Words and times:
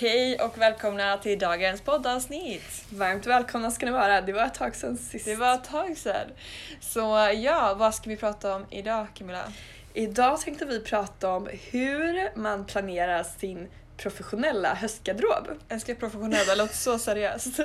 Hej 0.00 0.38
och 0.40 0.58
välkomna 0.58 1.16
till 1.16 1.38
dagens 1.38 1.80
poddavsnitt! 1.80 2.84
Varmt 2.90 3.26
välkomna 3.26 3.70
ska 3.70 3.86
ni 3.86 3.92
vara. 3.92 4.20
Det 4.20 4.32
var 4.32 4.44
ett 4.44 4.54
tag 4.54 4.76
sedan 4.76 4.96
sist. 4.96 5.24
Det 5.24 5.36
var 5.36 5.54
ett 5.54 5.64
tag 5.64 5.96
sedan. 5.96 6.26
Så 6.80 7.00
ja, 7.36 7.74
vad 7.78 7.94
ska 7.94 8.10
vi 8.10 8.16
prata 8.16 8.54
om 8.54 8.66
idag 8.70 9.06
Camilla? 9.14 9.52
Idag 9.94 10.40
tänkte 10.40 10.64
vi 10.64 10.80
prata 10.80 11.30
om 11.30 11.48
hur 11.70 12.36
man 12.38 12.64
planerar 12.64 13.22
sin 13.22 13.68
professionella 13.98 14.74
höstgarderob. 14.74 15.46
Jag 15.48 15.56
älskar 15.68 15.94
professionella, 15.94 16.54
låter 16.54 16.74
så 16.74 16.98
seriöst. 16.98 17.58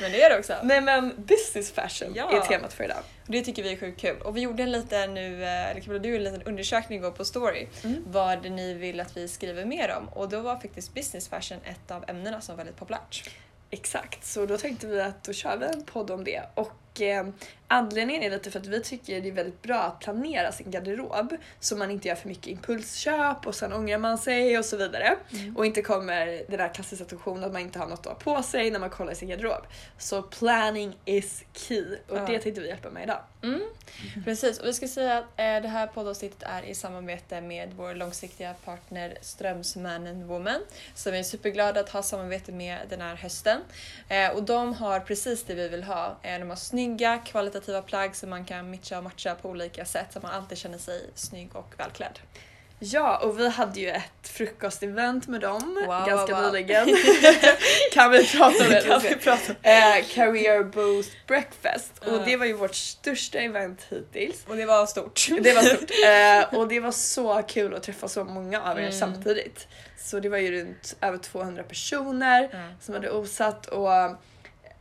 Men 0.00 0.12
det 0.12 0.22
är 0.22 0.30
det 0.30 0.38
också. 0.38 0.54
Nej 0.62 0.80
men 0.80 1.14
business 1.16 1.72
fashion 1.72 2.12
Ja. 2.16 2.32
är 2.36 2.40
temat 2.40 2.72
för 2.72 2.84
idag. 2.84 2.98
Och 3.26 3.32
Det 3.32 3.42
tycker 3.42 3.62
vi 3.62 3.72
är 3.72 3.76
sjukt 3.76 4.00
kul. 4.00 4.20
Och 4.20 4.36
vi 4.36 4.40
gjorde 4.40 4.62
en 4.62 4.72
liten 4.72 5.14
nu, 5.14 5.44
eh, 5.44 5.70
eller 5.70 5.80
Camilla, 5.80 6.02
du 6.02 6.08
gjorde 6.08 6.26
en 6.28 6.32
liten 6.34 6.48
undersökning 6.48 6.98
igår 6.98 7.10
på 7.10 7.24
story 7.24 7.66
Mm. 7.84 8.04
vad 8.06 8.50
ni 8.50 8.74
vill 8.74 9.00
att 9.00 9.16
vi 9.16 9.28
skriver 9.28 9.64
mer 9.64 9.94
om. 9.98 10.08
Och 10.08 10.28
då 10.28 10.40
var 10.40 10.56
faktiskt 10.60 10.94
business 10.94 11.28
fashion 11.28 11.58
ett 11.64 11.90
av 11.90 12.04
ämnena 12.08 12.40
som 12.40 12.56
var 12.56 12.64
väldigt 12.64 12.78
populärt. 12.78 13.30
Exakt, 13.70 14.24
så 14.26 14.46
då 14.46 14.58
tänkte 14.58 14.86
vi 14.86 15.00
att 15.00 15.24
då 15.24 15.32
kör 15.32 15.56
vi 15.56 15.66
en 15.66 15.84
podd 15.84 16.10
om 16.10 16.24
det. 16.24 16.42
Och 16.54 16.72
eh, 17.00 17.26
anledningen 17.68 18.22
är 18.22 18.30
lite 18.30 18.50
för 18.50 18.60
att 18.60 18.66
vi 18.66 18.82
tycker 18.82 19.20
det 19.20 19.28
är 19.28 19.32
väldigt 19.32 19.62
bra 19.62 19.78
att 19.82 20.00
planera 20.00 20.52
sin 20.52 20.70
garderob 20.70 21.36
så 21.60 21.76
man 21.76 21.90
inte 21.90 22.08
gör 22.08 22.14
för 22.14 22.28
mycket 22.28 22.46
impulsköp 22.46 23.46
och 23.46 23.54
sen 23.54 23.72
ångrar 23.72 23.98
man 23.98 24.18
sig 24.18 24.58
och 24.58 24.64
så 24.64 24.76
vidare. 24.76 25.16
Och 25.56 25.66
inte 25.66 25.82
kommer 25.82 26.26
den 26.26 26.58
där 26.58 26.74
klassiska 26.74 27.04
situationen 27.04 27.44
att 27.44 27.52
man 27.52 27.62
inte 27.62 27.78
har 27.78 27.86
något 27.86 28.06
att 28.06 28.24
ha 28.24 28.36
på 28.36 28.42
sig 28.42 28.70
när 28.70 28.78
man 28.78 28.90
kollar 28.90 29.12
i 29.12 29.14
sin 29.14 29.28
garderob. 29.28 29.66
Så 29.98 30.22
planning 30.22 30.96
is 31.04 31.44
key 31.52 31.84
och 32.08 32.16
Ja. 32.16 32.26
det 32.26 32.38
tänkte 32.38 32.60
vi 32.60 32.68
hjälpa 32.68 32.90
med 32.90 33.02
idag. 33.02 33.20
Mm. 33.42 33.60
Precis, 34.24 34.58
och 34.58 34.66
vi 34.66 34.72
ska 34.72 34.88
säga 34.88 35.18
att 35.18 35.24
eh, 35.24 35.44
det 35.62 35.68
här 35.68 35.86
poddavsnittet 35.86 36.42
är 36.42 36.62
i 36.62 36.74
samarbete 36.74 37.40
med 37.40 37.72
vår 37.76 37.94
långsiktiga 37.94 38.54
partner 38.64 39.18
Ströms 39.20 39.76
Man 39.76 40.06
and 40.06 40.24
Woman. 40.24 40.60
Så 40.94 41.10
vi 41.10 41.18
är 41.18 41.22
superglada 41.22 41.80
att 41.80 41.88
ha 41.88 42.02
samarbete 42.02 42.52
med 42.52 42.78
den 42.88 43.00
här 43.00 43.16
hösten. 43.16 43.60
Eh, 44.08 44.30
och 44.30 44.42
de 44.42 44.74
har 44.74 45.00
precis 45.00 45.44
det 45.44 45.54
vi 45.54 45.68
vill 45.68 45.82
ha. 45.82 46.16
Eh, 46.22 46.38
de 46.38 46.48
har 46.48 46.56
snygga, 46.86 47.18
kvalitativa 47.18 47.82
plagg 47.82 48.16
som 48.16 48.30
man 48.30 48.44
kan 48.44 48.70
mitcha 48.70 48.98
och 48.98 49.04
matcha 49.04 49.34
på 49.34 49.48
olika 49.48 49.84
sätt 49.84 50.06
så 50.12 50.20
man 50.20 50.30
alltid 50.30 50.58
känner 50.58 50.78
sig 50.78 51.10
snygg 51.14 51.56
och 51.56 51.74
välklädd. 51.78 52.18
Ja, 52.78 53.16
och 53.18 53.40
vi 53.40 53.48
hade 53.48 53.80
ju 53.80 53.88
ett 53.90 54.28
frukostevent 54.28 55.28
med 55.28 55.40
dem 55.40 55.84
Wow, 55.86 56.06
ganska 56.06 56.34
wow, 56.40 56.52
nyligen. 56.52 56.86
kan 57.92 58.10
vi 58.10 58.26
prata 58.26 58.64
om 58.64 58.70
det? 58.70 58.82
Kan 58.88 59.00
vi 59.02 59.14
prata. 59.16 59.52
Eh, 59.62 60.04
Career 60.14 60.64
Boost 60.64 61.10
Breakfast 61.26 61.92
Ja. 62.06 62.12
och 62.12 62.24
det 62.24 62.36
var 62.36 62.46
ju 62.46 62.52
vårt 62.52 62.74
största 62.74 63.38
event 63.38 63.86
hittills. 63.90 64.44
Och 64.48 64.56
det 64.56 64.66
var 64.66 64.86
stort. 64.86 65.26
Det 65.40 65.52
var 65.54 65.62
stort 65.62 65.90
eh, 66.54 66.58
och 66.58 66.68
det 66.68 66.80
var 66.80 66.92
så 66.92 67.42
kul 67.48 67.74
att 67.74 67.82
träffa 67.82 68.08
så 68.08 68.24
många 68.24 68.62
av 68.62 68.78
er 68.78 68.82
Mm. 68.82 68.92
samtidigt. 68.92 69.68
Så 69.98 70.20
det 70.20 70.28
var 70.28 70.38
ju 70.38 70.60
runt 70.64 70.96
över 71.00 71.18
200 71.18 71.62
personer 71.62 72.48
Ja. 72.52 72.58
som 72.80 72.94
hade 72.94 73.10
osatt 73.10 73.66
och 73.66 73.88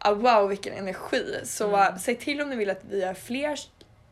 ah, 0.05 0.13
wow 0.13 0.49
vilken 0.49 0.73
energi. 0.73 1.39
Så 1.43 1.67
Mm. 1.75 1.99
säg 1.99 2.15
till 2.15 2.41
om 2.41 2.49
ni 2.49 2.55
vill 2.55 2.69
att 2.69 2.81
vi 2.89 3.01
gör 3.01 3.13
fler 3.13 3.59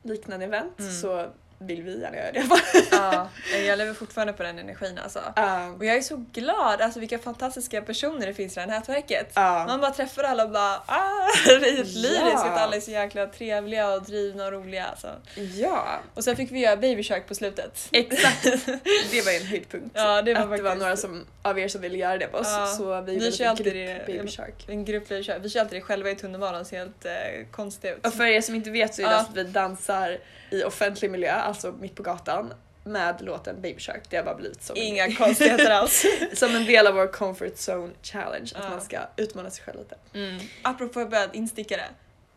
liknande 0.04 0.46
event 0.46 0.80
Mm. 0.80 0.92
så 0.92 1.28
vill 1.68 1.84
vi 1.84 2.02
gärna 2.02 2.18
göra 2.18 2.32
det. 2.32 2.44
Ja, 2.92 3.30
jag 3.68 3.78
lever 3.78 3.94
fortfarande 3.94 4.34
på 4.34 4.44
den 4.44 4.60
energin 4.60 5.00
alltså. 5.04 5.20
Ah, 5.36 5.68
Och 5.68 5.86
jag 5.86 5.96
är 5.96 6.02
så 6.02 6.26
glad, 6.34 6.82
alltså 6.82 7.00
vilka 7.00 7.20
fantastiska 7.20 7.82
personer 7.82 8.26
det 8.28 8.34
finns 8.34 8.54
i 8.54 8.56
det 8.56 8.62
här 8.62 8.68
nätverket. 8.68 9.32
ah. 9.34 9.66
Man 9.66 9.82
bara 9.82 9.92
träffar 9.92 10.24
alla 10.24 10.44
och 10.44 10.50
bara 10.50 10.76
ah, 10.86 11.28
det 11.46 11.52
är 11.70 11.78
helt 11.78 11.90
Ja. 11.96 12.02
lyriskt 12.02 12.46
att 12.46 12.58
alla 12.62 12.76
är 12.76 12.80
så 12.80 12.92
jäkla 12.92 13.28
trevliga 13.28 13.94
och 13.94 14.04
drivna 14.04 14.46
och 14.46 14.52
roliga. 14.52 14.86
Alltså. 14.86 15.08
Ja, 15.56 15.88
Och 16.14 16.24
sen 16.24 16.36
fick 16.36 16.52
vi 16.52 16.60
göra 16.60 16.78
baby 16.78 17.04
shark 17.04 17.28
på 17.28 17.36
slutet. 17.36 17.88
exakt. 17.92 18.44
Det 19.12 19.22
var 19.26 19.32
en 19.42 19.48
höjdpunkt. 19.48 19.90
Ja, 19.94 20.22
det 20.22 20.34
var 20.34 20.42
att 20.42 20.58
det 20.58 20.64
var 20.64 20.76
några 20.76 20.98
som, 20.98 21.26
av 21.42 21.60
er 21.60 21.68
som 21.68 21.82
ville 21.82 21.98
göra 21.98 22.18
det 22.18 22.28
på 22.28 22.38
oss. 22.38 22.48
Ja, 22.52 22.66
Så 22.68 23.02
vi, 23.02 23.18
vi 23.20 23.32
kör 23.32 23.46
alltid 23.48 23.66
grupp 23.66 23.76
det- 23.76 24.14
Baby 24.14 24.28
Shark. 24.32 24.66
En 24.70 24.86
grupp 24.86 25.10
baby 25.10 25.24
shark. 25.24 25.38
Vi 25.42 25.50
kör 25.50 25.60
alltid 25.60 25.78
det 25.78 25.82
själva 25.82 26.10
i 26.10 26.16
tunnelbanan, 26.16 26.66
ser 26.66 26.78
helt 26.78 27.06
eh, 27.06 27.12
konstiga 27.52 27.94
ut. 27.96 28.08
Och 28.08 28.14
för 28.14 28.24
er 28.26 28.42
som 28.42 28.56
inte 28.56 28.70
vet 28.70 28.96
så 28.96 29.02
är 29.02 29.06
det 29.06 29.12
Ja. 29.12 29.20
att 29.20 29.36
vi 29.36 29.44
dansar 29.44 30.18
i 30.54 30.64
offentlig 30.64 31.12
miljö, 31.12 31.32
alltså 31.32 31.72
mitt 31.72 31.96
på 31.96 32.04
gatan 32.04 32.54
med 32.84 33.22
låten 33.22 33.62
Baby 33.62 33.80
Shark. 33.80 34.04
Det 34.10 34.18
har 34.18 34.24
bara 34.24 34.36
blivit 34.36 34.64
som, 34.64 34.76
Inga 34.78 35.16
konstigheter 35.16 35.72
alls. 35.72 36.06
som 36.34 36.56
en 36.56 36.66
del 36.66 36.88
av 36.88 36.94
vår 36.94 37.08
comfort 37.08 37.54
zone 37.70 37.94
challenge, 38.02 38.52
att 38.56 38.64
Ja. 38.64 38.70
man 38.70 38.82
ska 38.82 39.00
utmana 39.18 39.50
sig 39.50 39.64
själv 39.64 39.80
lite. 39.80 39.96
Mm. 40.14 40.40
Apropå 40.62 41.06
börjad 41.06 41.30
instickare. 41.34 41.84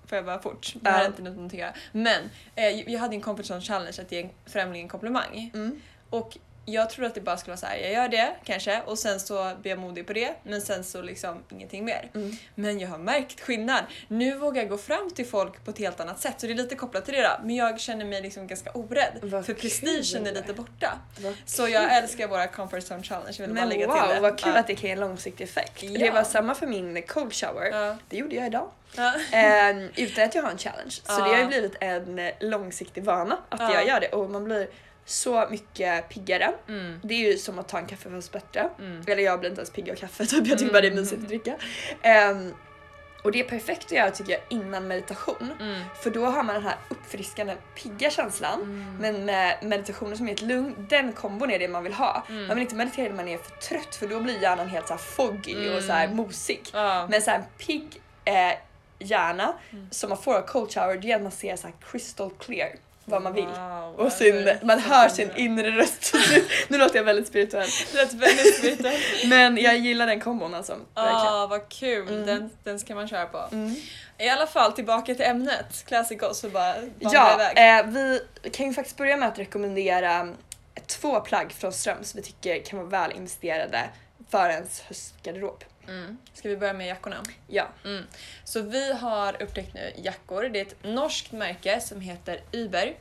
Får 0.07 0.17
jag 0.17 0.25
bara 0.25 0.43
fort? 0.43 0.75
Det 0.81 0.91
här 0.91 1.03
är 1.03 1.07
inte 1.07 1.23
någonting 1.23 1.63
att 1.63 1.67
göra. 1.67 1.75
Men 1.93 2.31
eh, 2.55 2.93
jag 2.93 3.01
hade 3.01 3.15
en 3.15 3.21
comfort 3.21 3.45
zone 3.51 3.61
challenge 3.61 3.97
att 4.01 4.13
ge 4.13 4.23
en 4.23 4.31
främling 4.47 4.83
en 4.83 4.89
komplimang. 4.89 5.51
Mm. 5.55 5.81
Och 6.11 6.39
jag 6.69 6.91
trodde 6.91 7.07
att 7.09 7.15
det 7.15 7.21
bara 7.21 7.37
skulle 7.37 7.51
vara 7.53 7.61
så 7.61 7.67
här, 7.67 7.77
jag 7.77 7.93
gör 7.93 8.09
det 8.09 8.35
kanske 8.45 8.81
och 8.87 8.99
sen 8.99 9.21
så 9.21 9.53
blir 9.63 9.73
jag 9.73 9.79
modig 9.79 10.07
på 10.07 10.13
det 10.13 10.35
men 10.43 10.61
sen 10.61 10.85
så 10.85 11.03
liksom 11.03 11.43
ingenting 11.53 11.85
mer. 11.85 12.11
Mm. 12.15 12.33
Men 12.55 12.79
jag 12.81 12.89
har 12.89 12.99
märkt 12.99 13.41
skillnad. 13.41 13.85
Nu 14.09 14.35
vågar 14.39 14.63
jag 14.63 14.71
gå 14.71 14.79
fram 14.79 15.11
till 15.11 15.27
folk 15.27 15.65
på 15.65 15.71
ett 15.71 15.79
helt 15.79 16.01
annat 16.01 16.21
sätt 16.21 16.35
så 16.41 16.47
det 16.47 16.53
är 16.53 16.57
lite 16.57 16.75
kopplat 16.75 17.05
till 17.05 17.15
det 17.15 17.23
då. 17.23 17.31
Men 17.47 17.57
jag 17.57 17.81
känner 17.81 18.05
mig 18.05 18.23
liksom 18.23 18.47
ganska 18.47 18.71
orädd 18.71 19.19
Vad 19.23 19.47
för 19.47 19.55
prestigen 19.55 20.27
är 20.27 20.33
lite 20.33 20.53
borta. 20.53 20.99
Vad 21.21 21.35
Så 21.47 21.69
jag 21.69 21.97
älskar 21.97 22.29
våra 22.29 22.47
comfort 22.47 22.83
zone 22.91 23.03
challenge, 23.03 23.37
vill 23.39 23.51
Men 23.51 23.69
lägga 23.69 23.87
wow, 23.87 23.97
till 24.01 24.15
det. 24.15 24.21
vad 24.21 24.39
kul 24.39 24.53
Ja. 24.55 24.61
att 24.61 24.67
det 24.67 24.75
kan 24.75 24.87
ge 24.87 24.91
en 24.93 25.01
långsiktig 25.01 25.45
effekt. 25.45 25.83
Ja. 25.83 25.99
Det 25.99 26.11
var 26.11 26.23
samma 26.25 26.55
för 26.55 26.67
min 26.67 27.03
cold 27.03 27.35
shower. 27.35 27.71
Ja. 27.73 27.97
Det 28.09 28.17
gjorde 28.17 28.35
jag 28.37 28.47
idag. 28.47 28.71
Eh, 29.33 29.77
utan 29.97 30.25
att 30.25 30.35
jag 30.35 30.43
har 30.43 30.51
en 30.51 30.59
challenge. 30.59 30.91
Så 31.05 31.13
det 31.17 31.29
har 31.29 31.39
ju 31.39 31.47
blivit 31.47 31.75
en 31.81 32.31
långsiktig 32.41 33.05
vana 33.05 33.39
att 33.49 33.61
Ja. 33.61 33.75
jag 33.75 33.87
gör 33.87 34.01
det 34.01 34.09
och 34.09 34.31
man 34.31 34.45
blir 34.45 34.69
så 35.07 35.47
mycket 35.51 36.09
piggare. 36.09 36.53
Mm. 36.69 37.01
Det 37.05 37.15
är 37.15 37.33
ju 37.33 37.39
som 37.39 37.59
att 37.59 37.69
ta 37.69 37.79
en 37.79 37.87
kaffe 37.87 38.11
fast 38.11 38.33
bättre. 38.33 38.69
Mm. 38.79 39.03
Eller 39.07 39.23
jag 39.23 39.41
blir 39.41 39.51
inte 39.51 39.61
ens 39.61 39.71
pigg 39.71 39.91
av 39.91 39.95
kaffe, 39.95 40.27
typ. 40.27 40.47
jag 40.47 40.59
tycker 40.59 40.73
bara 40.73 40.81
det 40.81 40.87
är 40.89 40.91
Mm. 40.91 41.01
mysigt 41.03 41.23
att 41.23 41.29
dricka. 41.29 41.57
Ehm, 42.03 42.55
och 43.23 43.33
det 43.33 43.41
är 43.41 43.45
perfekt 43.45 43.85
att 43.87 43.93
göra 43.93 44.11
tycker 44.11 44.33
jag 44.33 44.41
innan 44.49 44.89
meditation. 44.89 45.53
Mm. 45.61 45.83
För 46.03 46.11
då 46.11 46.27
har 46.27 46.43
man 46.43 46.55
den 46.55 46.65
här 46.65 46.77
uppfriskande 46.89 47.55
pigga 47.83 48.11
känslan. 48.11 48.63
Mm. 48.63 48.97
Men 49.01 49.25
med 49.25 49.59
meditationen 49.63 50.17
som 50.17 50.29
är 50.29 50.33
ett 50.33 50.43
lugn, 50.43 50.87
den 50.91 51.13
kombon 51.13 51.51
är 51.51 51.59
det 51.59 51.69
man 51.69 51.83
vill 51.85 51.93
ha. 51.93 52.25
Mm. 52.29 52.47
Man 52.47 52.57
vill 52.57 52.63
inte 52.63 52.75
meditera 52.75 53.09
när 53.09 53.17
man 53.17 53.29
är 53.29 53.39
för 53.39 53.51
trött 53.57 53.95
för 53.97 54.07
då 54.07 54.21
blir 54.21 54.43
hjärnan 54.43 54.69
helt 54.69 54.87
så 54.89 54.93
här 54.95 54.99
foggy 54.99 55.69
och 55.77 55.83
så 55.83 55.93
här 55.93 56.05
Mm. 56.05 56.17
mosig. 56.17 56.63
Ja. 56.73 57.07
Men 57.11 57.23
så 57.23 57.31
här 57.31 57.39
en 57.39 57.45
pigg 57.67 58.01
eh, 58.25 58.53
hjärna 58.99 59.55
Mm. 59.73 59.89
som 59.91 60.09
man 60.09 60.19
får 60.19 60.35
av 60.35 60.43
cold 60.43 60.73
shower 60.75 60.97
det 60.97 61.11
är 61.13 61.17
att 61.17 61.23
man 61.23 61.31
ser 61.33 61.57
så 61.57 61.69
crystal 61.91 62.31
clear 62.39 62.69
vad 63.09 63.23
man 63.23 63.33
vill. 63.33 63.45
Wow, 63.47 63.95
Och 63.99 64.13
sin, 64.13 64.49
alltså, 64.49 64.67
man 64.67 64.79
hör 64.79 65.09
sin 65.09 65.31
inre 65.37 65.71
röst. 65.71 66.13
nu, 66.31 66.45
nu 66.69 66.79
låter 66.79 66.97
jag 66.97 67.05
väldigt 67.05 67.27
spirituell. 67.29 67.69
Lät 67.95 68.13
väldigt 68.13 68.59
spirituellt. 68.59 69.03
Men 69.27 69.57
jag 69.59 69.77
gillar 69.79 70.07
den 70.07 70.21
kombon 70.21 70.55
alltså. 70.55 70.73
Verkligen. 70.73 71.35
Ah, 71.35 71.47
vad 71.47 71.69
kul, 71.69 72.09
Mm. 72.09 72.27
den, 72.27 72.51
den 72.65 72.79
ska 72.81 72.95
man 72.95 73.09
köra 73.09 73.27
på. 73.27 73.45
Mm. 73.53 73.75
I 74.19 74.29
alla 74.29 74.47
fall 74.47 74.73
tillbaka 74.73 75.15
till 75.15 75.25
ämnet, 75.25 75.85
Classic 75.87 76.19
Goss 76.19 76.45
och 76.45 76.51
bara 76.51 76.75
Ja, 77.01 77.35
iväg. 77.35 77.81
eh, 77.87 77.87
vi 77.93 78.21
kan 78.53 78.67
ju 78.67 78.73
faktiskt 78.75 78.97
börja 78.97 79.17
med 79.17 79.29
att 79.29 79.39
rekommendera 79.39 80.29
två 80.87 81.21
plagg 81.21 81.53
från 81.53 81.73
Ströms 81.73 82.15
vi 82.15 82.23
tycker 82.23 82.65
kan 82.65 82.79
vara 82.79 82.89
väl 82.89 83.13
investerade 83.13 83.85
för 84.31 84.49
ens 84.49 84.81
höstgarderob. 84.81 85.65
Mm. 85.89 86.17
Ska 86.35 86.49
vi 86.49 86.57
börja 86.57 86.73
med 86.73 86.87
jackorna? 86.87 87.17
Ja. 87.47 87.69
Mm. 87.85 88.05
Så 88.45 88.61
vi 88.61 88.93
har 88.93 89.43
upptäckt 89.43 89.75
nu 89.75 89.93
jackor, 89.97 90.43
det 90.43 90.61
är 90.61 90.67
ett 90.67 90.77
norskt 90.83 91.33
märke 91.33 91.81
som 91.81 92.01
heter 92.01 92.41
Uber. 92.53 92.95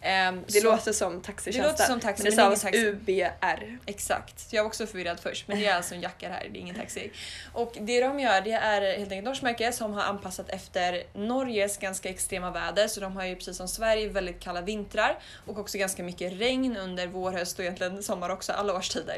Ehm, 0.00 0.44
Det 0.46 0.52
så- 0.52 0.64
låter 0.64 0.92
som 0.92 1.20
taxitjänster. 1.22 1.62
Det 1.62 1.68
låter 1.72 1.84
som 1.84 2.00
taxi, 2.00 2.22
men 2.22 2.30
det 2.50 2.56
stavas. 2.56 2.74
UBR. 2.74 3.78
Exakt, 3.86 4.40
så 4.40 4.56
jag 4.56 4.62
var 4.62 4.68
också 4.68 4.86
förvirrad 4.86 5.20
först 5.20 5.48
men 5.48 5.58
det 5.58 5.66
är 5.66 5.74
alltså 5.74 5.94
en 5.94 6.00
jacka 6.00 6.28
här, 6.28 6.48
det 6.52 6.58
är 6.58 6.60
ingen 6.60 6.74
taxi. 6.74 7.10
Och 7.52 7.76
det 7.80 8.00
de 8.00 8.20
gör 8.20 8.40
det 8.40 8.52
är 8.52 8.80
helt 8.80 8.98
enkelt 8.98 9.12
ett 9.12 9.24
norskt 9.24 9.42
märke 9.42 9.72
som 9.72 9.92
har 9.92 10.02
anpassat 10.02 10.48
efter 10.50 11.02
Norges 11.14 11.78
ganska 11.78 12.08
extrema 12.08 12.50
väder 12.50 12.88
så 12.88 13.00
de 13.00 13.16
har 13.16 13.24
ju 13.24 13.36
precis 13.36 13.56
som 13.56 13.68
Sverige 13.68 14.08
väldigt 14.08 14.40
kalla 14.40 14.60
vintrar 14.60 15.18
och 15.46 15.58
också 15.58 15.78
ganska 15.78 16.02
mycket 16.02 16.32
regn 16.32 16.76
under 16.76 17.06
vår, 17.06 17.32
höst 17.32 17.58
och 17.58 17.64
egentligen 17.64 18.02
sommar 18.02 18.28
också, 18.30 18.52
alla 18.52 18.74
årstider. 18.76 19.16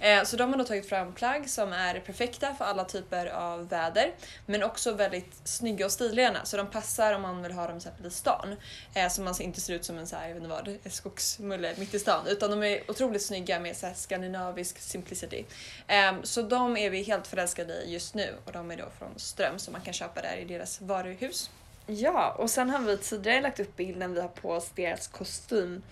Eh, 0.00 0.22
så 0.24 0.36
de 0.36 0.50
har 0.52 0.58
då 0.58 0.64
tagit 0.64 0.88
fram 0.88 1.12
plagg 1.12 1.50
som 1.50 1.72
är 1.72 2.00
perfekta 2.00 2.54
för 2.58 2.64
alla 2.64 2.84
typer 2.84 3.26
av 3.26 3.68
väder 3.68 4.12
men 4.46 4.62
också 4.62 4.92
väldigt 4.92 5.40
snygga 5.44 5.86
och 5.86 5.92
stiliga 5.92 6.44
så 6.44 6.56
de 6.56 6.66
passar 6.66 7.14
om 7.14 7.22
man 7.22 7.42
vill 7.42 7.52
ha 7.52 7.66
dem 7.66 7.80
till 7.80 7.88
exempel 7.88 8.06
i 8.06 8.10
stan. 8.10 8.56
Eh, 8.94 9.08
så 9.08 9.22
man 9.22 9.34
inte 9.40 9.60
ser 9.60 9.74
ut 9.74 9.84
som 9.84 9.98
en 9.98 10.06
så 10.06 10.16
här, 10.16 10.28
jag 10.28 10.34
vet 10.34 10.42
inte 10.42 10.78
vad, 10.84 10.92
skogsmulle 10.92 11.74
mitt 11.78 11.94
i 11.94 11.98
stan 11.98 12.26
utan 12.26 12.50
de 12.50 12.62
är 12.62 12.90
otroligt 12.90 13.22
snygga 13.22 13.60
med 13.60 13.76
så 13.76 13.86
här 13.86 13.94
skandinavisk 13.94 14.78
simplicity. 14.78 15.44
Ehm, 15.86 16.24
så 16.24 16.42
de 16.42 16.76
är 16.76 16.90
vi 16.90 17.02
helt 17.02 17.26
förälskade 17.26 17.82
i 17.82 17.92
just 17.92 18.14
nu 18.14 18.34
och 18.44 18.52
de 18.52 18.70
är 18.70 18.76
då 18.76 18.84
från 18.98 19.18
Ström 19.18 19.58
så 19.58 19.70
man 19.70 19.80
kan 19.80 19.94
köpa 19.94 20.22
där 20.22 20.36
i 20.36 20.44
deras 20.44 20.80
varuhus. 20.80 21.50
Ja, 21.86 22.34
och 22.38 22.50
sen 22.50 22.70
har 22.70 22.78
vi 22.78 22.96
tidigare 22.96 23.40
lagt 23.40 23.60
upp 23.60 23.76
bilden 23.76 24.14
vi 24.14 24.20
har 24.20 24.28
på 24.28 24.50
oss 24.50 24.70
deras 24.74 25.08
kostym 25.08 25.82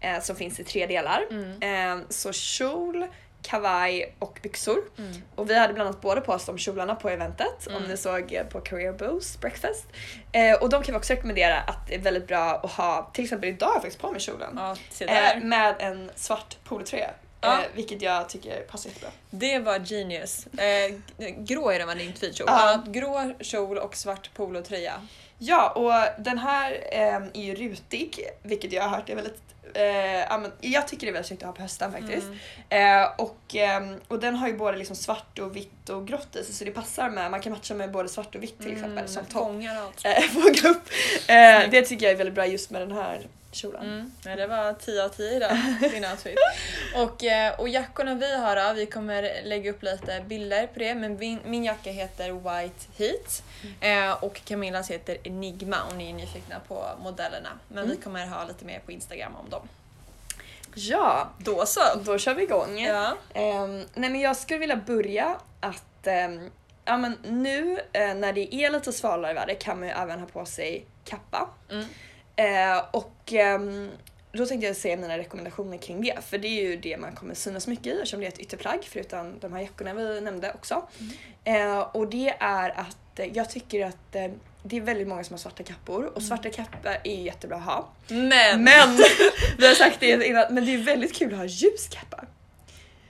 eh, 0.00 0.20
som 0.20 0.36
finns 0.36 0.60
i 0.60 0.64
tre 0.64 0.86
delar. 0.86 1.26
Mm. 1.30 2.00
Eh, 2.00 2.06
så 2.08 2.32
kjol, 2.32 3.06
kavaj 3.42 4.14
och 4.18 4.38
byxor. 4.42 4.78
Mm. 4.98 5.12
Och 5.34 5.50
vi 5.50 5.58
hade 5.58 5.72
bland 5.74 5.88
annat 5.88 6.00
både 6.00 6.20
på 6.20 6.32
oss 6.32 6.44
de 6.46 6.58
kjolarna 6.58 6.94
på 6.94 7.08
eventet, 7.08 7.66
om 7.66 7.72
Mm. 7.76 7.88
ni 7.88 7.96
såg 7.96 8.32
eh, 8.32 8.44
på 8.44 8.60
Career 8.60 8.92
Boost 8.92 9.40
Breakfast. 9.40 9.84
Eh, 10.32 10.54
och 10.62 10.68
de 10.68 10.82
kan 10.82 10.92
vi 10.94 10.98
också 10.98 11.12
rekommendera 11.12 11.58
att 11.60 11.86
det 11.88 11.94
är 11.94 11.98
väldigt 11.98 12.26
bra 12.26 12.60
att 12.64 12.70
ha, 12.72 13.10
till 13.14 13.24
exempel 13.24 13.48
idag 13.48 13.66
har 13.66 13.74
jag 13.74 13.82
faktiskt 13.82 14.00
på 14.02 14.10
mig 14.12 14.20
kjolen. 14.20 14.52
Ja, 14.56 14.76
Eh, 15.06 15.42
med 15.42 15.74
en 15.78 16.10
svart 16.14 16.56
polotröja. 16.64 17.10
Ja. 17.40 17.52
Eh, 17.52 17.64
vilket 17.74 18.02
jag 18.02 18.28
tycker 18.28 18.60
passar 18.60 18.88
jättebra. 18.90 19.10
Det 19.30 19.58
var 19.58 19.78
genius. 19.78 20.46
Eh, 20.46 20.94
grå 21.38 21.70
är 21.70 21.78
det 21.78 21.86
man 21.86 21.98
din 21.98 22.12
tweedkjol. 22.12 22.46
Ja. 22.50 22.82
Ja. 22.86 22.92
grå 22.92 23.34
kjol 23.40 23.78
och 23.78 23.96
svart 23.96 24.30
polotröja. 24.34 24.92
Ja, 25.38 25.68
och 25.70 26.22
den 26.24 26.38
här 26.38 26.72
eh, 26.92 27.14
är 27.14 27.42
ju 27.42 27.54
rutig, 27.54 28.20
vilket 28.42 28.72
jag 28.72 28.82
har 28.82 28.96
hört 28.96 29.08
är 29.08 29.14
väldigt 29.14 29.40
eh, 29.74 30.70
jag 30.70 30.88
tycker 30.88 31.06
det 31.06 31.10
är 31.10 31.12
väldigt 31.12 31.26
snyggt 31.26 31.42
att 31.42 31.46
ha 31.46 31.52
på 31.52 31.62
hösten 31.62 31.92
faktiskt. 31.92 32.26
Mm. 32.70 33.02
Eh, 33.02 33.10
och, 33.18 33.54
ehm, 33.54 34.00
och 34.08 34.18
den 34.18 34.34
har 34.34 34.48
ju 34.48 34.56
både 34.56 34.78
liksom 34.78 34.96
svart 34.96 35.38
och 35.38 35.56
vitt 35.56 35.88
och 35.88 36.06
grått 36.06 36.36
i 36.36 36.44
sig 36.44 36.54
så 36.54 36.64
det 36.64 36.70
passar 36.70 37.10
med, 37.10 37.30
man 37.30 37.40
kan 37.40 37.52
matcha 37.52 37.74
med 37.74 37.90
både 37.90 38.08
svart 38.08 38.34
och 38.34 38.42
vitt 38.42 38.58
till 38.58 38.72
exempel 38.72 39.08
som 39.08 39.24
topp. 39.24 39.42
Fångar 39.42 39.76
allt. 39.76 40.04
Eh, 40.04 40.20
fånga 40.32 40.74
upp. 40.74 40.88
Eh, 41.28 41.70
det 41.70 41.82
tycker 41.82 42.06
jag 42.06 42.12
är 42.12 42.16
väldigt 42.16 42.34
bra 42.34 42.46
just 42.46 42.70
med 42.70 42.82
den 42.82 42.92
här 42.92 43.26
kjolen. 43.56 43.82
Mm. 43.84 44.12
Ja, 44.24 44.36
det 44.36 44.46
var 44.46 44.72
10 44.72 45.04
av 45.04 45.08
10 45.08 45.36
idag, 45.36 45.56
din 45.80 46.04
outfit. 46.04 46.38
Och, 46.96 47.24
eh, 47.24 47.60
och 47.60 47.68
jackorna 47.68 48.14
vi 48.14 48.36
har 48.36 48.56
då, 48.56 48.72
vi 48.72 48.86
kommer 48.86 49.30
lägga 49.44 49.70
upp 49.70 49.82
lite 49.82 50.24
bilder 50.26 50.66
på 50.66 50.78
det 50.78 50.94
men 50.94 51.16
min, 51.18 51.38
min 51.44 51.64
jacka 51.64 51.90
heter 51.90 52.32
White 52.32 52.86
Heat 52.96 53.42
Mm. 53.80 54.08
eh, 54.10 54.24
och 54.24 54.40
Camillas 54.44 54.90
heter 54.90 55.16
Enigma 55.22 55.76
om 55.90 55.98
ni 55.98 56.10
är 56.10 56.14
nyfikna 56.14 56.60
på 56.68 56.84
modellerna. 57.02 57.48
Men 57.68 57.84
Mm. 57.84 57.96
vi 57.96 58.02
kommer 58.02 58.26
ha 58.26 58.44
lite 58.44 58.64
mer 58.64 58.78
på 58.78 58.92
Instagram 58.92 59.36
om 59.36 59.50
dem. 59.50 59.68
Ja, 60.74 61.28
Då 61.38 61.66
så! 61.66 61.80
då 62.04 62.18
kör 62.18 62.34
vi 62.34 62.42
igång. 62.42 62.78
Ja. 62.80 63.16
Ehm, 63.34 63.84
nej 63.94 64.10
men 64.10 64.20
jag 64.20 64.36
skulle 64.36 64.58
vilja 64.60 64.76
börja 64.76 65.36
att 65.60 66.06
ehm, 66.06 66.50
ja, 66.84 66.96
men 66.96 67.18
nu 67.24 67.80
eh, 67.92 68.14
när 68.14 68.32
det 68.32 68.54
är 68.54 68.70
lite 68.70 68.92
svalare 68.92 69.34
väder 69.34 69.54
kan 69.54 69.78
man 69.80 69.88
ju 69.88 69.94
även 69.94 70.20
ha 70.20 70.26
på 70.26 70.44
sig 70.46 70.84
kappa. 71.04 71.48
Mm. 71.70 71.84
Eh, 72.36 72.84
och 72.90 73.32
ehm, 73.32 73.90
då 74.32 74.46
tänkte 74.46 74.66
jag 74.66 74.76
säga 74.76 74.96
mina 74.96 75.18
rekommendationer 75.18 75.78
kring 75.78 76.00
det 76.00 76.24
för 76.24 76.38
det 76.38 76.48
är 76.48 76.62
ju 76.62 76.76
det 76.76 76.96
man 76.96 77.12
kommer 77.12 77.34
synas 77.34 77.66
mycket 77.66 77.86
i 77.86 77.90
eftersom 77.90 78.20
det 78.20 78.26
är 78.26 78.28
ett 78.28 78.38
ytterplagg 78.38 78.84
förutom 78.84 79.38
de 79.40 79.52
här 79.52 79.60
jackorna 79.60 79.94
vi 79.94 80.20
nämnde 80.20 80.52
också. 80.54 80.88
Eh, 81.44 81.78
och 81.78 82.08
det 82.08 82.34
är 82.40 82.70
att 82.70 83.18
eh, 83.18 83.26
jag 83.26 83.50
tycker 83.50 83.86
att 83.86 84.14
eh, 84.14 84.30
det 84.62 84.76
är 84.76 84.80
väldigt 84.80 85.08
många 85.08 85.24
som 85.24 85.34
har 85.34 85.38
svarta 85.38 85.62
kappor 85.62 86.04
och 86.14 86.22
svarta 86.22 86.50
kappor 86.50 86.96
är 87.04 87.22
jättebra 87.22 87.56
att 87.56 87.64
ha. 87.64 87.88
Men! 88.08 88.64
Men 88.64 88.96
vi 89.58 89.66
har 89.66 89.74
sagt 89.74 90.00
det 90.00 90.26
innan, 90.26 90.54
men 90.54 90.64
det 90.66 90.74
är 90.74 90.78
väldigt 90.78 91.14
kul 91.14 91.32
att 91.32 91.38
ha 91.38 91.46
ljus 91.46 91.88
kappa. 91.90 92.24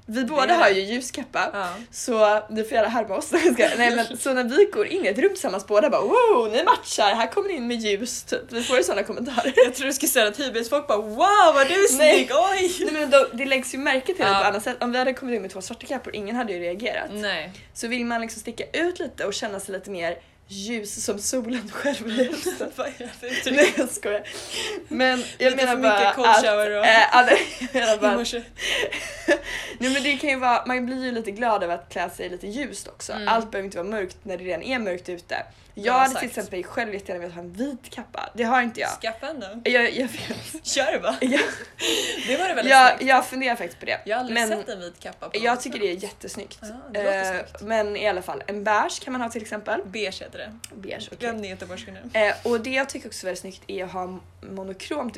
Vi 0.08 0.24
båda 0.24 0.54
har 0.54 0.68
ju 0.68 0.80
ljus 0.80 1.10
kappa. 1.10 1.50
Ja. 1.52 1.68
Så 1.90 2.42
ni 2.50 2.64
får 2.64 2.72
gärna 2.72 2.88
härma 2.88 3.16
oss. 3.16 3.32
Nej, 3.58 3.96
men, 3.96 4.16
så 4.18 4.32
när 4.32 4.44
vi 4.44 4.64
går 4.72 4.86
in 4.86 5.04
i 5.04 5.08
ett 5.08 5.18
rum 5.18 5.28
tillsammans 5.30 5.66
båda 5.66 5.90
bara 5.90 6.00
wow, 6.00 6.48
ni 6.52 6.64
matchar, 6.64 7.14
här 7.14 7.26
kommer 7.32 7.48
ni 7.48 7.54
in 7.54 7.66
med 7.66 7.76
ljus. 7.76 8.22
Typ. 8.22 8.40
Vi 8.48 8.62
får 8.62 8.76
ju 8.76 8.82
sådana 8.82 9.02
kommentarer. 9.02 9.52
Jag 9.56 9.74
tror 9.74 9.86
du 9.86 9.92
skulle 9.92 10.10
säga 10.10 10.28
att 10.28 10.40
hybrisfolk 10.40 10.86
bara 10.88 10.98
wow 10.98 11.54
vad 11.54 11.68
du 11.68 11.74
är 11.84 11.88
snygg, 11.88 12.30
oj! 12.52 12.76
Nej, 12.84 12.92
men 12.92 13.10
då, 13.10 13.26
det 13.32 13.44
läggs 13.44 13.74
ju 13.74 13.78
märke 13.78 14.06
till 14.06 14.16
Ja. 14.18 14.38
på 14.42 14.48
annat 14.48 14.62
sätt. 14.62 14.76
Om 14.80 14.92
vi 14.92 14.98
hade 14.98 15.12
kommit 15.12 15.34
in 15.36 15.42
med 15.42 15.50
två 15.50 15.60
svarta 15.60 15.86
kappor, 15.86 16.14
ingen 16.16 16.36
hade 16.36 16.52
ju 16.52 16.58
reagerat. 16.58 17.10
Nej. 17.12 17.52
Så 17.74 17.88
vill 17.88 18.06
man 18.06 18.20
liksom 18.20 18.40
sticka 18.40 18.64
ut 18.72 18.98
lite 18.98 19.24
och 19.24 19.34
känna 19.34 19.60
sig 19.60 19.74
lite 19.74 19.90
mer 19.90 20.18
ljus 20.48 21.04
som 21.04 21.18
solen 21.18 21.70
själv. 21.72 21.96
Vad 22.76 22.86
är 22.86 22.92
det 23.20 23.26
uttryck? 23.26 23.54
Nej 23.56 23.74
jag 23.76 23.88
skojar. 23.90 24.22
Men 24.88 25.24
jag 25.38 25.50
Lite 25.50 25.66
menar 25.66 25.76
bara 25.82 26.12
cold 26.14 26.28
att... 26.28 26.42
shower 26.44 26.78
och- 26.78 26.86
eh, 26.86 27.16
alla- 27.16 27.30
jag 27.72 28.00
bara, 28.00 28.16
nej 29.78 29.90
men 29.92 30.02
det 30.02 30.16
kan 30.16 30.30
ju 30.30 30.36
vara, 30.38 30.66
man 30.66 30.86
blir 30.86 31.04
ju 31.04 31.12
lite 31.12 31.30
glad 31.30 31.62
över 31.62 31.74
att 31.74 31.88
klä 31.92 32.10
sig 32.10 32.28
lite 32.28 32.46
ljust 32.46 32.88
också. 32.88 33.12
Mm. 33.12 33.28
Allt 33.28 33.50
behöver 33.50 33.64
inte 33.66 33.78
vara 33.78 33.88
mörkt 33.88 34.16
när 34.22 34.38
det 34.38 34.44
redan 34.44 34.62
är 34.62 34.78
mörkt 34.78 35.08
ute. 35.08 35.42
Jag 35.78 35.92
hade 35.92 36.08
sagt. 36.08 36.20
till 36.20 36.28
exempel 36.28 36.64
själv 36.64 36.94
jättegärna 36.94 37.20
velat 37.20 37.34
ha 37.34 37.42
en 37.42 37.52
vit 37.52 37.90
kappa. 37.90 38.30
Det 38.34 38.42
har 38.44 38.62
inte 38.62 38.80
jag. 38.80 38.90
Skaffa 38.90 39.26
en 39.28 39.40
då. 39.40 39.70
Jag, 39.70 39.92
jag, 39.92 40.08
vet. 40.08 40.66
Kör 40.66 40.92
bara. 41.02 41.16
jag, 41.20 41.40
Det 42.28 42.36
var 42.36 42.48
det 42.48 42.54
väldigt 42.54 42.70
jag, 42.70 42.96
snyggt. 42.96 43.08
jag 43.10 43.26
funderar 43.26 43.56
faktiskt 43.56 43.80
på 43.80 43.86
det. 43.86 44.00
Jag 44.04 44.16
har 44.16 44.20
aldrig 44.20 44.34
men 44.34 44.48
sett 44.48 44.68
en 44.68 44.80
vit 44.80 45.00
kappa 45.00 45.28
på 45.28 45.38
jag 45.38 45.60
tycker 45.60 45.78
det 45.78 45.90
är 45.90 46.02
jättesnyggt. 46.02 46.58
Ja, 46.62 46.68
det 46.92 47.02
låter 47.02 47.34
Eh, 47.34 47.40
snyggt. 47.46 47.62
men 47.62 47.96
i 47.96 48.08
alla 48.08 48.22
fall, 48.22 48.42
en 48.46 48.64
beige 48.64 49.00
kan 49.04 49.12
man 49.12 49.22
ha 49.22 49.28
till 49.30 49.42
exempel. 49.42 49.80
Beige 49.86 50.22
heter 50.22 50.38
det. 50.38 50.58
Beige, 50.74 51.06
okej. 51.06 51.18
Glöm 51.18 51.42
det 51.42 51.48
göteborgska 51.48 51.92
nu. 51.92 52.20
Eh, 52.20 52.34
och 52.44 52.60
det 52.60 52.70
jag 52.70 52.88
tycker 52.88 53.08
också 53.08 53.22
är 53.22 53.26
väldigt 53.26 53.40
snyggt 53.40 53.62
är 53.66 53.84
att 53.84 53.92
ha 53.92 54.18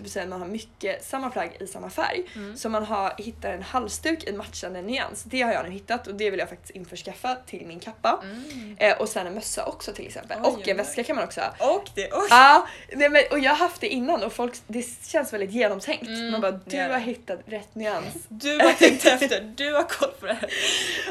vill 0.02 0.11
säga 0.11 0.22
att 0.22 0.28
man 0.28 0.40
har 0.40 0.49
mycket 0.49 1.04
samma 1.04 1.31
plagg 1.31 1.56
i 1.61 1.66
samma 1.66 1.90
färg. 1.90 2.22
Mm. 2.34 2.56
Så 2.56 2.69
man 2.69 2.84
har, 2.84 3.14
hittar 3.19 3.52
en 3.52 3.62
halsduk 3.62 4.25
i 4.25 4.32
matchande 4.32 4.82
nyans. 4.82 5.22
Det 5.22 5.43
har 5.43 5.52
jag 5.52 5.64
nu 5.64 5.70
hittat 5.70 6.06
och 6.06 6.14
det 6.14 6.31
vill 6.31 6.38
jag 6.40 6.49
faktiskt 6.49 6.70
införskaffa 6.70 7.37
till 7.46 7.66
min 7.66 7.81
kappa. 7.81 8.20
Mm. 8.22 8.76
Eh, 8.78 8.96
och 9.00 9.08
sen 9.08 9.26
en 9.26 9.34
mössa 9.34 9.64
också 9.64 9.93
till 9.93 10.06
exempel. 10.06 10.38
Oj, 10.44 10.48
och 10.49 10.69
en 10.69 10.77
väska 10.77 11.05
kan 11.05 11.17
man 11.17 11.25
också 11.25 11.41
ha. 11.41 11.75
Och 11.75 11.89
det, 11.95 12.12
oj! 12.12 12.27
Ja, 12.31 12.69
nej, 12.93 13.09
men, 13.09 13.23
och 13.31 13.39
jag 13.39 13.50
har 13.50 13.56
haft 13.56 13.81
det 13.81 13.89
innan 13.89 14.23
och 14.23 14.33
folk, 14.33 14.55
det 14.67 14.85
känns 15.06 15.33
väldigt 15.33 15.50
genomtänkt. 15.53 16.06
Mm, 16.06 16.31
man 16.31 16.41
bara, 16.41 16.50
du 16.53 16.59
det. 16.65 16.79
har 16.83 16.99
hittat 16.99 17.39
rätt 17.47 17.75
nyans. 17.75 18.15
Du 18.29 18.59
har 18.59 18.73
tänkt 18.73 19.05
efter, 19.06 19.41
du 19.56 19.75
har 19.75 19.83
koll 19.85 20.11
på 20.21 20.27
det 20.27 20.33
här. 20.35 20.50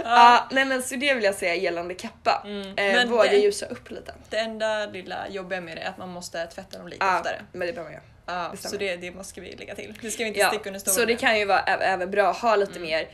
Ja, 0.04 0.48
nej 0.52 0.66
men 0.66 0.84
så 0.84 0.96
det 0.96 1.14
vill 1.14 1.24
jag 1.24 1.36
säga 1.36 1.56
gällande 1.56 1.94
kappa. 1.94 2.42
Mm. 2.46 2.78
Eh, 2.78 3.06
våga 3.10 3.34
ljusa 3.34 3.66
upp 3.66 3.92
lite. 3.92 4.14
det 4.30 4.38
enda 4.38 4.86
lilla 4.86 5.28
jobbiga 5.30 5.62
med 5.62 5.78
det 5.78 5.82
är 5.82 5.90
att 5.90 5.98
man 5.98 6.10
måste 6.10 6.46
tvätta 6.48 6.78
dem 6.78 6.88
lite 6.88 7.06
Ja, 7.06 7.18
oftare. 7.20 7.42
men 7.52 7.68
det 7.68 7.74
behöver 7.74 7.84
man 7.84 7.94
göra. 7.94 8.04
Ja, 8.44 8.50
det 8.62 8.70
så 8.70 8.78
det, 8.78 8.96
det 8.96 9.12
måste 9.12 9.42
vi 9.42 9.56
lägga 9.56 9.76
till. 9.76 9.94
Det 10.02 10.12
ska 10.12 10.24
vi 10.24 10.28
inte 10.28 10.40
Ja, 10.40 10.50
sticka 10.50 10.70
under 10.70 10.80
stolen 10.80 10.96
så 11.00 11.06
det 11.06 11.16
kan 11.16 11.40
ju 11.40 11.46
vara 11.46 11.60
även 11.64 12.12
bra 12.12 12.30
att 12.30 12.38
ha 12.38 12.56
lite 12.56 12.72
Mm. 12.72 12.84
mer 12.84 13.08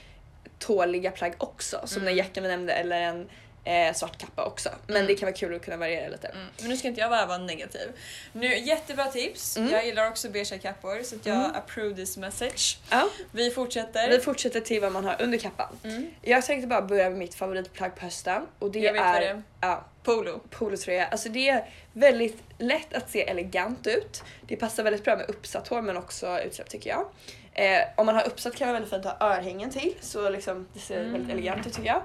tåliga 0.59 1.11
plagg 1.11 1.33
också. 1.37 1.81
Som 1.85 2.01
Mm. 2.01 2.05
den 2.05 2.15
jackan 2.25 2.43
vi 2.43 2.49
nämnde 2.49 2.73
eller 2.73 3.01
en 3.01 3.29
eh, 3.63 3.93
svart 3.93 4.17
kappa 4.17 4.45
också. 4.45 4.69
Men 4.87 4.95
Mm. 4.95 5.07
det 5.07 5.15
kan 5.15 5.27
vara 5.27 5.35
kul 5.35 5.55
att 5.55 5.61
kunna 5.61 5.77
variera 5.77 6.09
lite. 6.09 6.27
Mm. 6.27 6.45
Men 6.59 6.69
nu 6.69 6.77
ska 6.77 6.87
inte 6.87 7.01
jag 7.01 7.09
bara 7.09 7.25
vara 7.25 7.37
negativ. 7.37 7.91
Nu, 8.33 8.57
jättebra 8.57 9.05
tips. 9.05 9.57
Mm. 9.57 9.71
Jag 9.71 9.85
gillar 9.85 10.07
också 10.07 10.29
beigea 10.29 10.59
kappor 10.59 11.03
så 11.03 11.15
att 11.15 11.25
jag 11.25 11.35
Mm. 11.35 11.51
approve 11.55 11.95
this 11.95 12.17
message. 12.17 12.77
Ja, 12.89 13.09
Vi 13.31 13.51
fortsätter. 13.51 14.09
vi 14.09 14.19
fortsätter 14.19 14.59
till 14.61 14.81
vad 14.81 14.91
man 14.91 15.05
har 15.05 15.21
under 15.21 15.37
kappan. 15.37 15.79
Mm. 15.83 16.11
Jag 16.21 16.45
tänkte 16.45 16.67
bara 16.67 16.81
börja 16.81 17.09
med 17.09 17.19
mitt 17.19 17.35
favoritplagg 17.35 17.95
på 17.95 18.01
hösten 18.01 18.41
och 18.59 18.71
det 18.71 18.79
Jag 18.79 18.93
vet 18.93 19.01
är, 19.01 19.13
vad 19.13 19.21
det 19.21 19.27
är. 19.27 19.43
Ja, 19.61 19.85
Polo. 20.03 20.39
polotröja. 20.49 21.05
Alltså 21.07 21.29
det 21.29 21.49
är 21.49 21.69
väldigt 21.93 22.37
lätt 22.57 22.93
att 22.93 23.11
se 23.11 23.21
elegant 23.29 23.87
ut. 23.87 24.23
Det 24.47 24.55
passar 24.55 24.83
väldigt 24.83 25.03
bra 25.03 25.15
med 25.17 25.29
uppsatt 25.29 25.67
hår 25.67 25.81
men 25.81 25.97
också 25.97 26.39
utsläpp 26.41 26.69
tycker 26.69 26.89
jag. 26.89 27.05
Eh, 27.55 27.81
om 27.95 28.05
man 28.05 28.15
har 28.15 28.23
uppsatt 28.27 28.55
kan 28.55 28.67
vara 28.67 28.73
väldigt 28.79 28.89
fint 28.93 29.05
ha 29.05 29.17
örhängen 29.35 29.69
till 29.69 29.93
så 30.01 30.29
liksom 30.29 30.67
det 30.73 30.79
ser 30.79 30.99
Mm. 30.99 31.11
väldigt 31.13 31.31
elegant 31.31 31.67
ut 31.67 31.73
tycker 31.73 31.87
jag. 31.89 32.01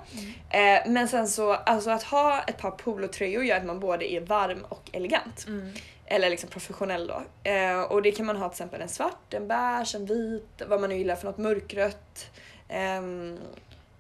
Eh, 0.51 0.83
men 0.87 1.09
sen 1.09 1.29
så, 1.29 1.53
alltså 1.53 1.91
att 1.91 2.03
ha 2.03 2.43
ett 2.43 2.59
par 2.59 2.71
polotröjor 2.71 3.45
gör 3.45 3.57
att 3.57 3.65
man 3.65 3.81
både 3.81 4.13
är 4.13 4.21
varm 4.21 4.65
och 4.69 4.91
elegant. 4.93 5.45
Mm. 5.47 5.73
Eller 6.07 6.31
liksom 6.31 6.51
professionell 6.51 7.07
då. 7.07 7.23
Eh, 7.51 7.81
och 7.81 8.03
det 8.03 8.13
kan 8.13 8.27
man 8.27 8.37
ha 8.37 8.49
till 8.49 8.55
exempel 8.55 8.81
en 8.81 8.89
svart, 8.89 9.35
en 9.35 9.49
beige, 9.49 9.95
en 9.95 10.07
vit, 10.07 10.63
vad 10.69 10.81
man 10.81 10.91
nu 10.91 10.97
gillar 10.97 11.17
för 11.17 11.27
något 11.27 11.39
mörkrött. 11.39 12.31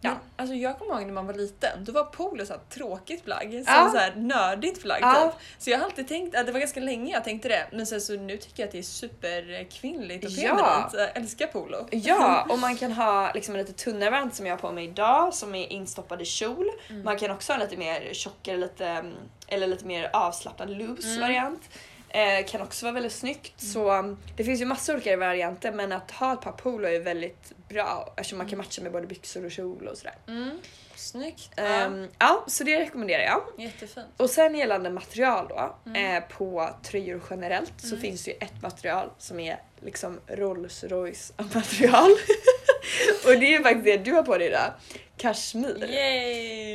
Ja. 0.00 0.10
Men, 0.10 0.18
alltså 0.36 0.54
jag 0.54 0.78
kommer 0.78 0.94
ihåg 0.94 1.06
när 1.06 1.12
man 1.12 1.26
var 1.26 1.34
liten, 1.34 1.84
då 1.84 1.92
var 1.92 2.04
polo 2.04 2.46
så 2.46 2.54
tråkigt 2.70 3.24
plagg. 3.24 3.50
Som 3.50 3.62
Ja. 3.67 3.90
så 3.93 3.98
här 3.98 4.12
nördigt 4.17 4.82
plagg 4.82 4.98
Ja. 5.02 5.32
typ. 5.32 5.40
Så 5.58 5.70
jag 5.70 5.78
har 5.78 5.84
alltid 5.84 6.08
tänkt, 6.08 6.36
att 6.36 6.46
det 6.46 6.52
var 6.52 6.60
ganska 6.60 6.81
länge 6.81 7.12
jag 7.12 7.24
tänkte 7.24 7.48
det, 7.48 7.67
men 7.72 7.86
sen 7.86 8.00
så 8.00 8.12
nu 8.17 8.36
tycker 8.36 8.62
jag 8.62 8.67
att 8.67 8.72
det 8.72 8.78
är 8.78 8.82
superkvinnligt 8.82 10.24
och 10.24 10.31
Ja. 10.31 10.48
feminint. 10.56 10.93
Jag 10.94 11.17
älskar 11.22 11.46
polo. 11.46 11.88
Ja, 11.90 12.46
och 12.50 12.58
man 12.58 12.76
kan 12.76 12.93
ha 12.93 13.32
liksom 13.34 13.55
en 13.55 13.60
lite 13.60 13.72
tunnare 13.72 14.10
variant 14.10 14.34
som 14.34 14.46
jag 14.46 14.52
har 14.52 14.58
på 14.60 14.72
mig 14.72 14.84
idag 14.84 15.34
som 15.34 15.55
är 15.55 15.72
instoppad 15.72 16.22
i 16.22 16.24
kjol. 16.24 16.70
Mm. 16.90 17.02
Man 17.05 17.19
kan 17.19 17.31
också 17.31 17.52
ha 17.52 17.60
lite 17.60 17.76
mer 17.76 18.08
tjockare 18.12 18.56
lite, 18.56 18.86
mm, 18.86 19.14
eller 19.48 19.67
lite 19.67 19.84
mer 19.84 20.10
avslappnad 20.12 20.70
loose 20.70 21.08
Mm. 21.08 21.20
variant. 21.20 21.62
Eh, 22.10 22.46
kan 22.46 22.60
också 22.62 22.86
vara 22.86 22.93
väldigt 22.94 23.12
snyggt. 23.12 23.60
Så 23.60 23.93
um, 23.93 24.17
det 24.36 24.44
finns 24.44 24.60
ju 24.60 24.64
massor 24.64 24.94
olika 24.94 25.17
varianter 25.17 25.72
men 25.72 25.93
att 25.93 26.10
ha 26.10 26.32
ett 26.32 26.40
par 26.40 26.52
polo 26.52 26.88
är 26.88 27.00
väldigt 27.00 27.52
bra 27.69 28.15
eftersom 28.17 28.39
man 28.39 28.48
kan 28.48 28.58
matcha 28.58 28.82
med 28.82 28.93
både 28.93 29.06
byxor 29.06 29.44
och 29.44 29.51
kjol 29.51 29.89
och 29.89 29.98
sådär. 29.98 30.15
Mm. 30.29 30.51
Snyggt. 30.94 31.51
Ehm, 31.56 32.08
ja, 32.19 32.44
så 32.48 32.65
det 32.65 32.81
rekommenderar 32.81 33.22
jag. 33.22 33.43
ja, 33.56 33.65
jättefint. 33.65 34.06
Och 34.17 34.31
sen 34.31 34.55
gällande 34.55 34.91
material 34.91 35.46
då, 35.48 35.77
Mm. 35.87 36.17
eh, 36.17 36.29
på 36.29 36.70
tröjor 36.84 37.20
generellt 37.31 37.72
så 37.77 37.87
Mm. 37.89 38.01
finns 38.01 38.25
det 38.25 38.31
ju 38.31 38.37
ett 38.41 38.63
material 38.63 39.10
som 39.19 39.41
är 39.41 39.60
liksom 39.81 40.20
Rolls 40.27 40.84
Royce 40.84 41.32
material. 41.37 42.10
och 43.27 43.41
det 43.41 43.55
är 43.55 43.63
faktiskt 43.63 43.84
det 43.84 43.96
du 43.96 44.13
har 44.13 44.22
på 44.22 44.39
dig 44.39 44.48
idag. 44.48 44.72
Kashmir. 45.17 45.82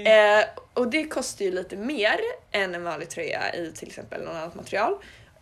Eh, 0.07 0.45
och 0.73 0.87
det 0.87 1.03
kostar 1.03 1.45
ju 1.45 1.51
lite 1.51 1.75
mer 1.75 2.19
än 2.51 2.75
en 2.75 2.83
vanlig 2.83 3.09
tröja 3.09 3.55
i 3.55 3.71
till 3.71 3.87
exempel 3.87 4.21
något 4.23 4.35
annat 4.35 4.55
material. 4.55 4.97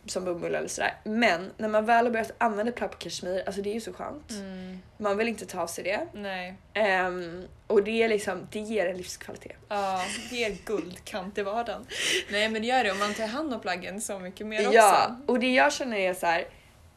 Som 0.05 0.25
bomull 0.25 0.55
eller 0.55 0.67
sådär. 0.67 0.95
Men 1.03 1.51
när 1.57 1.67
man 1.67 1.85
väl 1.85 2.05
har 2.05 2.11
börjat 2.11 2.31
använda 2.37 2.71
plagg 2.71 2.91
på 2.91 2.97
kashmir, 2.97 3.43
alltså 3.45 3.61
det 3.61 3.69
är 3.69 3.73
ju 3.73 3.81
så 3.81 3.93
skönt. 3.93 4.31
Mm. 4.31 4.79
Man 4.97 5.17
vill 5.17 5.27
inte 5.27 5.45
ta 5.45 5.61
av 5.61 5.67
sig 5.67 5.83
det. 5.83 6.07
Nej. 6.13 6.55
Ehm, 6.73 7.47
och 7.67 7.83
det 7.83 8.03
är 8.03 8.09
liksom, 8.09 8.47
det 8.51 8.59
ger 8.59 8.87
en 8.87 8.97
livskvalitet. 8.97 9.57
Ja, 9.69 10.01
det 10.29 10.35
ger 10.35 10.57
guldkant 10.65 11.37
i 11.37 11.41
vardagen. 11.43 11.85
Nej 12.31 12.49
men 12.49 12.61
det 12.61 12.67
gör 12.67 12.83
det 12.83 12.91
och 12.91 12.97
man 12.97 13.13
tar 13.13 13.27
hand 13.27 13.53
om 13.53 13.59
plaggen 13.59 14.01
så 14.01 14.19
mycket 14.19 14.47
mer 14.47 14.59
också. 14.67 14.73
Ja, 14.77 15.15
och 15.27 15.39
det 15.39 15.53
jag 15.53 15.73
känner 15.73 15.97
är 15.97 16.13
så 16.13 16.25
här. 16.25 16.45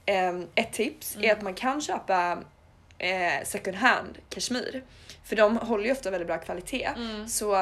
ehm, 0.06 0.48
ett 0.54 0.72
tips 0.72 1.16
Mm. 1.16 1.28
är 1.30 1.32
att 1.32 1.42
man 1.42 1.54
kan 1.54 1.80
köpa 1.80 2.38
eh, 2.98 3.44
second 3.44 3.76
hand 3.76 4.18
kashmir. 4.28 4.82
För 5.24 5.36
de 5.36 5.56
håller 5.56 5.84
ju 5.84 5.92
ofta 5.92 6.10
väldigt 6.10 6.26
bra 6.28 6.38
kvalitet. 6.38 6.84
Mm. 6.96 7.28
Så 7.28 7.54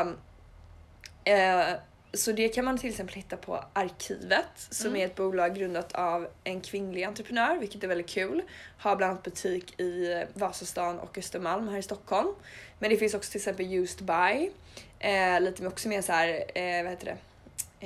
eh, 1.25 1.69
så 2.15 2.33
det 2.33 2.49
kan 2.49 2.65
man 2.65 2.79
till 2.79 2.91
exempel 2.91 3.17
hitta 3.17 3.37
på 3.37 3.65
Arkivet 3.73 4.47
som 4.57 4.89
Mm. 4.89 5.01
är 5.01 5.07
ett 5.07 5.15
bolag 5.15 5.55
grundat 5.57 5.93
av 5.93 6.29
en 6.45 6.61
kvinnlig 6.61 7.05
entreprenör 7.05 7.57
vilket 7.57 7.85
är 7.85 7.89
väldigt 7.89 8.09
kul. 8.09 8.43
Har 8.79 8.97
bland 8.97 9.11
annat 9.11 9.23
butik 9.23 9.81
i 9.81 10.25
Vasastan 10.35 10.99
och 10.99 11.19
Östermalm 11.19 11.69
här 11.69 11.79
i 11.79 11.83
Stockholm. 11.83 12.35
Men 12.79 12.91
det 12.91 12.97
finns 12.97 13.15
också 13.15 13.31
till 13.31 13.39
exempel 13.39 13.73
Used 13.75 14.05
By. 14.07 14.51
Eh, 14.99 15.41
lite 15.41 15.67
också 15.67 15.89
mer 15.89 16.03
så 16.03 16.13
här, 16.13 16.29
eh, 16.55 16.83
vad 16.83 16.91
heter 16.93 17.05
det? 17.07 17.17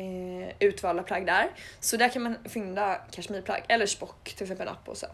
Eh, 0.00 0.54
utvalda 0.59 1.02
plagg 1.02 1.26
där. 1.26 1.50
Så 1.80 1.97
där 1.97 2.09
kan 2.09 2.23
man 2.23 2.37
finna 2.49 2.95
kashmirplagg 3.11 3.64
eller 3.68 3.87
spock 3.87 4.35
till 4.35 4.42
exempel 4.45 4.66
en 4.66 4.73
app 4.73 4.88
och 4.88 4.97
så. 4.97 5.06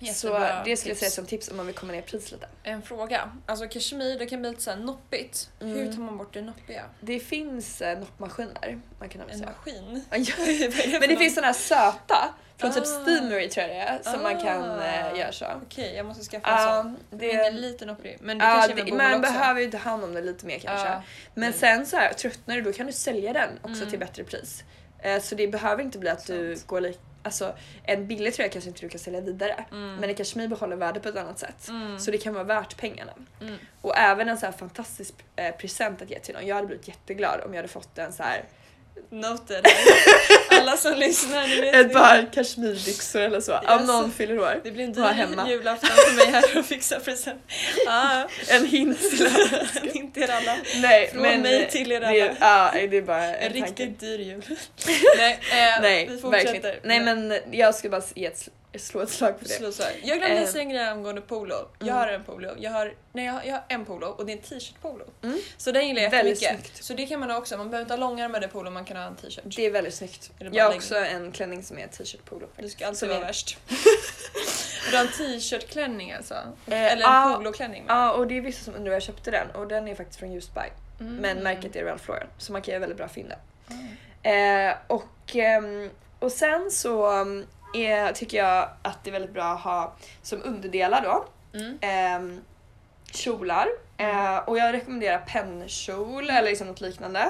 Så 0.00 0.06
Jättebra 0.06 0.62
det 0.64 0.76
skulle 0.76 0.90
jag 0.90 0.98
säga 0.98 1.10
som 1.10 1.26
tips 1.26 1.50
om 1.50 1.56
man 1.56 1.66
vill 1.66 1.74
komma 1.74 1.92
ner 1.92 1.98
i 1.98 2.02
pris 2.02 2.32
lite. 2.32 2.46
En 2.62 2.82
fråga. 2.82 3.30
Alltså 3.46 3.68
kashmir 3.68 4.18
det 4.18 4.26
kan 4.26 4.40
bli 4.40 4.50
lite 4.50 4.62
såhär 4.62 4.76
noppigt. 4.78 5.50
Mm. 5.60 5.74
Hur 5.76 5.92
tar 5.92 5.98
man 6.00 6.18
bort 6.18 6.34
det 6.34 6.42
noppiga? 6.42 6.82
Det 7.00 7.20
finns 7.20 7.80
eh, 7.82 7.98
noppmaskiner 7.98 8.80
man 8.98 9.08
kan 9.08 9.20
En 9.30 9.40
maskin? 9.40 10.04
Ja, 10.10 10.34
Men 11.00 11.08
det 11.08 11.16
finns 11.16 11.34
såna 11.34 11.46
här 11.46 11.54
söta 11.54 12.34
från 12.56 12.72
typ 12.72 12.82
Ah. 12.82 12.86
Steamery 12.86 13.48
tror 13.48 13.66
jag 13.66 13.76
det 13.76 13.80
är 13.80 14.02
som 14.12 14.22
man 14.22 14.40
kan 14.40 14.62
Ah. 14.70 14.84
eh, 14.86 15.18
göra 15.18 15.32
så. 15.32 15.46
Okej, 15.66 15.94
jag 15.96 16.06
måste 16.06 16.24
skaffa 16.24 16.48
en 16.48 16.62
Ja, 16.62 16.82
sån. 16.82 16.96
Det 17.18 17.34
är 17.34 17.52
lite 17.52 17.86
noppig. 17.86 18.18
Men 18.20 18.38
det 18.38 18.44
kanske 18.44 18.72
är 18.72 18.84
det, 18.84 18.92
man 18.94 19.10
också. 19.20 19.32
behöver 19.32 19.60
ju 19.60 19.70
ta 19.70 19.78
hand 19.78 20.04
om 20.04 20.14
det 20.14 20.20
lite 20.20 20.46
mer 20.46 20.58
kanske. 20.58 20.86
Ja. 20.88 21.02
Men 21.34 21.44
Mm. 21.44 21.58
sen 21.58 21.86
så 21.86 21.96
här, 21.96 22.12
tröttnar 22.12 22.56
du 22.56 22.62
då 22.62 22.72
kan 22.72 22.86
du 22.86 22.92
sälja 22.92 23.32
den 23.32 23.50
också 23.62 23.76
Mm. 23.76 23.90
till 23.90 23.98
bättre 23.98 24.24
pris. 24.24 24.64
Eh, 24.98 25.20
så 25.22 25.34
det 25.34 25.48
behöver 25.48 25.82
inte 25.82 25.98
bli 25.98 26.10
att 26.10 26.26
du 26.26 26.56
Sant. 26.56 26.66
går 26.68 26.80
lik... 26.80 26.98
Alltså 27.24 27.54
en 27.82 28.06
billig 28.06 28.34
tröja 28.34 28.48
kanske 28.48 28.68
inte 28.68 28.80
du 28.80 28.88
kan 28.88 29.00
sälja 29.00 29.20
vidare. 29.20 29.64
Mm. 29.70 29.96
Men 29.96 30.10
i 30.10 30.14
kashmir 30.14 30.48
behåller 30.48 30.76
värde 30.76 31.00
på 31.00 31.08
ett 31.08 31.16
annat 31.16 31.38
sätt. 31.38 31.68
Mm. 31.68 31.98
Så 31.98 32.10
det 32.10 32.18
kan 32.18 32.34
vara 32.34 32.44
värt 32.44 32.76
pengarna. 32.76 33.12
Mm. 33.40 33.56
Och 33.80 33.96
även 33.96 34.28
en 34.28 34.38
så 34.38 34.46
här 34.46 34.52
fantastisk 34.52 35.14
eh, 35.36 35.56
present 35.56 36.02
att 36.02 36.10
ge 36.10 36.18
till 36.18 36.34
någon. 36.34 36.46
Jag 36.46 36.54
hade 36.54 36.66
blivit 36.66 36.88
jätteglad 36.88 37.40
om 37.44 37.54
jag 37.54 37.58
hade 37.58 37.68
fått 37.68 37.98
en 37.98 38.12
så 38.12 38.22
här 38.22 38.44
Noted. 39.10 39.64
Alla 40.60 40.76
som 40.76 40.94
lyssnar, 40.94 41.48
ni 41.48 41.60
vet 41.60 41.74
ett 41.74 41.88
det. 41.88 41.94
par 41.94 42.28
kashmirbyxor 42.32 43.20
eller 43.20 43.40
så. 43.40 43.58
Om 43.58 43.78
Yes. 43.78 43.86
någon 43.88 44.12
fyller 44.12 44.38
år. 44.38 44.60
Det 44.64 44.70
blir 44.70 44.84
en 44.84 44.92
dyr 44.92 45.50
julafton 45.50 45.90
för 45.90 46.16
mig 46.16 46.26
här 46.26 46.58
och 46.58 46.64
fixa 46.66 47.00
present. 47.00 47.40
Ah, 47.88 48.22
En 48.48 48.66
hint 48.66 49.00
till 49.10 49.26
alla. 49.26 49.66
inte 49.94 50.20
er 50.20 50.30
alla. 50.30 50.56
Nej, 50.82 51.08
Från 51.12 51.22
men 51.22 51.40
mig 51.42 51.68
till 51.70 51.92
er 51.92 52.00
det, 52.00 52.06
alla. 52.06 52.16
ja, 52.74 52.86
det 52.90 52.96
är 52.96 53.02
bara 53.02 53.24
En 53.36 53.46
en, 53.46 53.52
riktigt 53.52 54.00
dyr 54.00 54.18
jul. 54.18 54.42
Nej, 55.16 55.38
eh, 55.50 55.80
Nej, 55.82 56.06
vi 56.10 56.18
fortsätter. 56.18 56.52
verkligen. 56.52 56.76
Nej 56.84 57.00
men 57.00 57.34
jag 57.50 57.74
ska 57.74 57.88
bara 57.88 58.02
ge 58.14 58.26
ett, 58.26 58.48
slå 58.78 59.00
ett 59.00 59.10
slag 59.10 59.34
för 59.38 59.48
det. 59.48 59.84
Här. 59.84 59.92
Jag 60.04 60.18
glömde 60.18 60.36
Eh. 60.40 60.46
säga 60.46 60.62
en 60.62 60.68
grej 60.70 60.84
angående 60.88 61.20
polo. 61.20 61.54
Jag 61.78 61.88
Mm. 61.88 61.98
har 62.00 62.08
en 62.08 62.24
polo. 62.24 62.50
Jag 62.58 62.70
har, 62.70 62.94
nej, 63.12 63.24
jag 63.26 63.32
har, 63.32 63.42
jag 63.44 63.52
har 63.52 63.64
en 63.68 63.84
polo 63.84 64.06
och 64.06 64.26
det 64.26 64.32
är 64.32 64.36
en 64.36 64.42
t-shirt 64.42 64.80
polo. 64.82 65.04
Mm. 65.22 65.38
Så 65.56 65.72
den 65.72 65.88
gillar 65.88 66.02
jag 66.02 66.10
Väldigt 66.10 66.42
jättemycket. 66.42 66.70
snyggt. 66.72 66.84
Så 66.84 66.94
det 66.94 67.06
kan 67.06 67.20
man 67.20 67.30
ha 67.30 67.38
också. 67.38 67.56
Man 67.56 67.70
behöver 67.70 67.82
inte 67.84 67.92
ha 67.92 68.08
långärmade 68.10 68.48
polo, 68.48 68.70
man 68.70 68.84
kan 68.84 68.96
ha 68.96 69.04
en 69.04 69.16
t-shirt. 69.16 69.44
Det 69.44 69.66
är 69.66 69.70
väldigt 69.70 69.94
snyggt. 69.94 70.30
Är 70.38 70.44
det 70.50 70.56
Jag 70.56 70.64
har 70.64 70.74
också 70.74 70.96
en 70.96 71.32
klänning 71.32 71.62
som 71.62 71.78
är 71.78 71.86
t-shirt 71.86 72.24
polo. 72.24 72.46
Du 72.56 72.68
ska 72.68 72.86
alltid 72.86 73.08
vara 73.08 73.18
är- 73.18 73.24
värst. 73.24 73.58
du 74.90 74.96
har 74.96 75.04
en 75.04 75.10
t-shirtklänning 75.12 76.12
alltså? 76.12 76.34
Eh, 76.34 76.42
Eller 76.92 76.92
en 76.92 77.00
ja. 77.00 77.34
poloklänning? 77.36 77.84
Ja 77.88 78.12
och 78.12 78.26
det 78.26 78.36
är 78.36 78.40
vissa 78.40 78.64
som 78.64 78.74
undrar 78.74 78.90
var 78.90 78.94
jag 78.96 79.02
köpte 79.02 79.30
den 79.30 79.50
och 79.50 79.66
den 79.68 79.88
är 79.88 79.94
faktiskt 79.94 80.18
från 80.20 80.32
Just 80.32 80.54
By. 80.54 80.60
Mm. 81.00 81.16
Men 81.16 81.38
märket 81.42 81.76
är 81.76 81.84
Ralph 81.84 82.08
Lauren 82.08 82.26
så 82.38 82.52
man 82.52 82.62
kan 82.62 82.72
göra 82.72 82.80
väldigt 82.80 82.98
bra 82.98 83.08
fynd 83.08 83.28
där. 83.28 83.38
Mm. 83.70 84.68
Eh, 84.70 84.76
och, 84.86 85.36
ehm, 85.36 85.90
och 86.18 86.32
sen 86.32 86.70
så 86.70 87.10
um, 87.20 87.46
är, 87.74 88.12
tycker 88.12 88.38
jag 88.38 88.68
att 88.82 89.04
det 89.04 89.10
är 89.10 89.12
väldigt 89.12 89.32
bra 89.32 89.44
att 89.44 89.60
ha 89.60 89.94
som 90.22 90.42
underdelar 90.44 91.02
då 91.02 91.24
Mm. 91.58 91.78
ehm, 91.80 92.40
kjolar. 93.12 93.66
Eh, 93.96 94.36
och 94.36 94.58
jag 94.58 94.72
rekommenderar 94.72 95.18
pennkjol 95.18 96.30
eller 96.30 96.42
liksom 96.48 96.66
något 96.66 96.80
liknande. 96.80 97.28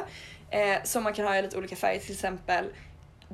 Eh, 0.50 0.82
som 0.84 1.02
man 1.02 1.12
kan 1.12 1.26
ha 1.26 1.36
i 1.36 1.42
lite 1.42 1.58
olika 1.58 1.76
färger, 1.76 2.00
till 2.00 2.12
exempel 2.12 2.64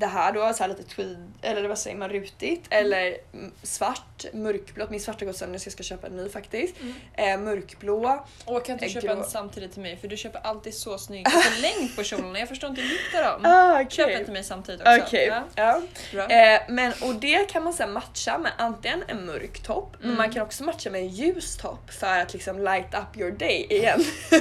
det 0.01 0.07
här 0.07 0.33
då, 0.33 0.53
så 0.55 0.63
här 0.63 0.69
lite 0.69 0.83
tweed, 0.83 1.33
eller 1.43 1.69
vad 1.69 1.79
säger 1.79 1.97
man, 1.97 2.09
rutigt. 2.09 2.65
Eller 2.71 3.17
mm, 3.35 3.53
svart, 3.63 4.25
mörkblått. 4.33 4.91
Min 4.91 5.01
svarta 5.01 5.19
har 5.21 5.27
gått 5.27 5.37
sönder 5.37 5.59
så 5.59 5.67
jag 5.67 5.73
ska 5.73 5.83
köpa 5.83 6.07
en 6.07 6.17
ny 6.17 6.29
faktiskt. 6.29 6.75
Mm. 6.81 6.95
Eh, 7.41 7.45
mörkblå. 7.45 8.27
Och 8.45 8.65
kan 8.67 8.73
inte 8.73 8.85
Eh, 8.87 8.91
köpa 8.93 9.13
en 9.13 9.25
samtidigt 9.25 9.73
till 9.73 9.83
mig 9.83 9.97
för 9.97 10.09
du 10.09 10.17
köper 10.17 10.41
alltid 10.47 10.75
så 10.75 10.99
snygg 10.99 11.27
längd 11.61 11.97
på 11.97 12.03
kjolarna. 12.03 12.39
Jag 12.39 12.49
förstår 12.49 12.71
inte 12.71 12.83
hur 12.83 12.89
du 12.89 12.95
hittar 12.97 13.23
dem. 13.33 13.41
Ah, 13.45 13.79
Köp 13.91 14.05
okej. 14.07 14.17
en 14.17 14.25
till 14.25 14.33
mig 14.33 14.45
samtidigt 14.45 14.81
också. 14.81 15.01
Okej. 15.07 15.27
Ja, 15.27 15.43
Ja. 15.55 15.83
bra. 16.13 16.29
Eh, 16.31 16.61
men, 16.69 16.93
och 17.03 17.15
det 17.15 17.51
kan 17.51 17.65
man 17.65 17.73
sen 17.73 17.93
matcha 17.93 18.39
med 18.39 18.53
antingen 18.59 19.03
en 19.09 19.27
mörk 19.27 19.63
topp 19.63 19.97
men 19.99 20.05
Mm. 20.11 20.17
man 20.19 20.33
kan 20.33 20.43
också 20.43 20.65
matcha 20.65 20.91
med 20.91 21.01
en 21.01 21.09
ljus 21.09 21.57
topp 21.57 21.91
för 22.01 22.19
att 22.19 22.33
liksom 22.33 22.59
light 22.59 22.95
up 22.95 23.17
your 23.21 23.31
day 23.31 23.67
igen. 23.71 24.05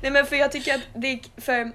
Nej 0.00 0.10
men 0.10 0.26
för 0.26 0.36
jag 0.36 0.52
tycker 0.52 0.74
att 0.74 0.80
det 0.94 1.20
för 1.36 1.70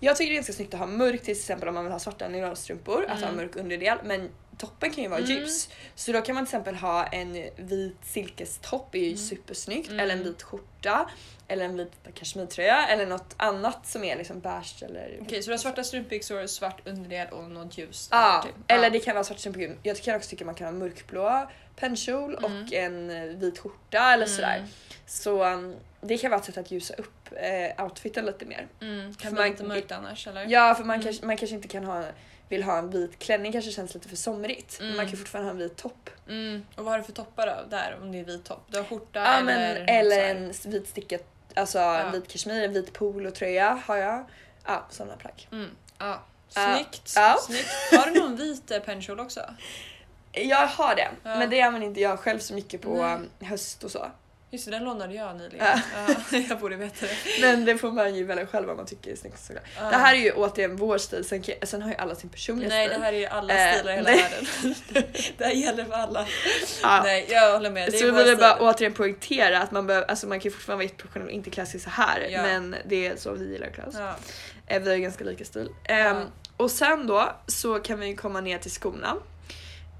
jag 0.00 0.16
tycker 0.16 0.30
det 0.30 0.34
är 0.34 0.36
ganska 0.36 0.52
snyggt 0.52 0.74
att 0.74 0.80
ha 0.80 0.86
mörkt 0.86 1.24
till 1.24 1.32
exempel 1.36 1.68
om 1.68 1.74
man 1.74 1.84
vill 1.84 1.92
ha 1.92 1.98
svarta 1.98 2.28
nylonstrumpor, 2.28 3.04
att 3.08 3.20
ha 3.20 3.28
Mm. 3.28 3.36
mörk 3.36 3.56
underdel 3.56 3.98
men 4.04 4.28
toppen 4.58 4.90
kan 4.90 5.04
ju 5.04 5.10
vara 5.10 5.20
Mm. 5.20 5.30
ljus. 5.30 5.68
Så 5.94 6.12
då 6.12 6.20
kan 6.20 6.34
man 6.34 6.46
till 6.46 6.48
exempel 6.56 6.74
ha 6.74 7.06
en 7.06 7.32
vit 7.56 7.96
silkestopp, 8.02 8.94
är 8.94 8.98
ju 8.98 9.04
Mm. 9.06 9.16
supersnyggt, 9.18 9.88
Mm. 9.88 10.00
eller 10.00 10.14
en 10.14 10.22
vit 10.24 10.42
skjorta 10.42 11.10
eller 11.48 11.64
en 11.64 11.76
vit 11.76 11.92
kashmirtröja 12.14 12.86
eller 12.88 13.06
något 13.06 13.34
annat 13.36 13.86
som 13.86 14.04
är 14.04 14.16
liksom 14.16 14.40
beige 14.40 14.82
eller 14.82 15.18
Okej, 15.22 15.42
så 15.42 15.50
du 15.50 15.52
har 15.52 15.58
svarta 15.58 15.84
strumpbyxor, 15.84 16.46
svart 16.46 16.86
underdel 16.88 17.28
och 17.28 17.50
något 17.50 17.78
ljus 17.78 18.08
Ja, 18.12 18.42
till. 18.46 18.52
eller 18.76 18.90
det 18.90 18.98
kan 19.00 19.14
vara 19.14 19.24
svart 19.24 19.38
strumpor. 19.38 19.76
Jag 19.82 19.96
kan 19.96 20.16
också 20.16 20.30
tycka 20.30 20.44
man 20.44 20.54
kan 20.54 20.66
ha 20.66 20.72
mörkblå 20.72 21.50
pennkjol 21.76 22.34
Mm. 22.44 22.44
och 22.62 22.72
en 22.72 23.10
eh, 23.10 23.22
vit 23.24 23.58
skjorta 23.58 23.98
eller 24.12 24.26
Mm. 24.26 24.36
sådär. 24.36 24.66
Så 25.10 25.44
um, 25.44 25.76
det 26.00 26.18
kan 26.18 26.30
vara 26.30 26.40
ett 26.40 26.46
sätt 26.46 26.58
att 26.58 26.70
ljusa 26.70 26.94
upp 26.94 27.28
eh, 27.32 27.84
outfiten 27.84 28.24
lite 28.26 28.44
mer. 28.44 28.68
Mm. 28.80 29.14
För 29.14 29.20
Kan 29.22 29.34
man- 29.34 29.42
bli 29.42 29.50
lite 29.50 29.64
mörkt 29.64 29.92
annars 29.92 30.26
eller? 30.26 30.46
Ja, 30.48 30.74
för 30.74 30.84
man, 30.84 30.94
Mm. 30.94 31.04
kanske, 31.04 31.26
man 31.26 31.36
kanske 31.36 31.56
inte 31.56 31.68
kan 31.68 31.84
ha 31.84 32.04
vill 32.48 32.62
ha 32.62 32.78
en 32.78 32.90
vit 32.90 33.18
klänning 33.18 33.52
kanske 33.52 33.70
känns 33.70 33.94
lite 33.94 34.08
för 34.08 34.16
somrigt. 34.16 34.76
Men 34.78 34.86
Mm. 34.88 34.96
man 34.96 35.08
kan 35.08 35.16
fortfarande 35.18 35.46
ha 35.50 35.52
en 35.52 35.58
vit 35.58 35.76
topp. 35.76 36.10
Mm. 36.28 36.66
Och 36.76 36.84
vad 36.84 36.92
har 36.92 36.98
du 36.98 37.04
för 37.04 37.12
toppar 37.12 37.46
då? 37.46 37.56
Där, 37.70 37.98
om 38.02 38.12
det 38.12 38.18
är 38.18 38.24
vit 38.24 38.44
topp. 38.44 38.64
Du 38.70 38.76
har 38.78 38.84
skjorta 38.84 39.18
Ja, 39.18 39.26
eller... 39.26 39.44
men, 39.44 39.88
eller 39.88 40.24
en 40.34 40.52
vit 40.64 40.88
stickad, 40.88 41.20
alltså 41.54 41.78
Ja. 41.78 41.98
en 42.00 42.12
vit 42.12 42.28
kashmir, 42.28 42.64
en 42.64 42.72
vit 42.72 42.92
polotröja 42.92 43.82
har 43.86 43.96
jag. 43.96 44.24
Ja, 44.66 44.86
sådana 44.90 45.16
plagg. 45.16 45.48
Mm. 45.52 45.70
Ja. 45.98 46.20
Ja. 46.54 46.74
Snyggt. 46.74 47.12
Ja. 47.16 47.36
Snyggt. 47.40 47.68
Har 47.92 48.10
du 48.10 48.20
någon 48.20 48.36
vit 48.36 48.70
eh, 48.70 48.78
pennkjol 48.80 49.20
också? 49.20 49.40
Jag 50.32 50.66
har 50.66 50.94
det, 50.94 51.08
Ja. 51.22 51.38
men 51.38 51.50
det 51.50 51.60
använder 51.62 51.88
inte 51.88 52.00
jag 52.00 52.18
själv 52.18 52.38
så 52.38 52.54
mycket 52.54 52.82
på 52.82 53.02
Nej. 53.02 53.14
um, 53.14 53.30
höst 53.48 53.84
och 53.84 53.90
så. 53.90 54.10
Just 54.52 54.64
det, 54.64 54.70
den 54.70 54.84
lånade 54.84 55.14
jag 55.14 55.36
nyligen. 55.36 55.66
Ja. 55.66 55.80
Ja, 56.32 56.38
jag 56.48 56.58
borde 56.58 56.76
veta 56.76 57.06
det. 57.06 57.16
Men 57.40 57.64
det 57.64 57.78
får 57.78 57.90
man 57.92 58.14
ju 58.14 58.24
välja 58.24 58.46
själv 58.46 58.66
vad 58.66 58.76
man 58.76 58.86
tycker 58.86 59.10
är 59.12 59.16
snyggt. 59.16 59.50
Ja. 59.76 59.90
Det 59.90 59.96
här 59.96 60.14
är 60.14 60.18
ju 60.18 60.32
återigen 60.32 60.76
vår 60.76 60.98
stil, 60.98 61.24
sen, 61.24 61.44
sen 61.62 61.82
har 61.82 61.90
ju 61.90 61.96
alla 61.96 62.14
sin 62.14 62.30
personliga 62.30 62.68
Nej, 62.68 62.88
stil. 62.88 62.98
det 63.00 63.04
här 63.06 63.12
är 63.12 63.18
ju 63.18 63.26
alla 63.26 63.54
Eh, 63.54 63.74
stilar 63.76 63.92
i 63.92 63.96
hela 63.96 64.10
nej. 64.10 64.22
världen. 64.22 65.04
det 65.38 65.44
här 65.44 65.52
gäller 65.52 65.84
för 65.84 65.92
alla. 65.94 66.26
ja. 66.82 67.00
Nej, 67.04 67.26
jag 67.30 67.52
håller 67.52 67.70
med. 67.70 67.90
Det 67.92 67.98
Så 67.98 68.12
vår 68.12 68.24
vill 68.24 68.36
bara 68.36 68.56
återigen 68.60 68.92
poängtera 68.92 69.58
att 69.60 69.70
man, 69.70 69.86
behöver, 69.86 70.06
alltså 70.10 70.26
man 70.26 70.40
kan 70.40 70.44
ju 70.44 70.54
fortfarande 70.54 70.84
vara 70.84 70.94
professionell 70.96 71.26
och 71.28 71.32
inte 71.34 71.50
klä 71.50 71.66
sig 71.66 71.80
så 71.80 71.90
här 71.90 72.26
Ja. 72.30 72.42
men 72.42 72.76
det 72.84 73.06
är 73.06 73.16
så 73.16 73.32
vi 73.32 73.52
gillar 73.52 73.88
oss. 73.88 73.94
Ja. 73.98 74.14
Eh, 74.66 74.82
Vi 74.82 74.88
har 74.88 74.96
ju 74.96 75.02
ganska 75.02 75.24
lika 75.24 75.44
stil. 75.44 75.68
Ehm, 75.84 76.22
och 76.56 76.70
sen 76.70 77.06
då 77.06 77.32
så 77.46 77.78
kan 77.78 78.00
vi 78.00 78.16
komma 78.16 78.40
ner 78.40 78.58
till 78.58 78.70
skorna. 78.70 79.16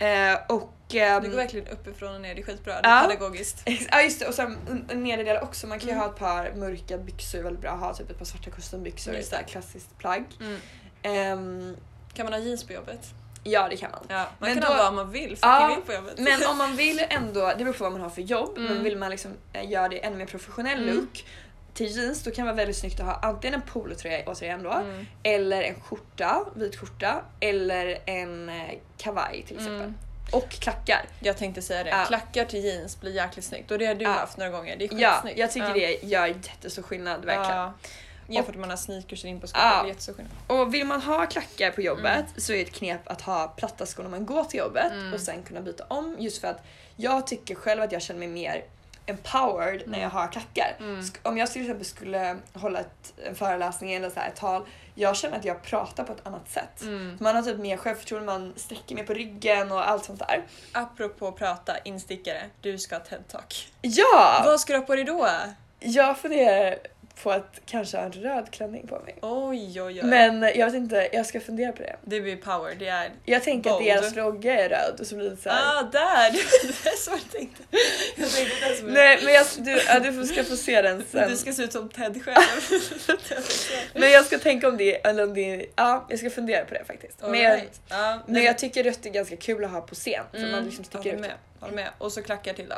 Eh, 0.00 0.38
och... 0.48 0.72
ehm, 0.94 1.22
Det 1.22 1.28
går 1.28 1.36
verkligen 1.36 1.68
uppifrån 1.68 2.14
och 2.14 2.20
ner, 2.20 2.34
det 2.34 2.40
är 2.40 2.44
skitbra. 2.44 2.80
Det 2.80 2.88
är 2.88 3.02
Ja. 3.02 3.08
pedagogiskt. 3.08 3.62
Ja 3.90 4.02
just 4.02 4.20
det 4.20 4.26
och 4.26 4.34
sen 4.34 4.58
en- 4.70 4.86
en 4.90 5.02
nedre 5.02 5.24
del 5.24 5.42
också, 5.42 5.66
man 5.66 5.78
kan 5.78 5.88
ju 5.88 5.92
Mm. 5.94 6.04
ha 6.04 6.10
ett 6.12 6.18
par 6.18 6.52
mörka 6.56 6.98
byxor, 6.98 7.42
väldigt 7.42 7.60
bra 7.62 7.70
att 7.70 7.80
ha 7.80 7.94
typ 7.94 8.10
ett 8.10 8.18
par 8.18 8.24
svarta 8.24 8.50
kostymbyxor, 8.50 9.14
Just 9.14 9.32
ett 9.32 9.38
där 9.38 9.46
klassiskt 9.46 9.98
plagg. 9.98 10.24
Mm. 10.40 10.60
Ehm, 11.02 11.76
Kan 12.14 12.26
man 12.26 12.32
ha 12.32 12.40
jeans 12.40 12.64
på 12.64 12.72
jobbet? 12.72 13.06
ja 13.44 13.68
det 13.70 13.76
kan 13.76 13.90
man. 13.90 14.00
Ja, 14.08 14.16
man 14.16 14.26
Men 14.38 14.54
kan 14.54 14.60
då- 14.70 14.76
ha 14.76 14.84
vad 14.84 14.94
man 14.94 15.10
vill, 15.10 15.36
Ja, 15.42 15.78
på 15.86 15.92
jobbet. 15.92 16.18
Men 16.18 16.46
om 16.50 16.58
man 16.58 16.76
vill 16.82 17.04
ändå, 17.08 17.52
det 17.58 17.64
beror 17.64 17.72
på 17.72 17.84
vad 17.84 17.92
man 17.92 18.00
har 18.00 18.10
för 18.10 18.22
jobb, 18.22 18.58
Mm. 18.58 18.72
men 18.74 18.84
vill 18.84 18.96
man 18.98 19.10
liksom 19.10 19.30
eh, 19.52 19.70
göra 19.70 19.88
det 19.88 20.04
ännu 20.04 20.16
mer 20.16 20.26
professionell 20.26 20.82
Mm. 20.82 20.94
look 20.96 21.24
till 21.74 21.86
jeans 21.96 22.22
då 22.22 22.30
kan 22.30 22.44
det 22.46 22.52
vara 22.52 22.56
väldigt 22.56 22.76
snyggt 22.76 23.00
att 23.00 23.06
ha 23.06 23.14
antingen 23.22 23.54
en 23.54 23.62
polotröja 23.62 24.22
återigen 24.26 24.62
då, 24.62 24.70
Mm. 24.72 25.06
eller 25.22 25.62
en 25.62 25.80
skjorta, 25.80 26.44
vit 26.54 26.76
skjorta, 26.76 27.22
eller 27.40 27.98
en 28.06 28.48
eh, 28.48 28.70
kavaj 28.98 29.44
till 29.46 29.56
exempel. 29.56 29.80
Mm. 29.80 29.94
Och 30.32 30.48
klackar. 30.50 31.04
Jag 31.20 31.36
tänkte 31.36 31.62
säga 31.62 31.84
det, 31.84 31.90
Ja. 31.90 32.04
klackar 32.04 32.44
till 32.44 32.64
jeans 32.64 33.00
blir 33.00 33.12
jäkligt 33.12 33.44
snyggt 33.44 33.70
och 33.70 33.78
det 33.78 33.86
har 33.86 33.94
du 33.94 34.04
Ja. 34.04 34.10
haft 34.10 34.36
några 34.38 34.50
gånger. 34.50 34.76
Det 34.76 34.84
är 34.84 34.98
Ja, 35.00 35.10
skitsnyggt. 35.12 35.38
jag 35.38 35.50
tycker 35.52 35.66
ja. 35.68 35.74
det 35.74 36.06
gör 36.06 36.26
jättestor 36.26 36.82
skillnad 36.82 37.24
verkligen. 37.24 37.56
Ja. 37.60 37.72
Jämfört 38.28 38.54
med 38.54 38.60
man 38.60 38.70
har 38.70 38.76
sneakers 38.76 39.24
in 39.24 39.40
på 39.40 39.46
skor, 39.46 39.60
Ja. 39.62 39.82
det 39.82 39.86
är 39.86 39.88
jättestor 39.88 40.12
skillnad. 40.14 40.32
Och 40.46 40.74
vill 40.74 40.86
man 40.86 41.00
ha 41.02 41.26
klackar 41.26 41.70
på 41.70 41.80
jobbet 41.80 42.24
så 42.36 42.52
är 42.52 42.62
ett 42.62 42.72
knep 42.72 43.00
att 43.04 43.20
ha 43.22 43.48
platta 43.48 43.86
skor 43.86 44.02
när 44.02 44.10
man 44.10 44.26
går 44.26 44.44
till 44.44 44.58
jobbet 44.58 44.92
Mm. 44.92 45.14
och 45.14 45.20
sen 45.20 45.42
kunna 45.42 45.60
byta 45.60 45.84
om 45.88 46.16
just 46.18 46.40
för 46.40 46.48
att 46.48 46.64
jag 46.96 47.26
tycker 47.26 47.54
själv 47.54 47.82
att 47.82 47.92
jag 47.92 48.02
känner 48.02 48.18
mig 48.20 48.28
mer 48.28 48.64
empowered 49.10 49.82
när 49.86 50.00
jag 50.00 50.10
har 50.10 50.28
klackar. 50.28 50.76
Mm. 50.78 51.04
Om 51.22 51.38
jag 51.38 51.50
till 51.50 51.60
exempel 51.60 51.86
skulle 51.86 52.36
hålla 52.52 52.80
ett, 52.80 53.12
en 53.26 53.34
föreläsning 53.34 53.92
eller 53.92 54.10
så 54.10 54.20
här, 54.20 54.28
ett 54.28 54.36
tal, 54.36 54.66
jag 54.94 55.16
känner 55.16 55.36
att 55.36 55.44
jag 55.44 55.62
pratar 55.62 56.04
på 56.04 56.12
ett 56.12 56.26
annat 56.26 56.50
sätt. 56.50 56.82
Mm. 56.82 57.16
Man 57.20 57.36
har 57.36 57.42
typ 57.42 57.58
mer 57.58 57.76
självförtroende, 57.76 58.26
man 58.26 58.52
sträcker 58.56 58.94
mer 58.94 59.04
på 59.04 59.14
ryggen 59.14 59.72
och 59.72 59.88
allt 59.88 60.04
sånt 60.04 60.18
där. 60.18 60.46
Apropå 60.72 61.32
prata, 61.32 61.78
instickare, 61.78 62.42
du 62.60 62.78
ska 62.78 62.94
ha 62.94 63.02
TED-talk. 63.02 63.68
Ja! 63.80 64.42
Vad 64.44 64.60
ska 64.60 64.72
du 64.72 64.78
ha 64.78 64.86
på 64.86 64.94
dig 64.94 65.04
då? 65.04 65.28
Jag 65.80 66.18
funderar 66.18 66.76
på 67.22 67.30
att 67.30 67.60
kanske 67.66 67.96
ha 67.96 68.04
en 68.04 68.12
röd 68.12 68.50
klänning 68.50 68.86
på 68.86 68.98
mig. 69.00 69.18
Oj 69.22 69.82
oj 69.82 69.82
oj. 69.82 70.02
Men 70.02 70.42
jag 70.42 70.66
vet 70.66 70.74
inte, 70.74 71.08
jag 71.12 71.26
ska 71.26 71.40
fundera 71.40 71.72
på 71.72 71.82
det. 71.82 71.96
Det 72.04 72.20
blir 72.20 72.36
power, 72.36 72.74
det 72.78 72.88
är... 72.88 73.10
Jag 73.24 73.42
tänker 73.42 73.70
att 73.70 73.84
deras 73.84 74.16
logga 74.16 74.64
är 74.64 74.68
röd 74.68 75.00
och 75.00 75.06
så 75.06 75.16
blir 75.16 75.30
det 75.30 75.36
så 75.36 75.48
här. 75.48 75.78
Ah, 75.78 75.82
där! 75.82 76.32
det 76.82 76.88
är 76.90 76.96
så 76.96 77.10
jag 77.10 77.30
tänkte. 77.30 77.62
Jag 78.16 78.30
tänkte 78.30 78.68
det 78.68 78.76
som 78.76 78.86
Nej 78.86 79.20
men 79.24 79.34
jag, 79.34 79.46
du, 79.58 79.80
ja, 79.86 80.00
du 80.00 80.26
ska 80.26 80.44
få 80.44 80.56
se 80.56 80.82
den 80.82 81.04
sen. 81.10 81.30
Du 81.30 81.36
ska 81.36 81.52
se 81.52 81.62
ut 81.62 81.72
som 81.72 81.88
Ted 81.88 82.24
själv. 82.24 82.36
Men 83.94 84.10
jag 84.10 84.24
ska 84.24 84.38
tänka 84.38 84.68
om 84.68 84.76
det, 84.76 85.06
eller 85.06 85.22
om 85.24 85.34
det 85.34 85.66
ja 85.76 86.06
jag 86.08 86.18
ska 86.18 86.30
fundera 86.30 86.64
på 86.64 86.74
det 86.74 86.84
faktiskt. 86.84 87.22
All 87.22 87.30
Men, 87.30 87.40
jag, 87.40 87.54
right. 87.58 87.80
Men 88.26 88.42
jag 88.42 88.58
tycker 88.58 88.84
rött 88.84 89.06
är 89.06 89.10
ganska 89.10 89.36
kul 89.36 89.64
att 89.64 89.70
ha 89.70 89.80
på 89.80 89.94
scen. 89.94 90.24
För 90.30 90.38
Mm, 90.38 90.52
man 90.52 90.64
liksom 90.64 90.84
sticker 90.84 90.98
håller 90.98 91.14
ut. 91.14 91.20
med, 91.20 91.32
håller 91.60 91.74
med. 91.74 91.88
Och 91.98 92.12
så 92.12 92.22
klackar 92.22 92.52
till 92.54 92.68
då. 92.68 92.76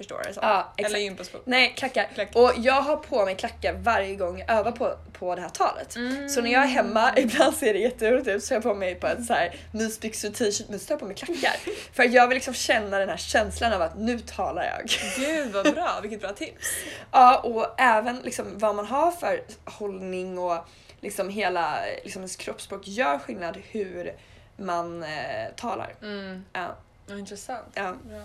Förstår 0.00 0.22
du? 0.26 0.34
Så. 0.34 0.40
Ja, 0.42 0.72
exakt. 0.76 0.94
Eller 0.94 1.04
gympaskor. 1.04 1.40
Nej, 1.44 1.74
klackar. 1.76 2.08
Klackar. 2.14 2.40
Och 2.40 2.52
jag 2.56 2.82
har 2.82 2.96
på 2.96 3.24
mig 3.24 3.36
klackar 3.36 3.72
varje 3.72 4.14
gång 4.14 4.38
jag 4.38 4.50
övar 4.50 4.72
på, 4.72 4.96
på 5.12 5.34
det 5.34 5.40
här 5.40 5.48
talet. 5.48 5.96
Mm. 5.96 6.28
Så 6.28 6.40
när 6.40 6.50
jag 6.52 6.62
är 6.62 6.66
hemma, 6.66 7.12
ibland 7.16 7.56
ser 7.56 7.72
det 7.72 7.78
jätteroligt 7.78 8.28
ut, 8.28 8.44
så 8.44 8.54
jag 8.54 8.60
har 8.60 8.70
på 8.70 8.74
mig 8.74 8.94
på 8.94 9.06
ett 9.06 9.24
så 9.24 9.32
här 9.32 9.56
mysbyxor 9.72 10.30
t-shirt 10.30 10.68
men 10.68 10.78
så 10.78 10.86
tar 10.86 10.92
jag 10.92 11.00
på 11.00 11.06
mig 11.06 11.16
klackar. 11.16 11.56
För 11.92 12.02
jag 12.02 12.28
vill 12.28 12.34
liksom 12.34 12.54
känna 12.54 12.98
den 12.98 13.08
här 13.08 13.16
känslan 13.16 13.72
av 13.72 13.82
att 13.82 13.98
nu 13.98 14.18
talar 14.18 14.64
jag. 14.64 14.90
Gud 15.16 15.52
vad 15.52 15.74
bra, 15.74 15.98
vilket 16.02 16.20
bra 16.20 16.32
tips. 16.32 16.68
Ja, 17.12 17.38
och 17.38 17.80
även 17.80 18.20
liksom 18.24 18.58
vad 18.58 18.74
man 18.74 18.86
har 18.86 19.10
för 19.10 19.42
hållning 19.64 20.38
och 20.38 20.66
liksom 21.00 21.28
hela 21.28 21.78
liksom 22.04 22.20
ens 22.22 22.36
kroppsspråk 22.36 22.88
gör 22.88 23.18
skillnad 23.18 23.58
hur 23.70 24.14
man 24.56 25.02
eh, 25.02 25.48
talar. 25.56 25.94
Mm. 26.02 26.44
Ja, 26.52 26.76
intressant. 27.08 27.66
ja. 27.74 27.94
Bra. 28.04 28.22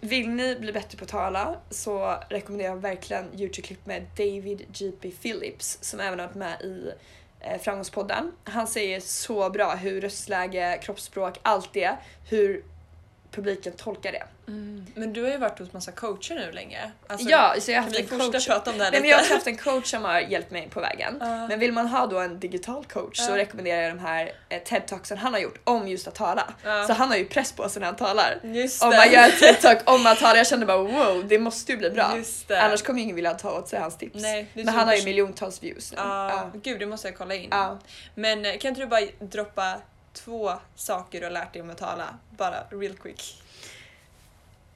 Vill 0.00 0.28
ni 0.28 0.56
bli 0.56 0.72
bättre 0.72 0.98
på 0.98 1.04
att 1.04 1.10
tala 1.10 1.56
så 1.70 2.16
rekommenderar 2.28 2.70
jag 2.70 2.76
verkligen 2.76 3.24
Youtube-klipp 3.40 3.86
med 3.86 4.06
David 4.16 4.62
G.P. 4.72 5.10
Phillips 5.10 5.78
som 5.80 6.00
även 6.00 6.18
har 6.18 6.26
varit 6.26 6.36
med 6.36 6.60
i 6.60 6.92
eh, 7.40 7.60
Framgångspodden. 7.60 8.32
Han 8.44 8.66
säger 8.66 9.00
så 9.00 9.50
bra 9.50 9.74
hur 9.74 10.00
röstläge, 10.00 10.80
kroppsspråk, 10.82 11.38
allt 11.42 11.72
det, 11.72 11.96
hur 12.28 12.64
publiken 13.30 13.72
tolkar 13.72 14.12
det. 14.12 14.22
Mm. 14.48 14.86
Men 14.94 15.12
du 15.12 15.22
har 15.22 15.30
ju 15.30 15.36
varit 15.38 15.58
hos 15.58 15.72
massa 15.72 15.92
coacher 15.92 16.34
nu 16.34 16.52
länge. 16.52 16.90
Alltså, 17.06 17.28
ja, 17.28 17.54
så 17.60 17.70
jag 17.70 17.78
har 17.78 17.82
haft 17.84 17.98
en 17.98 18.06
coach. 18.18 18.46
prata 18.46 18.70
om 18.70 18.78
det 18.78 18.84
här 18.84 18.90
Nej, 18.90 19.00
men 19.00 19.10
jag 19.10 19.18
har 19.18 19.26
haft 19.34 19.46
en 19.46 19.56
coach 19.56 19.90
som 19.90 20.04
har 20.04 20.20
hjälpt 20.20 20.50
mig 20.50 20.68
på 20.70 20.80
vägen. 20.80 21.16
Ja. 21.20 21.46
Men 21.48 21.58
vill 21.58 21.72
man 21.72 21.86
ha 21.86 22.06
då 22.06 22.18
en 22.18 22.40
digital 22.40 22.84
coach 22.84 23.18
så 23.18 23.32
Ja. 23.32 23.36
rekommenderar 23.36 23.82
jag 23.82 23.90
de 23.90 23.98
här 23.98 24.32
eh, 24.48 24.62
TED-talksen 24.62 25.16
han 25.16 25.32
har 25.32 25.40
gjort 25.40 25.58
om 25.64 25.88
just 25.88 26.08
att 26.08 26.14
tala. 26.14 26.54
Ja. 26.64 26.86
Så 26.86 26.92
han 26.92 27.08
har 27.08 27.16
ju 27.16 27.24
press 27.24 27.52
på 27.52 27.68
sig 27.68 27.80
när 27.80 27.86
han 27.86 27.96
talar. 27.96 28.40
Just 28.42 28.82
Om 28.82 28.90
det. 28.90 28.96
man 28.96 29.12
gör 29.12 29.28
ett 29.28 29.40
TED-talk 29.40 29.80
om 29.84 30.06
att 30.06 30.18
tala, 30.18 30.36
jag 30.36 30.46
kände 30.46 30.66
bara 30.66 30.78
wow, 30.82 31.24
det 31.28 31.38
måste 31.38 31.72
ju 31.72 31.78
bli 31.78 31.90
bra. 31.90 32.16
Just 32.16 32.48
det. 32.48 32.62
Annars 32.62 32.82
kommer 32.82 32.98
ju 32.98 33.04
ingen 33.04 33.16
vilja 33.16 33.34
ta 33.34 33.58
åt 33.58 33.68
sig 33.68 33.78
hans 33.80 33.98
tips. 33.98 34.22
Nej, 34.22 34.46
Men 34.54 34.66
så 34.66 34.72
han 34.72 34.88
har 34.88 34.94
ju 34.94 35.04
miljontals 35.04 35.62
views 35.62 35.92
nu. 35.92 35.98
Gud, 36.62 36.78
det 36.80 36.86
måste 36.86 37.08
jag 37.08 37.16
kolla 37.18 37.34
in. 37.34 37.50
Men 38.14 38.44
eh, 38.44 38.58
kan 38.58 38.68
inte 38.68 38.80
du 38.80 38.86
bara 38.86 39.00
droppa 39.20 39.80
två 40.12 40.52
saker 40.74 41.20
du 41.20 41.26
har 41.26 41.30
lärt 41.30 41.52
dig 41.52 41.62
om 41.62 41.70
att 41.70 41.78
tala? 41.78 42.18
Bara 42.30 42.64
real 42.70 42.94
quick. 42.96 43.42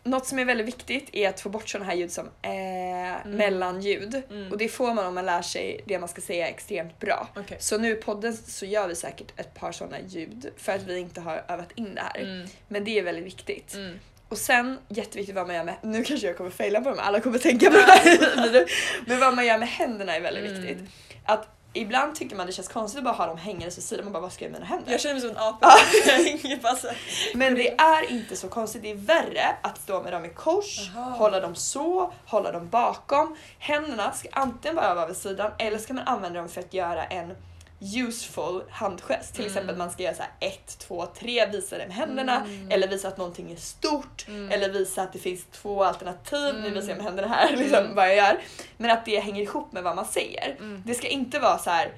Något 0.06 0.26
som 0.26 0.38
är 0.38 0.44
väldigt 0.44 0.66
viktigt 0.66 1.08
är 1.12 1.28
att 1.28 1.40
få 1.40 1.48
bort 1.48 1.68
sådana 1.68 1.90
här 1.90 1.96
ljud 1.96 2.12
som 2.12 2.26
eh, 2.42 3.26
mellanljud. 3.26 4.22
Mm. 4.30 4.52
Och 4.52 4.58
det 4.58 4.68
får 4.68 4.94
man 4.94 5.06
om 5.06 5.14
man 5.14 5.26
lär 5.26 5.42
sig 5.42 5.80
det 5.86 5.98
man 5.98 6.08
ska 6.08 6.20
säga 6.20 6.48
extremt 6.48 6.98
bra. 7.00 7.28
Okej. 7.36 7.56
Så 7.60 7.78
nu 7.78 7.92
i 7.92 7.94
podden 7.94 8.36
så 8.36 8.66
gör 8.66 8.88
vi 8.88 8.94
säkert 8.94 9.40
ett 9.40 9.54
par 9.54 9.72
sådana 9.72 9.96
ljud 10.08 10.50
för 10.56 10.72
att 10.72 10.82
vi 10.82 10.98
inte 10.98 11.20
har 11.20 11.44
övat 11.48 11.72
in 11.74 11.94
det 11.94 12.00
här. 12.00 12.20
Mm. 12.20 12.46
Men 12.68 12.84
det 12.84 12.98
är 12.98 13.02
väldigt 13.02 13.24
viktigt. 13.24 13.74
Mm. 13.74 13.98
Och 14.28 14.38
sen 14.38 14.78
jätteviktigt 14.88 15.34
vad 15.34 15.46
man 15.46 15.56
gör 15.56 15.64
med, 15.64 15.74
nu 15.82 16.04
kanske 16.04 16.26
jag 16.26 16.36
kommer 16.36 16.50
faila 16.50 16.80
på 16.80 16.88
dem, 16.88 16.98
alla 16.98 17.20
kommer 17.20 17.38
tänka 17.38 17.70
på 17.70 17.76
det 17.76 17.82
här. 17.82 18.64
Men 19.06 19.20
vad 19.20 19.34
man 19.34 19.46
gör 19.46 19.58
med 19.58 19.68
händerna 19.68 20.16
är 20.16 20.20
väldigt 20.20 20.44
Mm. 20.50 20.62
viktigt. 20.62 20.90
Att 21.24 21.48
ibland 21.74 22.14
tycker 22.14 22.36
man 22.36 22.46
det 22.46 22.52
känns 22.52 22.68
konstigt 22.68 22.98
att 22.98 23.04
bara 23.04 23.14
ha 23.14 23.26
dem 23.26 23.38
hängandes 23.38 23.78
vid 23.78 23.84
sidan, 23.84 24.04
man 24.04 24.12
bara 24.12 24.22
vad 24.22 24.32
ska 24.32 24.44
jag 24.44 24.52
med 24.52 24.60
mina 24.60 24.74
händer? 24.74 24.92
Jag 24.92 25.00
känner 25.00 25.14
mig 25.14 25.20
som 25.20 25.30
en 25.30 25.36
apa. 25.36 25.72
Men 27.34 27.54
det 27.54 27.74
är 27.80 28.10
inte 28.10 28.36
så 28.36 28.48
konstigt, 28.48 28.82
det 28.82 28.90
är 28.90 28.94
värre 28.94 29.56
att 29.62 29.80
stå 29.80 30.02
med 30.02 30.12
dem 30.12 30.24
i 30.24 30.28
kors, 30.28 30.90
Aha. 30.96 31.10
hålla 31.10 31.40
dem 31.40 31.54
så, 31.54 32.12
hålla 32.26 32.52
dem 32.52 32.68
bakom. 32.68 33.36
Händerna 33.58 34.12
ska 34.12 34.28
antingen 34.32 34.76
bara 34.76 34.94
vara 34.94 35.06
vid 35.06 35.16
sidan 35.16 35.50
eller 35.58 35.78
ska 35.78 35.94
man 35.94 36.08
använda 36.08 36.38
dem 36.40 36.48
för 36.48 36.60
att 36.60 36.74
göra 36.74 37.04
en 37.04 37.34
useful 37.80 38.62
handgest. 38.70 39.34
Till 39.34 39.44
Mm. 39.44 39.52
exempel 39.52 39.76
man 39.76 39.90
ska 39.90 40.02
göra 40.02 40.14
så 40.14 40.22
här 40.22 40.30
1, 40.40 40.78
2, 40.78 41.06
3, 41.06 41.46
visa 41.46 41.78
det 41.78 41.86
med 41.86 41.96
händerna 41.96 42.36
Mm. 42.44 42.70
eller 42.70 42.88
visa 42.88 43.08
att 43.08 43.16
någonting 43.16 43.52
är 43.52 43.56
stort 43.56 44.24
Mm. 44.28 44.50
eller 44.50 44.68
visa 44.72 45.02
att 45.02 45.12
det 45.12 45.18
finns 45.18 45.44
två 45.52 45.84
alternativ. 45.84 46.54
Nu 46.54 46.60
Mm. 46.60 46.74
visar 46.74 46.88
jag 46.88 46.96
med 46.96 47.04
händerna 47.04 47.28
här 47.28 47.50
liksom, 47.56 47.78
Mm. 47.78 47.94
vad 47.94 48.08
jag 48.08 48.16
gör. 48.16 48.40
Men 48.76 48.90
att 48.90 49.04
det 49.04 49.20
hänger 49.20 49.42
ihop 49.42 49.72
med 49.72 49.82
vad 49.82 49.96
man 49.96 50.06
säger. 50.06 50.56
Mm. 50.58 50.82
Det 50.86 50.94
ska 50.94 51.08
inte 51.08 51.38
vara 51.38 51.58
så 51.58 51.70
här 51.70 51.92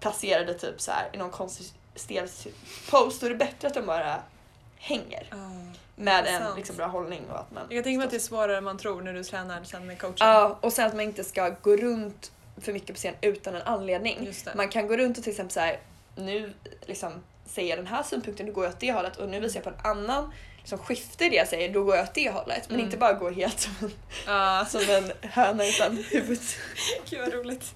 placerade 0.00 0.54
typ 0.54 0.80
så 0.80 0.90
här 0.90 1.08
i 1.12 1.16
någon 1.16 1.30
konstig 1.30 1.66
stel 1.94 2.28
pose. 2.90 3.16
Då 3.20 3.26
är 3.26 3.30
det 3.30 3.36
bättre 3.36 3.68
att 3.68 3.74
de 3.74 3.86
bara 3.86 4.16
hänger 4.78 5.26
Ah. 5.30 5.36
med 5.96 6.26
en 6.26 6.56
liksom, 6.56 6.76
bra 6.76 6.86
hållning 6.86 7.22
och 7.30 7.38
att 7.38 7.50
man... 7.50 7.62
Jag 7.70 7.84
tänka 7.84 7.98
mig 7.98 8.04
att 8.04 8.10
det 8.10 8.16
är 8.16 8.20
svårare 8.20 8.56
än 8.58 8.64
man 8.64 8.78
tror 8.78 9.02
när 9.02 9.12
du 9.12 9.24
tränar 9.24 9.64
sen 9.64 9.86
med 9.86 9.98
coachen. 10.00 10.16
Ja, 10.18 10.58
och 10.60 10.72
sen 10.72 10.86
att 10.86 10.92
man 10.94 11.00
inte 11.04 11.24
ska 11.24 11.48
gå 11.48 11.76
runt 11.76 12.32
för 12.60 12.72
mycket 12.72 12.88
på 12.88 12.94
scen 12.94 13.14
utan 13.20 13.54
en 13.54 13.62
anledning. 13.62 14.32
Man 14.54 14.68
kan 14.68 14.86
gå 14.86 14.96
runt 14.96 15.18
och 15.18 15.24
till 15.24 15.32
exempel 15.32 15.52
så 15.52 15.60
här, 15.60 15.78
nu 16.16 16.52
liksom 16.86 17.12
säger 17.46 17.68
jag 17.68 17.78
den 17.78 17.86
här 17.86 18.02
synpunkten, 18.02 18.46
då 18.46 18.52
går 18.52 18.64
jag 18.64 18.72
åt 18.72 18.80
det 18.80 18.92
hållet 18.92 19.16
och 19.16 19.28
nu 19.28 19.40
visar 19.40 19.56
jag 19.56 19.64
på 19.64 19.70
en 19.70 19.90
annan 19.90 20.32
liksom, 20.58 20.78
skifte 20.78 21.24
i 21.24 21.28
det 21.28 21.36
jag 21.36 21.48
säger, 21.48 21.72
då 21.72 21.84
går 21.84 21.96
jag 21.96 22.02
åt 22.04 22.14
det 22.14 22.30
hållet. 22.30 22.62
Men 22.68 22.74
Mm. 22.74 22.84
inte 22.86 22.96
bara 22.96 23.12
gå 23.12 23.30
helt 23.30 23.60
som 23.60 23.72
en, 23.82 23.90
Ja. 24.26 24.64
som 24.70 24.80
en 24.90 25.12
höna 25.30 25.66
utan 25.66 26.04
huvudet. 26.10 26.56
Gud 27.10 27.20
vad 27.20 27.32
roligt. 27.32 27.74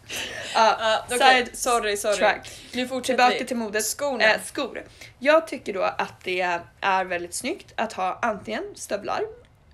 Ja, 0.54 0.76
Ja, 0.80 1.04
okej. 1.16 1.18
side 1.44 1.58
Sorry, 1.58 1.96
sorry. 1.96 2.16
track. 2.16 2.50
Nu 2.72 2.88
fortsätter 2.88 3.16
Tillbaka 3.24 3.38
vi. 3.38 3.44
till 3.48 3.56
modet. 3.56 3.84
Skorna. 3.84 4.24
Eh, 4.34 4.40
skor. 4.44 4.82
Jag 5.18 5.48
tycker 5.48 5.72
då 5.74 5.82
att 5.82 6.24
det 6.24 6.60
är 6.80 7.04
väldigt 7.04 7.34
snyggt 7.34 7.72
att 7.76 7.92
ha 7.92 8.18
antingen 8.22 8.64
stövlar 8.74 9.22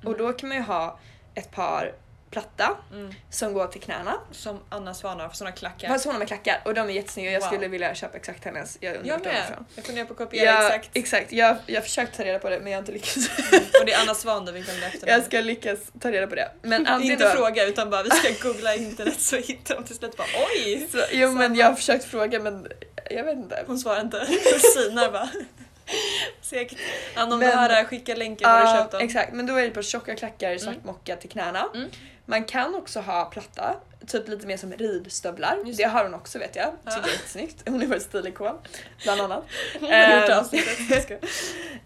och 0.04 0.18
då 0.18 0.32
kan 0.32 0.48
man 0.48 0.58
ju 0.58 0.64
ha 0.64 0.98
ett 1.34 1.50
par 1.50 1.92
platta 2.34 2.76
Mm. 2.92 3.14
som 3.30 3.52
går 3.54 3.66
till 3.66 3.80
knäna. 3.80 4.14
Som 4.32 4.60
Anna 4.68 4.94
Svanar 4.94 5.28
för 5.28 5.36
såna 5.36 5.52
klackar. 5.52 5.88
Fast 5.88 6.04
hon 6.04 6.14
har 6.14 6.18
med 6.18 6.28
klackar 6.28 6.62
och 6.64 6.74
de 6.74 6.80
är 6.88 6.92
jättesnygga 6.92 7.30
jag 7.30 7.40
Wow. 7.40 7.46
skulle 7.46 7.68
vilja 7.68 7.94
köpa 7.94 8.16
exakt 8.16 8.44
hennes. 8.44 8.78
Jag 8.80 8.96
undrar 8.96 9.10
jag 9.12 9.20
med. 9.24 9.64
Jag 9.74 9.84
funderar 9.84 10.06
på 10.06 10.12
att 10.12 10.18
kopiera 10.18 10.44
Ja, 10.50 10.66
exakt. 10.66 10.90
exakt. 10.96 11.32
Jag, 11.32 11.56
jag 11.66 11.74
har 11.76 11.82
försökt 11.82 12.16
ta 12.16 12.24
reda 12.24 12.38
på 12.38 12.50
det 12.50 12.58
men 12.60 12.72
jag 12.72 12.78
har 12.78 12.82
inte 12.82 12.92
lyckats. 12.92 13.28
Och 13.80 13.86
det 13.86 13.92
är 13.92 14.02
Anna 14.02 14.14
Svan 14.14 14.44
där 14.44 14.52
vi 14.52 14.62
kan 14.62 14.82
efter 14.82 15.06
jag 15.10 15.24
ska 15.24 15.40
lyckas 15.40 15.78
ta 16.00 16.10
reda 16.12 16.26
på 16.26 16.34
det. 16.34 16.50
Men 16.62 16.86
antingen 16.86 17.12
Inte 17.12 17.24
då, 17.24 17.30
fråga 17.36 17.64
utan 17.64 17.90
bara 17.90 18.02
vi 18.02 18.10
ska 18.10 18.48
googla 18.48 18.74
internet 18.74 19.20
så 19.20 19.36
hittar 19.36 19.74
de 19.74 19.84
till 19.84 19.96
slut 19.96 20.16
bara 20.16 20.26
oj! 20.54 20.88
så, 20.92 20.98
Jo 21.12 21.32
men 21.32 21.54
jag 21.54 21.66
har 21.66 21.74
försökt 21.74 22.04
fråga 22.04 22.40
men 22.40 22.66
jag 23.10 23.24
vet 23.24 23.36
inte. 23.36 23.64
Hon 23.66 23.78
svarar 23.78 24.00
inte. 24.00 24.26
Sinar 24.74 25.10
bara. 25.12 25.28
Segt. 26.44 26.76
Anna 27.16 27.34
om 27.34 27.38
Men- 27.40 27.48
du 27.50 27.56
hör 27.56 27.68
det 27.68 27.74
här, 27.74 27.84
skicka 27.84 28.14
länken 28.14 28.50
var 28.50 28.60
du 28.60 28.66
köpt 28.66 28.90
dem. 28.92 29.00
exakt 29.00 29.32
men 29.32 29.46
då 29.46 29.54
är 29.56 29.62
det 29.62 29.70
på 29.70 29.82
tjocka 29.82 30.14
klackar, 30.16 30.58
svart 30.58 30.74
Mm. 30.74 30.86
mocka 30.86 31.16
till 31.16 31.30
knäna. 31.30 31.68
Mm. 31.74 31.90
Man 32.26 32.44
kan 32.44 32.74
också 32.74 33.00
ha 33.00 33.24
platta, 33.24 33.76
typ 34.06 34.28
lite 34.28 34.46
mer 34.46 34.56
som 34.56 34.72
ridstövlar. 34.72 35.58
Just 35.66 35.78
det 35.78 35.84
har 35.84 36.04
hon 36.04 36.14
också 36.14 36.38
vet 36.38 36.56
jag. 36.56 36.66
Tycker 36.66 36.78
Ja. 36.84 36.96
jag 36.96 37.08
är 37.08 37.12
jättesnyggt. 37.12 37.62
Hon 37.68 37.82
är 37.82 37.86
vår 37.86 37.98
stilikon 37.98 38.58
bland 39.02 39.20
annat. 39.20 39.44
Ehm. 39.90 40.44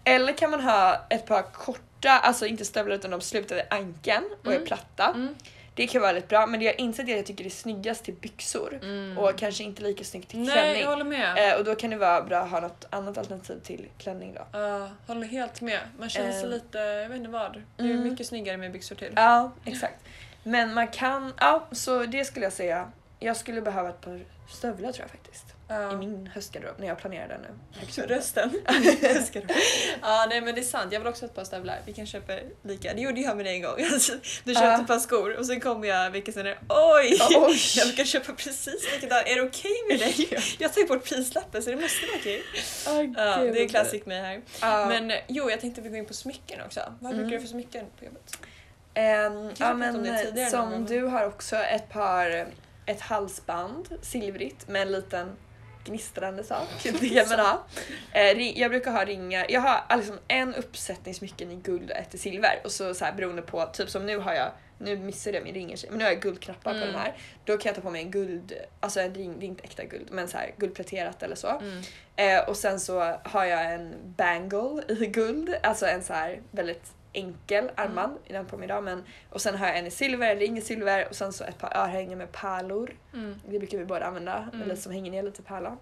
Eller 0.03 0.33
kan 0.33 0.51
man 0.51 0.61
ha 0.61 1.05
ett 1.09 1.25
par 1.25 1.41
korta, 1.41 2.09
alltså 2.11 2.45
inte 2.45 2.65
stövlar 2.65 2.95
utan 2.95 3.11
de 3.11 3.21
slutar 3.21 3.55
vid 3.55 3.65
ankeln 3.69 4.23
och 4.45 4.51
är 4.51 4.55
Mm. 4.55 4.67
platta. 4.67 5.05
Mm. 5.07 5.35
Det 5.79 5.87
kan 5.87 6.01
vara 6.01 6.13
väldigt 6.13 6.29
bra 6.29 6.45
men 6.47 6.59
det 6.59 6.65
jag 6.65 6.79
insett 6.79 7.07
är 7.07 7.11
att 7.11 7.17
jag 7.17 7.25
tycker 7.25 7.43
det 7.43 7.47
är 7.47 7.51
snyggast 7.51 8.03
till 8.03 8.13
byxor 8.13 8.79
Mm. 8.83 9.17
och 9.17 9.37
kanske 9.37 9.63
inte 9.63 9.83
lika 9.83 10.03
snyggt 10.03 10.29
till 10.29 10.39
Nej, 10.39 10.51
klänning. 10.51 10.81
jag 10.81 10.89
håller 10.89 11.03
med. 11.03 11.51
Eh, 11.53 11.57
och 11.57 11.63
då 11.65 11.75
kan 11.75 11.89
det 11.89 11.95
vara 11.97 12.21
bra 12.21 12.37
att 12.39 12.49
ha 12.49 12.59
något 12.59 12.85
annat 12.89 13.17
alternativ 13.17 13.59
till 13.63 13.87
klänning 13.97 14.33
då. 14.33 14.59
Ja, 14.59 14.89
håller 15.07 15.27
helt 15.27 15.61
med. 15.61 15.79
Man 15.99 16.09
känner 16.09 16.31
sig 16.31 16.43
Ehm. 16.43 16.49
lite, 16.49 16.77
jag 16.77 17.09
vet 17.09 17.17
inte 17.17 17.29
vad. 17.29 17.53
Det 17.77 17.83
är 17.83 17.87
Mm. 17.91 18.03
mycket 18.03 18.27
snyggare 18.27 18.57
med 18.57 18.71
byxor 18.71 18.95
till. 18.95 19.13
Ja, 19.15 19.51
exakt. 19.65 19.95
Men 20.43 20.73
man 20.73 20.87
kan, 20.87 21.33
ja 21.39 21.67
så 21.71 22.03
det 22.05 22.25
skulle 22.25 22.45
jag 22.45 22.53
säga. 22.53 22.91
Jag 23.19 23.37
skulle 23.37 23.61
behöva 23.61 23.89
ett 23.89 24.01
par 24.01 24.19
stövlar 24.49 24.91
tror 24.91 25.03
jag 25.03 25.09
faktiskt. 25.11 25.45
Ja. 25.71 25.93
I 25.93 25.95
min 25.95 26.27
höstgarderob 26.33 26.75
när 26.79 26.87
jag 26.87 26.97
planerar 26.97 27.27
den 27.27 27.41
nu. 27.41 28.03
Rösten. 28.07 28.49
ja 30.01 30.25
nej 30.29 30.41
men 30.41 30.55
det 30.55 30.61
är 30.61 30.65
sant, 30.65 30.91
jag 30.93 30.99
vill 30.99 31.07
också 31.07 31.25
ha 31.25 31.29
ett 31.29 31.35
par 31.35 31.43
stövlar. 31.43 31.81
Vi 31.85 31.93
kan 31.93 32.05
köpa 32.05 32.33
lika. 32.63 32.93
Det 32.93 33.01
gjorde 33.01 33.21
jag 33.21 33.37
med 33.37 33.45
dig 33.45 33.55
en 33.55 33.61
gång. 33.61 33.75
Du 34.43 34.53
köpte 34.53 34.65
Ja. 34.67 34.81
ett 34.81 34.87
par 34.87 34.99
skor 34.99 35.35
och 35.37 35.45
sen 35.45 35.59
kom 35.59 35.83
jag 35.83 36.11
veckan 36.11 36.33
senare. 36.33 36.57
Oj! 36.69 37.17
Oj. 37.35 37.57
Jag 37.77 37.95
kan 37.95 38.05
köpa 38.05 38.33
precis 38.33 38.89
likadant. 38.93 39.27
Är 39.27 39.35
det 39.35 39.41
okej 39.41 39.71
med 39.89 39.99
dig? 39.99 40.27
Jag 40.59 40.67
har 40.69 40.73
tagit 40.73 40.87
bort 40.89 41.03
prislappen 41.03 41.63
så 41.63 41.69
det 41.69 41.75
måste 41.75 42.05
vara 42.05 42.17
okej. 42.19 42.43
Åh, 42.87 42.93
Ja, 43.25 43.43
gud. 43.43 43.53
det 43.53 43.63
är 43.63 43.67
classic 43.67 44.05
mig 44.05 44.21
här. 44.21 44.41
Ja. 44.61 44.85
Men 44.85 45.11
eh, 45.11 45.17
jo, 45.27 45.49
jag 45.49 45.59
tänkte 45.61 45.81
vi 45.81 45.89
går 45.89 45.97
in 45.97 46.05
på 46.05 46.13
smycken 46.13 46.61
också. 46.65 46.79
Vad 46.99 47.11
brukar 47.11 47.19
Mm. 47.27 47.31
du 47.31 47.39
för 47.39 47.47
smycken 47.47 47.85
på 47.99 48.05
jobbet? 48.05 48.37
Ehm, 48.93 49.33
har 49.35 49.53
ja, 49.59 49.73
men 49.73 49.93
någon 49.93 50.49
som 50.49 50.85
du 50.85 51.03
har 51.03 51.25
också 51.27 51.55
ett 51.55 51.89
par, 51.89 52.47
ett 52.85 53.01
halsband, 53.01 53.89
silvrigt 54.01 54.67
med 54.67 54.81
en 54.81 54.91
liten 54.91 55.31
gnistrande 55.89 56.43
sak. 56.43 56.67
Det 56.83 57.09
kan 57.09 57.29
man 57.29 57.39
ha. 57.39 57.65
Eh, 58.11 58.59
jag 58.59 58.71
brukar 58.71 58.91
ha 58.91 59.05
ringar, 59.05 59.45
jag 59.49 59.61
har 59.61 59.97
liksom 59.97 60.19
en 60.27 60.55
uppsättning 60.55 61.13
smycken 61.13 61.51
i 61.51 61.55
guld 61.55 61.91
och 61.91 61.97
ett 61.97 62.15
i 62.15 62.17
silver 62.17 62.59
och 62.63 62.71
så, 62.71 62.93
så 62.93 63.05
här, 63.05 63.13
beroende 63.13 63.41
på, 63.41 63.65
typ 63.73 63.89
som 63.89 64.05
nu 64.05 64.17
har 64.17 64.33
jag 64.33 64.51
nu 64.81 64.97
missade 64.97 65.37
jag 65.37 65.43
min 65.43 65.53
ring 65.53 65.75
men 65.89 65.97
nu 65.97 66.03
har 66.03 66.11
jag 66.11 66.21
guldknappar 66.21 66.71
Mm. 66.71 66.81
på 66.81 66.87
den 66.91 67.01
här. 67.01 67.13
Då 67.45 67.57
kan 67.57 67.69
jag 67.69 67.75
ta 67.75 67.81
på 67.81 67.89
mig 67.89 68.01
en 68.01 68.11
guld, 68.11 68.53
alltså 68.79 68.99
en 68.99 69.15
ring, 69.15 69.39
det 69.39 69.45
är 69.45 69.47
inte 69.47 69.63
äkta 69.63 69.83
guld, 69.83 70.07
men 70.11 70.27
så 70.27 70.37
här 70.37 70.51
guldpläterat 70.57 71.23
eller 71.23 71.35
så. 71.35 71.47
Mm. 71.47 71.81
Eh, 72.15 72.49
och 72.49 72.57
sen 72.57 72.79
så 72.79 73.15
har 73.23 73.45
jag 73.45 73.73
en 73.73 73.93
bangle 74.03 74.83
i 74.87 75.05
guld, 75.05 75.55
alltså 75.63 75.85
en 75.85 76.03
så 76.03 76.13
här 76.13 76.41
väldigt 76.51 76.91
enkel 77.13 77.71
armband 77.75 78.17
i 78.25 78.33
den 78.33 78.45
på 78.45 78.57
mig 78.57 78.65
idag. 78.65 78.83
Men, 78.83 79.03
och 79.29 79.41
sen 79.41 79.55
har 79.55 79.67
jag 79.67 79.77
en 79.77 79.85
i 79.87 79.91
silver, 79.91 80.35
ring 80.35 80.57
i 80.57 80.61
silver 80.61 81.07
och 81.09 81.15
sen 81.15 81.33
så 81.33 81.43
ett 81.43 81.57
par 81.57 81.77
örhängen 81.77 82.17
med 82.17 82.31
pärlor. 82.31 82.95
Mm. 83.13 83.35
Det 83.47 83.59
brukar 83.59 83.77
vi 83.77 83.85
båda 83.85 84.05
använda, 84.05 84.49
Mm. 84.53 84.61
eller 84.61 84.75
som 84.75 84.91
hänger 84.91 85.11
ner 85.11 85.23
lite 85.23 85.41
pärla. 85.41 85.77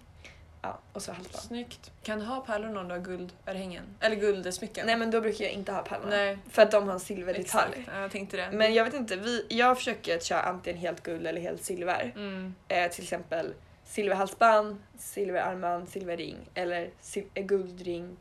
Ja, 0.62 0.80
och 0.94 1.02
så 1.02 1.12
halsband. 1.12 1.44
Snyggt. 1.44 1.92
Kan 2.04 2.20
du 2.20 2.26
ha 2.26 2.42
pärlor 2.42 2.78
om 2.78 2.88
du 2.88 2.94
har 2.96 3.02
guldörhängen? 3.02 3.84
Eller 4.00 4.16
guldsmycken? 4.16 4.86
Nej 4.88 4.96
men 4.98 5.12
då 5.12 5.22
brukar 5.22 5.44
jag 5.46 5.54
inte 5.54 5.72
ha 5.72 5.82
pärlorna. 5.82 6.10
Nej, 6.10 6.38
För 6.50 6.62
att 6.62 6.72
de 6.72 6.86
har 6.88 6.94
en 6.94 7.00
silverdetalj. 7.00 7.88
Ja, 7.94 8.00
jag 8.02 8.12
tänkte 8.12 8.38
det. 8.38 8.52
Men 8.52 8.74
jag 8.74 8.86
vet 8.86 8.94
inte, 8.94 9.16
vi, 9.16 9.46
jag 9.50 9.78
försöker 9.78 10.16
att 10.16 10.24
köra 10.24 10.42
antingen 10.42 10.80
helt 10.80 11.04
guld 11.04 11.28
eller 11.28 11.42
helt 11.42 11.64
silver. 11.64 12.12
Mm. 12.16 12.56
Eh, 12.68 12.92
till 12.92 13.04
exempel 13.04 13.54
silverhalsband, 13.86 14.78
silverarmband, 14.98 15.90
silverring 15.90 16.38
eller 16.54 16.90
sil- 17.12 17.30
eh, 17.34 17.44
guldring, 17.46 18.18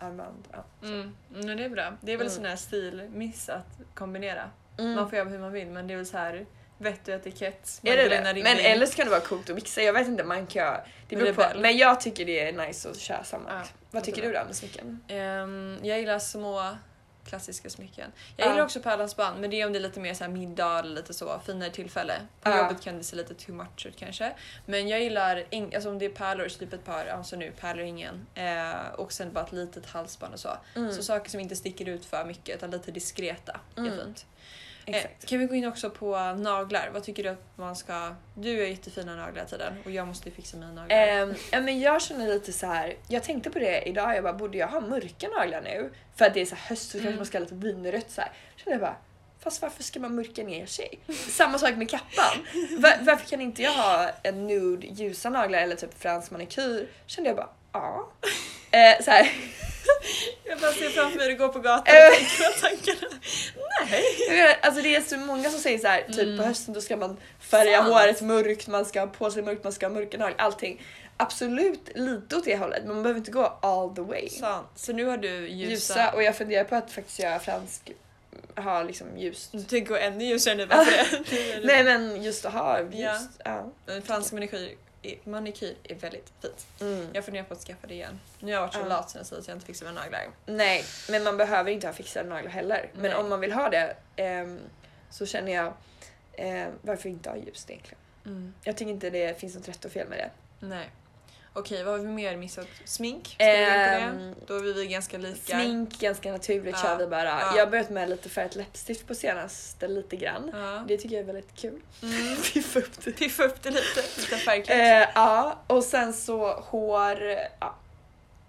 guldarmband. 0.00 0.48
Ja. 0.52 0.64
Mm. 0.88 1.14
Mm, 1.34 1.56
det 1.56 1.64
är 1.64 1.68
bra. 1.68 1.92
Det 2.00 2.12
är 2.12 2.16
väl 2.16 2.26
Mm. 2.26 2.36
sån 2.36 2.44
här 2.44 2.56
stilmiss 2.56 3.48
att 3.48 3.78
kombinera. 3.94 4.50
Mm. 4.78 4.94
Man 4.94 5.08
får 5.10 5.18
göra 5.18 5.28
hur 5.28 5.38
man 5.38 5.52
vill 5.52 5.68
men 5.70 5.86
det 5.86 5.92
är 5.94 5.96
väl 5.96 6.06
så 6.06 6.16
här 6.16 6.46
vett 6.78 7.08
och 7.08 7.14
etikett. 7.14 7.80
Är 7.82 7.96
det 7.96 8.08
det? 8.08 8.42
Men 8.42 8.58
eller 8.58 8.86
så 8.86 8.94
kan 8.96 9.04
det 9.04 9.10
vara 9.10 9.20
coolt 9.20 9.50
att 9.50 9.54
mixa, 9.56 9.82
jag 9.82 9.92
vet 9.92 10.08
inte, 10.08 10.24
man 10.24 10.46
kan... 10.46 10.76
Det 11.08 11.16
beror 11.16 11.32
på. 11.32 11.44
Men 11.60 11.76
jag 11.76 12.00
tycker 12.00 12.24
det 12.24 12.40
är 12.48 12.52
nice 12.66 12.90
att 12.90 12.98
köra 12.98 13.24
samma. 13.24 13.50
Ja, 13.50 13.62
Vad 13.90 14.04
tycker 14.04 14.18
jättebra. 14.22 14.38
du 14.40 14.44
då 14.44 14.46
med 14.48 14.56
smycken? 14.56 15.00
Ehm, 15.08 15.78
jag 15.82 16.00
gillar 16.00 16.18
små 16.18 16.76
klassiska 17.24 17.70
smycken. 17.70 18.12
Jag 18.36 18.46
Ja. 18.46 18.50
gillar 18.50 18.64
också 18.64 18.80
pärlhalsband 18.80 19.40
men 19.40 19.50
det 19.50 19.60
är 19.60 19.66
om 19.66 19.72
det 19.72 19.78
är 19.78 19.80
lite 19.80 20.00
mer 20.00 20.14
så 20.14 20.24
här 20.24 20.30
middag 20.30 20.78
eller 20.78 20.94
lite 20.94 21.14
så 21.14 21.40
finare 21.46 21.70
tillfälle. 21.70 22.14
På 22.40 22.50
jobbet 22.50 22.80
kan 22.82 22.98
det 22.98 23.04
se 23.04 23.16
lite 23.16 23.34
too 23.34 23.54
much 23.54 23.86
ut 23.86 23.96
kanske. 23.96 24.32
Men 24.66 24.88
jag 24.88 25.00
gillar, 25.00 25.44
alltså 25.74 25.88
om 25.90 25.98
det 25.98 26.04
är 26.06 26.10
pärlor, 26.10 26.48
så 26.48 26.58
typ 26.58 26.72
ett 26.72 26.84
par, 26.84 27.06
alltså 27.06 27.36
nu 27.36 27.52
pärlor 27.60 27.84
ingen. 27.84 28.26
Eh, 28.34 28.88
och 28.96 29.12
sen 29.12 29.32
bara 29.32 29.44
ett 29.44 29.52
litet 29.52 29.86
halsband 29.86 30.34
och 30.34 30.40
så. 30.40 30.56
Mm. 30.76 30.92
Så 30.92 31.02
saker 31.02 31.30
som 31.30 31.40
inte 31.40 31.56
sticker 31.56 31.88
ut 31.88 32.04
för 32.04 32.24
mycket 32.24 32.56
utan 32.56 32.70
lite 32.70 32.90
diskreta. 32.92 33.60
Det 33.74 33.80
är 33.80 33.84
Mm. 33.86 33.98
fint. 34.04 34.26
Eh, 34.86 34.96
Exakt. 34.96 35.26
kan 35.26 35.38
vi 35.38 35.44
gå 35.46 35.54
in 35.54 35.64
också 35.68 35.90
på 35.90 36.16
naglar? 36.32 36.90
Vad 36.92 37.02
tycker 37.02 37.22
du 37.22 37.28
att 37.28 37.42
man 37.56 37.76
ska... 37.76 38.14
Du 38.34 38.60
har 38.60 38.66
jättefina 38.66 39.16
naglar 39.16 39.44
tiden 39.44 39.72
och 39.84 39.90
jag 39.90 40.06
måste 40.06 40.30
fixa 40.30 40.56
mina 40.56 40.72
naglar. 40.72 41.34
Ja, 41.52 41.60
men 41.60 41.80
jag 41.80 42.02
känner 42.02 42.26
lite 42.28 42.52
så 42.52 42.66
här. 42.66 42.96
jag 43.08 43.22
tänkte 43.22 43.50
på 43.50 43.58
det 43.58 43.82
idag, 43.88 44.16
jag 44.16 44.22
bara 44.22 44.32
borde 44.32 44.58
jag 44.58 44.68
ha 44.68 44.80
mörka 44.80 45.28
naglar 45.28 45.60
nu? 45.62 45.90
För 46.16 46.24
att 46.24 46.34
det 46.34 46.40
är 46.40 46.46
så 46.46 46.54
höst 46.56 46.82
så 46.90 46.92
kanske 46.92 47.08
Mm. 47.08 47.16
man 47.16 47.26
ska 47.26 47.38
ha 47.38 47.42
lite 47.42 47.54
vinrött 47.54 48.10
så 48.10 48.20
här. 48.20 48.30
Kände 48.56 48.70
jag 48.70 48.80
bara, 48.80 48.96
fast 49.38 49.62
varför 49.62 49.82
ska 49.82 50.00
man 50.00 50.14
mörka 50.14 50.42
ner 50.42 50.66
sig? 50.66 50.98
Samma 51.28 51.58
sak 51.58 51.76
med 51.76 51.90
kappan. 51.90 52.46
Va- 52.78 52.96
varför 53.00 53.26
kan 53.28 53.40
inte 53.40 53.62
jag 53.62 53.72
ha 53.72 54.10
en 54.22 54.46
nude 54.46 54.86
ljusa 54.86 55.30
naglar 55.30 55.58
eller 55.58 55.76
typ 55.76 55.98
fransk 56.02 56.30
manikyr? 56.30 56.88
Kände 57.06 57.30
jag 57.30 57.36
bara, 57.36 57.48
ja. 57.72 58.10
Eh, 58.70 59.04
så 59.04 59.10
här. 59.10 59.32
Jag 60.44 60.58
bara 60.60 60.72
ser 60.72 60.88
framför 60.90 61.16
mig 61.18 61.26
hur 61.26 61.32
du 61.32 61.38
går 61.38 61.48
på 61.48 61.58
gatan 61.58 61.94
Eh. 61.96 62.06
och 62.08 62.12
tänker 62.60 62.92
de 62.92 63.06
tankarna. 63.06 63.20
Nej! 63.90 64.58
Alltså 64.62 64.82
det 64.82 64.96
är 64.96 65.00
så 65.00 65.16
många 65.16 65.50
som 65.50 65.60
säger 65.60 65.78
så 65.78 65.86
här, 65.88 66.02
typ 66.02 66.18
Mm. 66.18 66.38
på 66.38 66.44
hösten 66.44 66.74
då 66.74 66.80
ska 66.80 66.96
man 66.96 67.16
färga 67.40 67.78
Sant. 67.78 67.94
håret 67.94 68.20
mörkt, 68.22 68.66
man 68.68 68.84
ska 68.84 69.00
ha 69.00 69.06
på 69.06 69.30
sig 69.30 69.42
mörkt, 69.42 69.64
man 69.64 69.72
ska 69.72 69.86
ha 69.86 69.94
mörka 69.94 70.34
allting. 70.38 70.82
Absolut 71.16 71.88
lite 71.94 72.36
åt 72.36 72.44
det 72.44 72.56
hållet 72.56 72.82
men 72.84 72.94
man 72.94 73.02
behöver 73.02 73.18
inte 73.18 73.30
gå 73.30 73.58
all 73.62 73.94
the 73.96 74.02
way. 74.02 74.28
Sant. 74.28 74.66
Så 74.76 74.92
nu 74.92 75.04
har 75.04 75.16
du 75.16 75.48
ljusa... 75.48 75.70
ljusa 75.70 76.12
och 76.12 76.22
jag 76.22 76.36
funderar 76.36 76.64
på 76.64 76.76
att 76.76 76.92
faktiskt 76.92 77.18
göra 77.18 77.38
fransk, 77.38 77.90
ha 78.56 78.82
liksom 78.82 79.06
ljust. 79.18 79.48
Du 79.52 79.62
tänker 79.62 79.88
gå 79.88 79.96
ännu 79.96 80.24
ljusare 80.24 80.54
nu 80.54 80.66
bara 80.66 80.84
för 80.84 80.92
det. 80.92 81.60
Nej 81.66 81.84
men 81.84 82.22
just 82.22 82.44
att 82.44 82.52
ha 82.52 82.80
ljust. 82.80 83.30
Ja. 83.44 83.72
Ja. 83.86 84.00
Fransk 84.04 84.32
är- 84.32 84.89
manikyr 85.24 85.74
är 85.84 85.94
väldigt 85.94 86.32
fint. 86.42 86.66
Mm. 86.80 87.08
Jag 87.12 87.24
funderar 87.24 87.44
på 87.44 87.54
att 87.54 87.60
skaffa 87.60 87.86
det 87.86 87.94
igen. 87.94 88.20
Nu 88.40 88.46
har 88.46 88.52
jag 88.52 88.60
varit 88.60 88.74
så 88.74 88.80
Ja. 88.80 88.86
lat 88.86 89.10
sen 89.10 89.24
så 89.24 89.34
att 89.38 89.48
jag 89.48 89.56
inte 89.56 89.66
fixar 89.66 89.86
mina 89.86 90.00
naglar. 90.00 90.28
Nej 90.46 90.84
men 91.10 91.24
man 91.24 91.36
behöver 91.36 91.70
inte 91.70 91.86
ha 91.86 91.94
fixade 91.94 92.28
naglar 92.28 92.50
heller. 92.50 92.90
Men 92.94 93.02
Nej. 93.02 93.14
om 93.14 93.28
man 93.28 93.40
vill 93.40 93.52
ha 93.52 93.68
det 93.68 93.96
ehm, 94.16 94.60
så 95.10 95.26
känner 95.26 95.52
jag 95.52 95.72
eh, 96.32 96.68
varför 96.82 97.08
inte 97.08 97.30
ha 97.30 97.36
ljust 97.36 97.70
egentligen. 97.70 97.98
Mm. 98.26 98.54
Jag 98.64 98.76
tycker 98.76 98.90
inte 98.92 99.10
det 99.10 99.40
finns 99.40 99.54
något 99.54 99.68
rätt 99.68 99.84
och 99.84 99.92
fel 99.92 100.08
med 100.08 100.18
det. 100.18 100.30
Nej. 100.66 100.90
Okej, 101.52 101.84
vad 101.84 101.92
har 101.94 102.00
vi 102.00 102.08
mer 102.12 102.36
missat? 102.36 102.66
Smink? 102.84 103.26
Ska 103.28 103.44
vi 103.44 103.60
in 103.60 103.66
på 103.66 103.72
Ehm, 103.72 104.18
det? 104.18 104.34
Då 104.46 104.56
är 104.56 104.60
vi 104.74 104.86
ganska 104.86 105.18
lika. 105.18 105.60
Smink 105.60 105.98
ganska 106.00 106.32
naturligt 106.32 106.76
Ja. 106.82 106.88
kör 106.88 106.98
vi 106.98 107.06
bara. 107.06 107.24
Ja. 107.24 107.52
Jag 107.56 107.64
har 107.64 107.70
börjat 107.70 107.90
med 107.90 108.10
lite 108.10 108.28
färgat 108.28 108.56
läppstift 108.56 109.06
på 109.06 109.14
senaste 109.14 109.88
lite 109.88 110.16
grann. 110.16 110.50
Ja. 110.52 110.84
Det 110.88 110.96
tycker 110.96 111.14
jag 111.16 111.22
är 111.22 111.26
väldigt 111.32 111.54
kul. 111.56 111.80
Mm. 112.02 112.36
Piffa 112.52 112.78
upp 112.78 113.04
det. 113.04 113.12
Piffa 113.12 113.42
upp 113.44 113.62
det 113.62 113.70
lite. 113.70 114.02
Lite 114.20 114.36
färgklick. 114.36 114.76
Eh, 114.76 115.08
ja, 115.14 115.58
och 115.66 115.84
sen 115.84 116.12
så 116.12 116.52
hår. 116.52 117.20
Ja. 117.60 117.74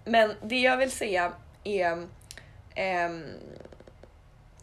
Men 0.05 0.33
det 0.41 0.59
jag 0.61 0.77
vill 0.77 0.91
säga 0.91 1.33
är... 1.63 2.07
ehm, 2.75 3.25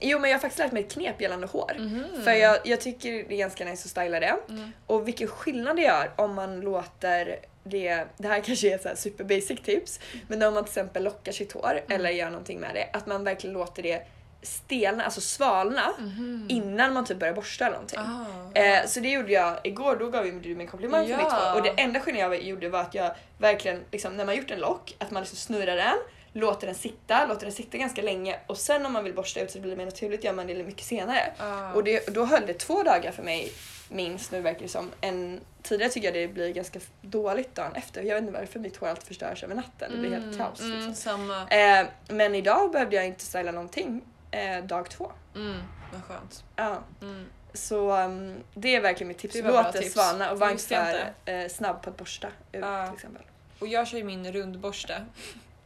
jo 0.00 0.18
men 0.18 0.30
jag 0.30 0.36
har 0.36 0.40
faktiskt 0.40 0.58
lärt 0.58 0.72
mig 0.72 0.82
ett 0.82 0.92
knep 0.92 1.20
gällande 1.20 1.46
hår. 1.46 1.72
Mhm. 1.78 2.04
För 2.24 2.32
jag, 2.32 2.58
jag 2.64 2.80
tycker 2.80 3.10
det 3.12 3.34
är 3.34 3.38
ganska 3.38 3.64
nice 3.64 3.84
att 3.84 3.90
styla 3.90 4.20
det. 4.20 4.36
Mm. 4.48 4.72
Och 4.86 5.08
vilken 5.08 5.28
skillnad 5.28 5.76
det 5.76 5.82
gör 5.82 6.10
om 6.16 6.34
man 6.34 6.60
låter 6.60 7.36
det, 7.64 8.04
det 8.16 8.28
här 8.28 8.40
kanske 8.44 8.74
är 8.74 8.78
så 8.78 8.88
här 8.88 8.94
super 8.96 9.24
basic 9.24 9.60
tips, 9.64 10.00
men 10.28 10.42
om 10.42 10.54
man 10.54 10.64
till 10.64 10.70
exempel 10.70 11.04
lockar 11.04 11.32
sitt 11.32 11.52
hår 11.52 11.70
Mm. 11.70 11.82
eller 12.00 12.10
gör 12.10 12.30
någonting 12.30 12.60
med 12.60 12.70
det, 12.74 12.88
att 12.92 13.06
man 13.06 13.24
verkligen 13.24 13.54
låter 13.54 13.82
det 13.82 14.02
stelna, 14.42 15.04
alltså 15.04 15.20
svalna 15.20 15.92
Mhm. 15.98 16.46
innan 16.48 16.92
man 16.94 17.04
typ 17.04 17.18
börjar 17.18 17.34
borsta 17.34 17.64
eller 17.66 17.74
någonting. 17.76 17.98
Ah. 17.98 18.58
Eh, 18.60 18.86
så 18.86 19.00
det 19.00 19.08
gjorde 19.08 19.32
jag 19.32 19.56
igår, 19.64 19.96
då 19.96 20.10
gav 20.10 20.24
du 20.24 20.32
mig 20.32 20.60
en 20.60 20.66
komplimang 20.66 21.04
för 21.06 21.10
Ja. 21.12 21.16
mitt 21.16 21.32
hår. 21.32 21.54
Och 21.56 21.62
det 21.62 21.82
enda 21.82 22.00
skillnaden 22.00 22.32
jag 22.32 22.42
gjorde 22.42 22.68
var 22.68 22.80
att 22.80 22.94
jag 22.94 23.14
verkligen, 23.38 23.84
liksom, 23.90 24.16
när 24.16 24.24
man 24.24 24.36
gjort 24.36 24.50
en 24.50 24.60
lock, 24.60 24.96
att 24.98 25.10
man 25.10 25.22
liksom 25.22 25.36
snurrar 25.38 25.76
den, 25.76 25.96
låter 26.32 26.66
den 26.66 26.76
sitta, 26.76 27.26
låter 27.26 27.46
den 27.46 27.52
sitta 27.54 27.78
ganska 27.78 28.02
länge 28.02 28.36
och 28.46 28.58
sen 28.58 28.86
om 28.86 28.92
man 28.92 29.04
vill 29.04 29.14
borsta 29.14 29.40
ut 29.40 29.50
så 29.50 29.60
blir 29.60 29.70
det 29.70 29.76
mer 29.76 29.84
naturligt 29.84 30.24
gör 30.24 30.32
man 30.32 30.46
det 30.46 30.64
mycket 30.64 30.84
senare. 30.84 31.32
Ah. 31.38 31.72
Och 31.72 31.84
det, 31.84 32.06
då 32.14 32.24
höll 32.24 32.46
det 32.46 32.54
två 32.54 32.82
dagar 32.82 33.12
för 33.12 33.22
mig 33.22 33.52
minst 33.88 34.32
nu 34.32 34.40
verkar 34.40 34.60
det 34.62 34.68
som. 34.68 34.90
En, 35.00 35.40
tidigare 35.62 35.92
tycker 35.92 36.06
jag 36.08 36.14
det 36.14 36.34
blir 36.34 36.52
ganska 36.52 36.80
dåligt 37.02 37.54
dagen 37.54 37.74
efter. 37.74 38.02
Jag 38.02 38.14
vet 38.14 38.22
inte 38.24 38.40
varför 38.40 38.58
mitt 38.60 38.76
hår 38.76 38.88
alltid 38.88 39.04
förstörs 39.06 39.44
över 39.44 39.54
natten. 39.54 39.92
Det 39.92 39.98
blir 39.98 40.10
helt 40.10 40.24
Mm, 40.24 40.38
kaos. 40.38 40.60
Mm, 40.60 40.76
Liksom. 40.76 40.94
samma. 40.94 41.48
Eh, 41.48 41.86
men 42.08 42.34
idag 42.34 42.72
behövde 42.72 42.96
jag 42.96 43.06
inte 43.06 43.24
styla 43.24 43.52
någonting 43.52 44.02
eh, 44.30 44.64
dag 44.64 44.90
två. 44.90 45.12
Mm, 45.34 45.56
vad 45.92 46.04
skönt. 46.04 46.44
Ja. 46.56 46.78
Mm. 47.02 47.26
Så 47.54 47.96
um, 48.04 48.36
det 48.54 48.76
är 48.76 48.80
verkligen 48.80 49.08
mitt 49.08 49.18
tips. 49.18 49.36
Låt 49.44 49.72
det 49.72 49.82
svalna 49.82 50.30
och 50.30 50.38
var 50.38 50.50
inte 50.50 51.12
eh, 51.24 51.48
snabb 51.48 51.82
på 51.82 51.90
att 51.90 51.96
borsta 51.96 52.26
ut 52.52 52.60
Ja. 52.60 52.86
till 52.86 52.94
exempel. 52.94 53.22
Och 53.58 53.66
jag 53.68 53.88
kör 53.88 53.98
ju 53.98 54.04
min 54.04 54.32
rundborste 54.32 55.04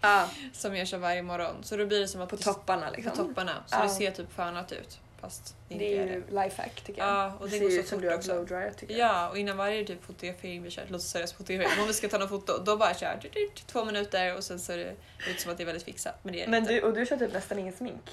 Ah, 0.05 0.27
som 0.53 0.77
jag 0.77 0.89
kör 0.89 0.99
varje 0.99 1.23
morgon. 1.23 1.55
Så 1.63 1.77
då 1.77 1.87
blir 1.87 2.01
det 2.01 2.09
som 2.09 2.21
att 2.21 2.29
på 2.29 2.37
topparna 2.37 2.87
på 2.91 2.97
liksom. 2.97 3.13
topparna. 3.17 3.53
Så 3.67 3.77
Ja. 3.77 3.83
det 3.83 3.89
ser 3.89 4.11
typ 4.11 4.37
skönat 4.37 4.73
ut. 4.73 4.99
Fast 5.21 5.57
det 5.69 5.99
är 5.99 6.07
ju 6.07 6.23
lifehack 6.31 6.81
tycker 6.87 7.03
jag. 7.03 7.11
Ja, 7.11 7.33
och 7.41 7.49
det 7.51 7.59
det 7.59 7.65
går 7.65 7.83
så 7.83 7.89
fort 7.89 8.03
du 8.03 8.15
också. 8.15 8.33
blowdryer 8.33 8.73
tycker 8.77 8.95
jag. 8.97 9.09
Ja, 9.09 9.29
och 9.29 9.39
innan 9.39 9.57
varje 9.57 9.85
typ 9.85 10.05
fotografering 10.05 10.63
vi 10.63 10.71
kör, 10.71 10.85
låt 10.89 11.01
oss 11.01 11.09
säga 11.09 11.27
fotografering, 11.27 11.81
om 11.81 11.87
vi 11.87 11.93
ska 11.95 12.09
ta 12.09 12.19
något 12.19 12.29
foto, 12.29 12.53
då 12.65 12.77
bara 12.77 12.95
kör 12.95 13.07
jag 13.07 13.27
två 13.67 13.85
minuter 13.85 14.37
och 14.37 14.45
sen 14.45 14.59
ser 14.59 14.79
det 14.79 14.95
ut 15.31 15.41
som 15.41 15.51
att 15.53 15.57
det 15.59 15.65
är 15.65 15.67
väldigt 15.67 15.85
fixat. 15.85 16.19
Men 16.23 16.33
det 16.33 16.41
är 16.43 16.45
det 16.45 16.51
Men 16.51 16.63
inte. 16.63 16.73
du, 16.73 16.81
och 16.83 16.93
du 16.95 17.07
kör 17.07 17.17
typ 17.17 17.33
nästan 17.33 17.59
ingen 17.59 17.73
smink. 17.73 18.11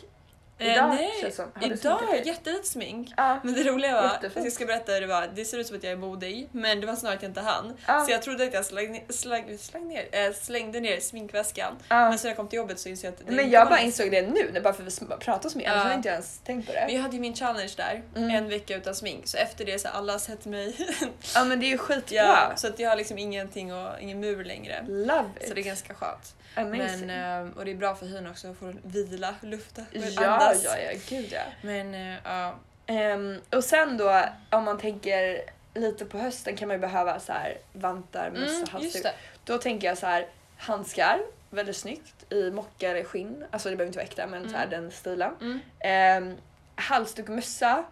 Eh, 0.59 0.73
idag 0.73 0.89
nej, 0.89 1.11
känns 1.21 1.35
som- 1.35 1.51
har 1.55 1.67
idag 1.71 1.89
har 1.97 2.15
jag 2.15 2.25
jättelite 2.27 2.67
smink. 2.67 3.13
Ja. 3.17 3.39
Men 3.43 3.53
det 3.53 3.63
roliga 3.63 3.93
var, 3.95 4.03
Jättefint. 4.03 4.37
att 4.37 4.43
jag 4.43 4.53
ska 4.53 4.65
berätta 4.65 4.91
hur 4.91 5.01
det 5.01 5.07
var, 5.07 5.29
det 5.35 5.45
ser 5.45 5.57
ut 5.57 5.67
som 5.67 5.77
att 5.77 5.83
jag 5.83 5.91
är 5.93 5.97
modig 5.97 6.49
men 6.51 6.81
det 6.81 6.87
var 6.87 6.95
snarare 6.95 7.15
att 7.17 7.23
jag 7.23 7.29
inte 7.29 7.41
hann. 7.41 7.77
Ja. 7.87 8.05
Så 8.05 8.11
jag 8.11 8.21
trodde 8.21 8.43
att 8.43 8.53
jag 8.53 8.65
släng, 8.65 8.91
ner- 8.91 9.13
släng, 9.13 9.57
släng 9.57 9.87
ner, 9.87 10.07
äh, 10.11 10.33
slängde 10.33 10.79
ner 10.79 10.99
sminkväskan. 10.99 11.75
Ja. 11.89 12.09
Men 12.09 12.19
sen 12.19 12.27
jag 12.29 12.37
kom 12.37 12.47
till 12.47 12.57
jobbet 12.57 12.79
så 12.79 12.89
insåg 12.89 13.07
jag 13.07 13.11
att 13.13 13.19
det 13.19 13.25
Men 13.25 13.39
inte 13.39 13.53
jag 13.53 13.67
bara 13.69 13.79
insåg 13.79 14.11
det 14.11 14.21
nu, 14.21 14.49
när 14.53 14.61
bara 14.61 14.73
för 14.73 14.83
att 14.87 15.01
vi 15.01 15.05
pratar 15.19 15.49
så 15.49 15.57
mycket, 15.57 15.71
annars 15.71 15.83
hade 15.83 15.95
inte 15.95 16.07
jag 16.09 16.13
ens 16.13 16.39
tänkt 16.39 16.67
på 16.67 16.73
Men 16.73 16.87
det. 16.87 16.93
jag 16.93 17.01
hade 17.01 17.15
ju 17.15 17.21
min 17.21 17.35
challenge 17.35 17.73
där, 17.77 18.01
Mm. 18.15 18.29
en 18.29 18.49
vecka 18.49 18.75
utan 18.77 18.95
smink. 18.95 19.27
Så 19.27 19.37
efter 19.37 19.65
det 19.65 19.79
så 19.79 19.87
har 19.87 19.97
alla 19.97 20.19
sett 20.19 20.45
mig. 20.45 20.75
Ja 21.35 21.43
men 21.43 21.59
det 21.59 21.65
är 21.65 21.69
ju 21.69 21.77
skitbra. 21.77 22.15
ja, 22.17 22.51
så 22.55 22.67
att 22.67 22.79
jag 22.79 22.89
har 22.89 22.95
liksom 22.95 23.17
ingenting 23.17 23.73
och 23.73 23.89
ingen 23.99 24.19
mur 24.19 24.43
längre. 24.43 24.85
Love 24.87 25.25
it. 25.41 25.47
Så 25.47 25.53
det 25.53 25.61
är 25.61 25.63
ganska 25.63 25.93
skönt. 25.93 26.35
Amazing. 26.55 27.07
Men, 27.07 27.47
eh, 27.47 27.57
och 27.57 27.65
det 27.65 27.71
är 27.71 27.75
bra 27.75 27.95
för 27.95 28.05
hyn 28.05 28.27
också, 28.27 28.47
att 28.51 28.57
få 28.57 28.73
vila, 28.83 29.35
lufta, 29.41 29.81
ja, 29.91 30.25
andas. 30.27 30.48
Ja, 30.53 30.77
ja, 30.77 30.99
gud 31.09 31.31
ja. 31.31 31.41
Men 31.61 31.93
eh, 31.93 32.15
ja, 32.23 32.55
Ehm, 32.89 33.41
och 33.51 33.63
sen 33.63 33.97
då 33.97 34.25
om 34.49 34.63
man 34.63 34.77
tänker 34.77 35.41
lite 35.73 36.05
på 36.05 36.17
hösten 36.17 36.55
kan 36.55 36.67
man 36.67 36.77
ju 36.77 36.81
behöva 36.81 37.19
så 37.19 37.33
här 37.33 37.57
vantar, 37.73 38.31
mössa, 38.31 38.55
mm, 38.55 38.67
halsduk. 38.71 39.05
Då 39.43 39.57
tänker 39.57 39.87
jag 39.87 39.97
så 39.97 40.05
här 40.05 40.27
handskar, 40.57 41.19
väldigt 41.49 41.77
snyggt 41.77 42.33
i 42.33 42.51
mocka 42.51 42.89
eller 42.89 43.03
skinn. 43.03 43.45
Alltså 43.51 43.69
det 43.69 43.75
behöver 43.75 43.89
inte 43.89 43.97
vara 43.97 44.07
äkta 44.07 44.27
men 44.27 44.49
så 44.49 44.57
här 44.57 44.67
den 44.67 44.91
stilen. 44.91 45.33
Mm. 45.41 45.59
Ehm, 45.79 46.37
halsduk 46.75 47.29
och 47.29 47.35
mössa, 47.35 47.83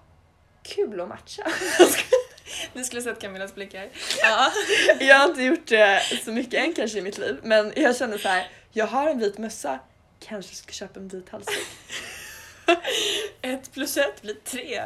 kul 0.63 1.01
att 1.01 1.09
matcha. 1.09 1.43
Ni 2.73 2.83
skulle 2.83 3.01
sett 3.01 3.21
Camillas 3.21 3.55
blickar. 3.55 3.89
Ja. 4.21 4.51
jag 4.99 5.15
har 5.15 5.29
inte 5.29 5.43
gjort 5.43 5.67
det 5.67 6.01
så 6.25 6.31
mycket 6.31 6.53
än 6.53 6.73
kanske 6.73 6.97
i 6.97 7.01
mitt 7.01 7.17
liv 7.17 7.39
men 7.43 7.73
jag 7.75 7.97
känner 7.97 8.17
så 8.17 8.27
här, 8.27 8.51
jag 8.71 8.87
har 8.87 9.09
en 9.09 9.19
vit 9.19 9.37
mössa, 9.37 9.79
kanske 10.19 10.55
ska 10.55 10.71
köpa 10.71 10.99
en 10.99 11.07
vit 11.07 11.29
halsduk. 11.29 11.67
Ett 13.41 13.73
plus 13.73 13.97
ett 13.97 14.21
blir 14.21 14.33
tre. 14.33 14.83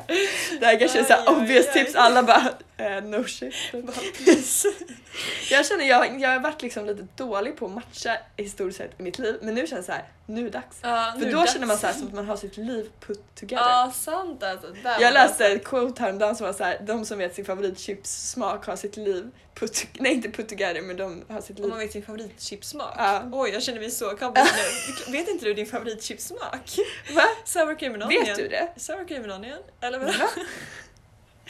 Det 0.59 0.65
här 0.65 0.79
kanske 0.79 0.99
är 0.99 1.03
aj, 1.03 1.27
obvious 1.27 1.67
aj. 1.67 1.73
tips, 1.73 1.95
alla 1.95 2.23
bara 2.23 2.43
eh, 2.81 3.03
no 3.03 3.23
shit. 3.27 3.53
Jag 5.49 5.65
känner 5.65 5.85
jag, 5.85 6.21
jag 6.21 6.29
har 6.29 6.39
varit 6.39 6.61
liksom 6.61 6.85
lite 6.85 7.07
dålig 7.15 7.57
på 7.57 7.65
att 7.65 7.71
matcha 7.71 8.17
historiskt 8.37 8.77
sett 8.77 8.99
i 8.99 9.03
mitt 9.03 9.19
liv 9.19 9.37
men 9.41 9.55
nu 9.55 9.67
känns 9.67 9.85
det 9.85 9.91
så 9.91 9.91
här, 9.91 10.05
nu 10.25 10.39
är 10.41 10.43
det 10.43 10.49
dags. 10.49 10.77
Nu 11.17 11.25
För 11.25 11.31
då 11.31 11.41
det 11.41 11.47
känner 11.47 11.67
man 11.67 11.77
dags. 11.77 11.81
så 11.81 11.87
här 11.87 11.93
som 11.93 12.07
att 12.07 12.13
man 12.13 12.25
har 12.25 12.37
sitt 12.37 12.57
liv 12.57 12.89
put 12.99 13.35
together. 13.35 13.63
Ja, 13.63 13.91
sant 13.95 14.43
alltså. 14.43 14.67
Jag 14.83 15.13
läste 15.13 15.45
ett 15.47 15.63
quote 15.63 16.01
häromdagen 16.03 16.35
som 16.35 16.45
var 16.45 16.53
så 16.53 16.63
här, 16.63 16.79
de 16.87 17.05
som 17.05 17.17
vet 17.17 17.35
sin 17.35 17.45
favoritchipssmak 17.45 18.65
har 18.65 18.75
sitt 18.75 18.97
liv 18.97 19.31
put, 19.55 19.87
nej 19.93 20.13
inte 20.13 20.29
put 20.29 20.49
together 20.49 20.81
men 20.81 20.97
de 20.97 21.23
har 21.29 21.41
sitt 21.41 21.57
Om 21.57 21.61
liv. 21.63 21.69
man 21.69 21.79
vet 21.79 21.91
sin 21.91 22.03
favoritchipssmak. 22.05 22.93
Ja. 22.97 23.23
Oj, 23.31 23.49
jag 23.49 23.63
känner 23.63 23.79
mig 23.79 23.91
så 23.91 24.09
kompis 24.17 24.53
nu. 25.07 25.11
Vet 25.17 25.27
inte 25.27 25.45
du 25.45 25.53
din 25.53 25.65
favoritchipssmak? 25.65 26.77
Va? 27.15 27.23
Sour 27.45 27.75
cream 27.79 27.93
and 27.93 28.03
onion. 28.03 28.25
Vet 28.25 28.35
du 28.37 28.47
det? 28.47 28.69
Sour 28.77 29.07
cream 29.07 29.23
and 29.23 29.31
onion? 29.31 29.59
Eller 29.81 29.99
vad? 29.99 30.13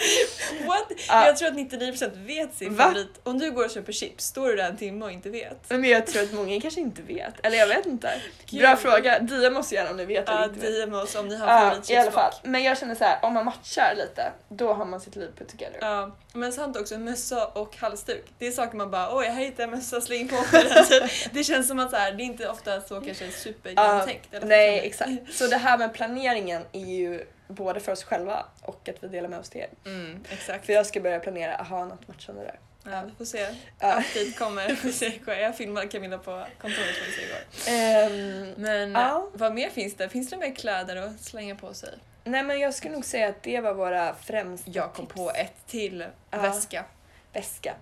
What? 0.68 0.92
Ja. 1.08 1.26
Jag 1.26 1.38
tror 1.38 1.48
att 1.48 1.54
99% 1.54 2.26
vet 2.28 2.56
sin 2.56 2.76
Va? 2.76 2.84
favorit. 2.84 3.20
Om 3.24 3.40
du 3.40 3.52
går 3.52 3.66
och 3.66 3.72
köper 3.72 3.92
chips, 3.94 4.26
står 4.26 4.50
du 4.50 4.56
där 4.56 4.70
en 4.70 4.78
timme 4.78 5.06
och 5.06 5.12
inte 5.12 5.30
vet? 5.30 5.70
Men 5.70 5.84
jag 5.84 6.08
tror 6.08 6.24
att 6.24 6.34
många 6.34 6.62
kanske 6.62 6.80
inte 6.82 7.02
vet. 7.02 7.34
Eller 7.46 7.58
jag 7.58 7.68
vet 7.68 7.86
inte. 7.86 8.12
Gud. 8.46 8.62
Bra 8.62 8.76
fråga. 8.76 9.20
Dia 9.20 9.50
måste 9.50 9.76
gärna 9.76 9.90
om 9.92 9.98
ni 9.98 10.06
vet 10.06 10.30
eller 10.30 10.40
Ja, 10.40 10.46
inte. 10.46 10.70
DM 10.70 10.94
oss 10.94 11.16
om 11.16 11.28
ni 11.28 11.36
har 11.38 11.48
Ja, 11.48 11.60
favoritchipssmak. 11.60 11.98
i 11.98 12.02
alla 12.02 12.12
fall. 12.12 12.32
Men 12.44 12.64
jag 12.64 12.78
känner 12.78 12.96
så 12.96 13.04
här, 13.04 13.20
om 13.22 13.34
man 13.34 13.46
matchar 13.46 13.94
lite, 13.98 14.32
då 14.50 14.74
har 14.74 14.86
man 14.86 15.00
sitt 15.02 15.16
liv 15.16 15.30
put 15.38 15.50
together. 15.50 15.78
Ja, 15.82 16.16
men 16.34 16.54
sant 16.54 16.78
också, 16.78 16.98
mössa 16.98 17.46
och 17.48 17.78
halsduk. 17.78 18.26
Det 18.38 18.48
är 18.48 18.52
saker 18.52 18.78
man 18.78 18.92
bara 18.92 19.18
oj, 19.18 19.26
jag 19.26 19.60
en 19.60 19.70
mössa, 19.72 20.02
släng 20.02 20.28
på 20.28 20.36
mig 20.36 20.46
den. 20.90 21.10
Det 21.34 21.44
känns 21.44 21.68
som 21.68 21.80
att 21.80 21.90
så 21.90 21.96
här, 21.96 22.12
det 22.12 22.24
är 22.24 22.26
inte 22.26 22.50
ofta 22.50 22.82
så 22.82 23.02
kanske 23.02 23.32
supergenomtänkt. 23.32 24.34
eller 24.34 24.48
Nej, 24.48 24.80
exakt. 24.80 25.12
Så 25.34 25.48
det 25.48 25.58
här 25.58 25.78
med 25.78 25.94
planeringen 25.94 26.62
är 26.72 26.86
ju 26.86 27.26
både 27.54 27.80
för 27.80 27.92
oss 27.92 28.04
själva 28.04 28.46
och 28.62 28.90
att 28.90 29.04
vi 29.04 29.08
delar 29.08 29.30
med 29.30 29.40
oss 29.40 29.50
till 29.50 29.62
er. 29.62 29.70
Mm, 29.86 30.24
exakt. 30.30 30.66
För 30.66 30.74
jag 30.74 30.86
ska 30.86 31.00
börja 31.00 31.20
planera, 31.20 31.56
aha 31.56 31.86
något 31.86 32.08
matchande 32.08 32.42
där. 32.44 32.60
Ja, 32.92 33.02
vi 33.06 33.12
får 33.18 33.26
se. 33.26 33.38
Ja. 33.80 33.94
Update 34.00 34.32
kommer. 34.38 34.68
Vi 34.70 34.76
får 34.76 34.90
se. 34.90 35.20
Jag 35.26 35.58
filmade 35.58 35.88
Camilla 35.88 36.18
på 36.18 36.46
kontoret 36.62 36.96
får 36.98 37.06
vi 37.06 37.12
se 37.12 37.22
igår. 37.26 37.42
Ehm, 37.68 38.54
Men 38.58 38.92
Ja. 38.92 39.30
vad 39.34 39.54
mer 39.54 39.70
finns 39.70 39.96
det? 39.96 40.10
Finns 40.10 40.30
det 40.30 40.38
mer 40.38 40.56
kläder 40.56 40.96
att 40.96 41.20
slänga 41.22 41.56
på 41.56 41.74
sig? 41.74 41.90
nej 42.24 42.44
men 42.44 42.60
jag 42.60 42.74
skulle 42.74 42.94
nog 42.94 43.06
säga 43.06 43.30
att 43.30 43.44
det 43.44 43.60
var 43.60 43.74
våra 43.74 44.16
främsta 44.16 44.72
Jag 44.72 44.94
kom 44.94 45.06
tips. 45.06 45.16
på 45.16 45.32
ett 45.32 45.68
till 45.68 46.06
Ja. 46.32 46.38
väska. 46.42 46.86
Väska. 47.34 47.76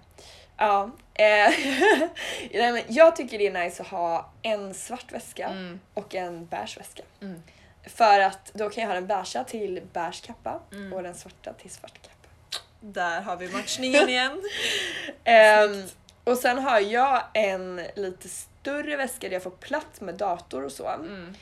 Ja. 0.58 0.92
Eh, 1.14 1.24
nej, 2.54 2.72
men 2.72 2.82
jag 2.88 3.16
tycker 3.16 3.38
det 3.40 3.48
är 3.48 3.64
nice 3.64 3.82
att 3.84 3.90
ha 3.90 4.32
en 4.42 4.74
svart 4.74 5.12
väska 5.12 5.48
Mm. 5.48 5.80
och 5.94 6.16
en 6.16 6.46
beige 6.46 6.78
väska. 6.78 7.04
Mm. 7.22 7.44
För 7.86 8.20
att 8.20 8.52
då 8.54 8.70
kan 8.70 8.82
jag 8.82 8.88
ha 8.88 8.96
den 8.96 9.08
beiga 9.08 9.44
till 9.44 9.82
beige 9.94 10.22
kappa 10.26 10.60
Mm. 10.72 10.94
och 10.94 11.04
den 11.04 11.16
svarta 11.16 11.54
till 11.54 11.72
svart 11.72 12.02
kappa. 12.02 12.28
Där 12.82 13.22
har 13.22 13.36
vi 13.38 13.50
matchningen 13.50 14.10
igen. 14.10 14.42
Ehm, 15.24 15.84
och 16.24 16.38
sen 16.38 16.58
har 16.60 16.80
jag 16.80 17.24
en 17.34 17.82
lite 17.96 18.30
större 18.30 18.96
väska 18.98 19.28
där 19.28 19.34
jag 19.34 19.44
får 19.44 19.52
plats 19.52 20.02
med 20.02 20.16
dator 20.16 20.64
och 20.66 20.72
så. 20.72 20.88
Mm. 20.88 21.36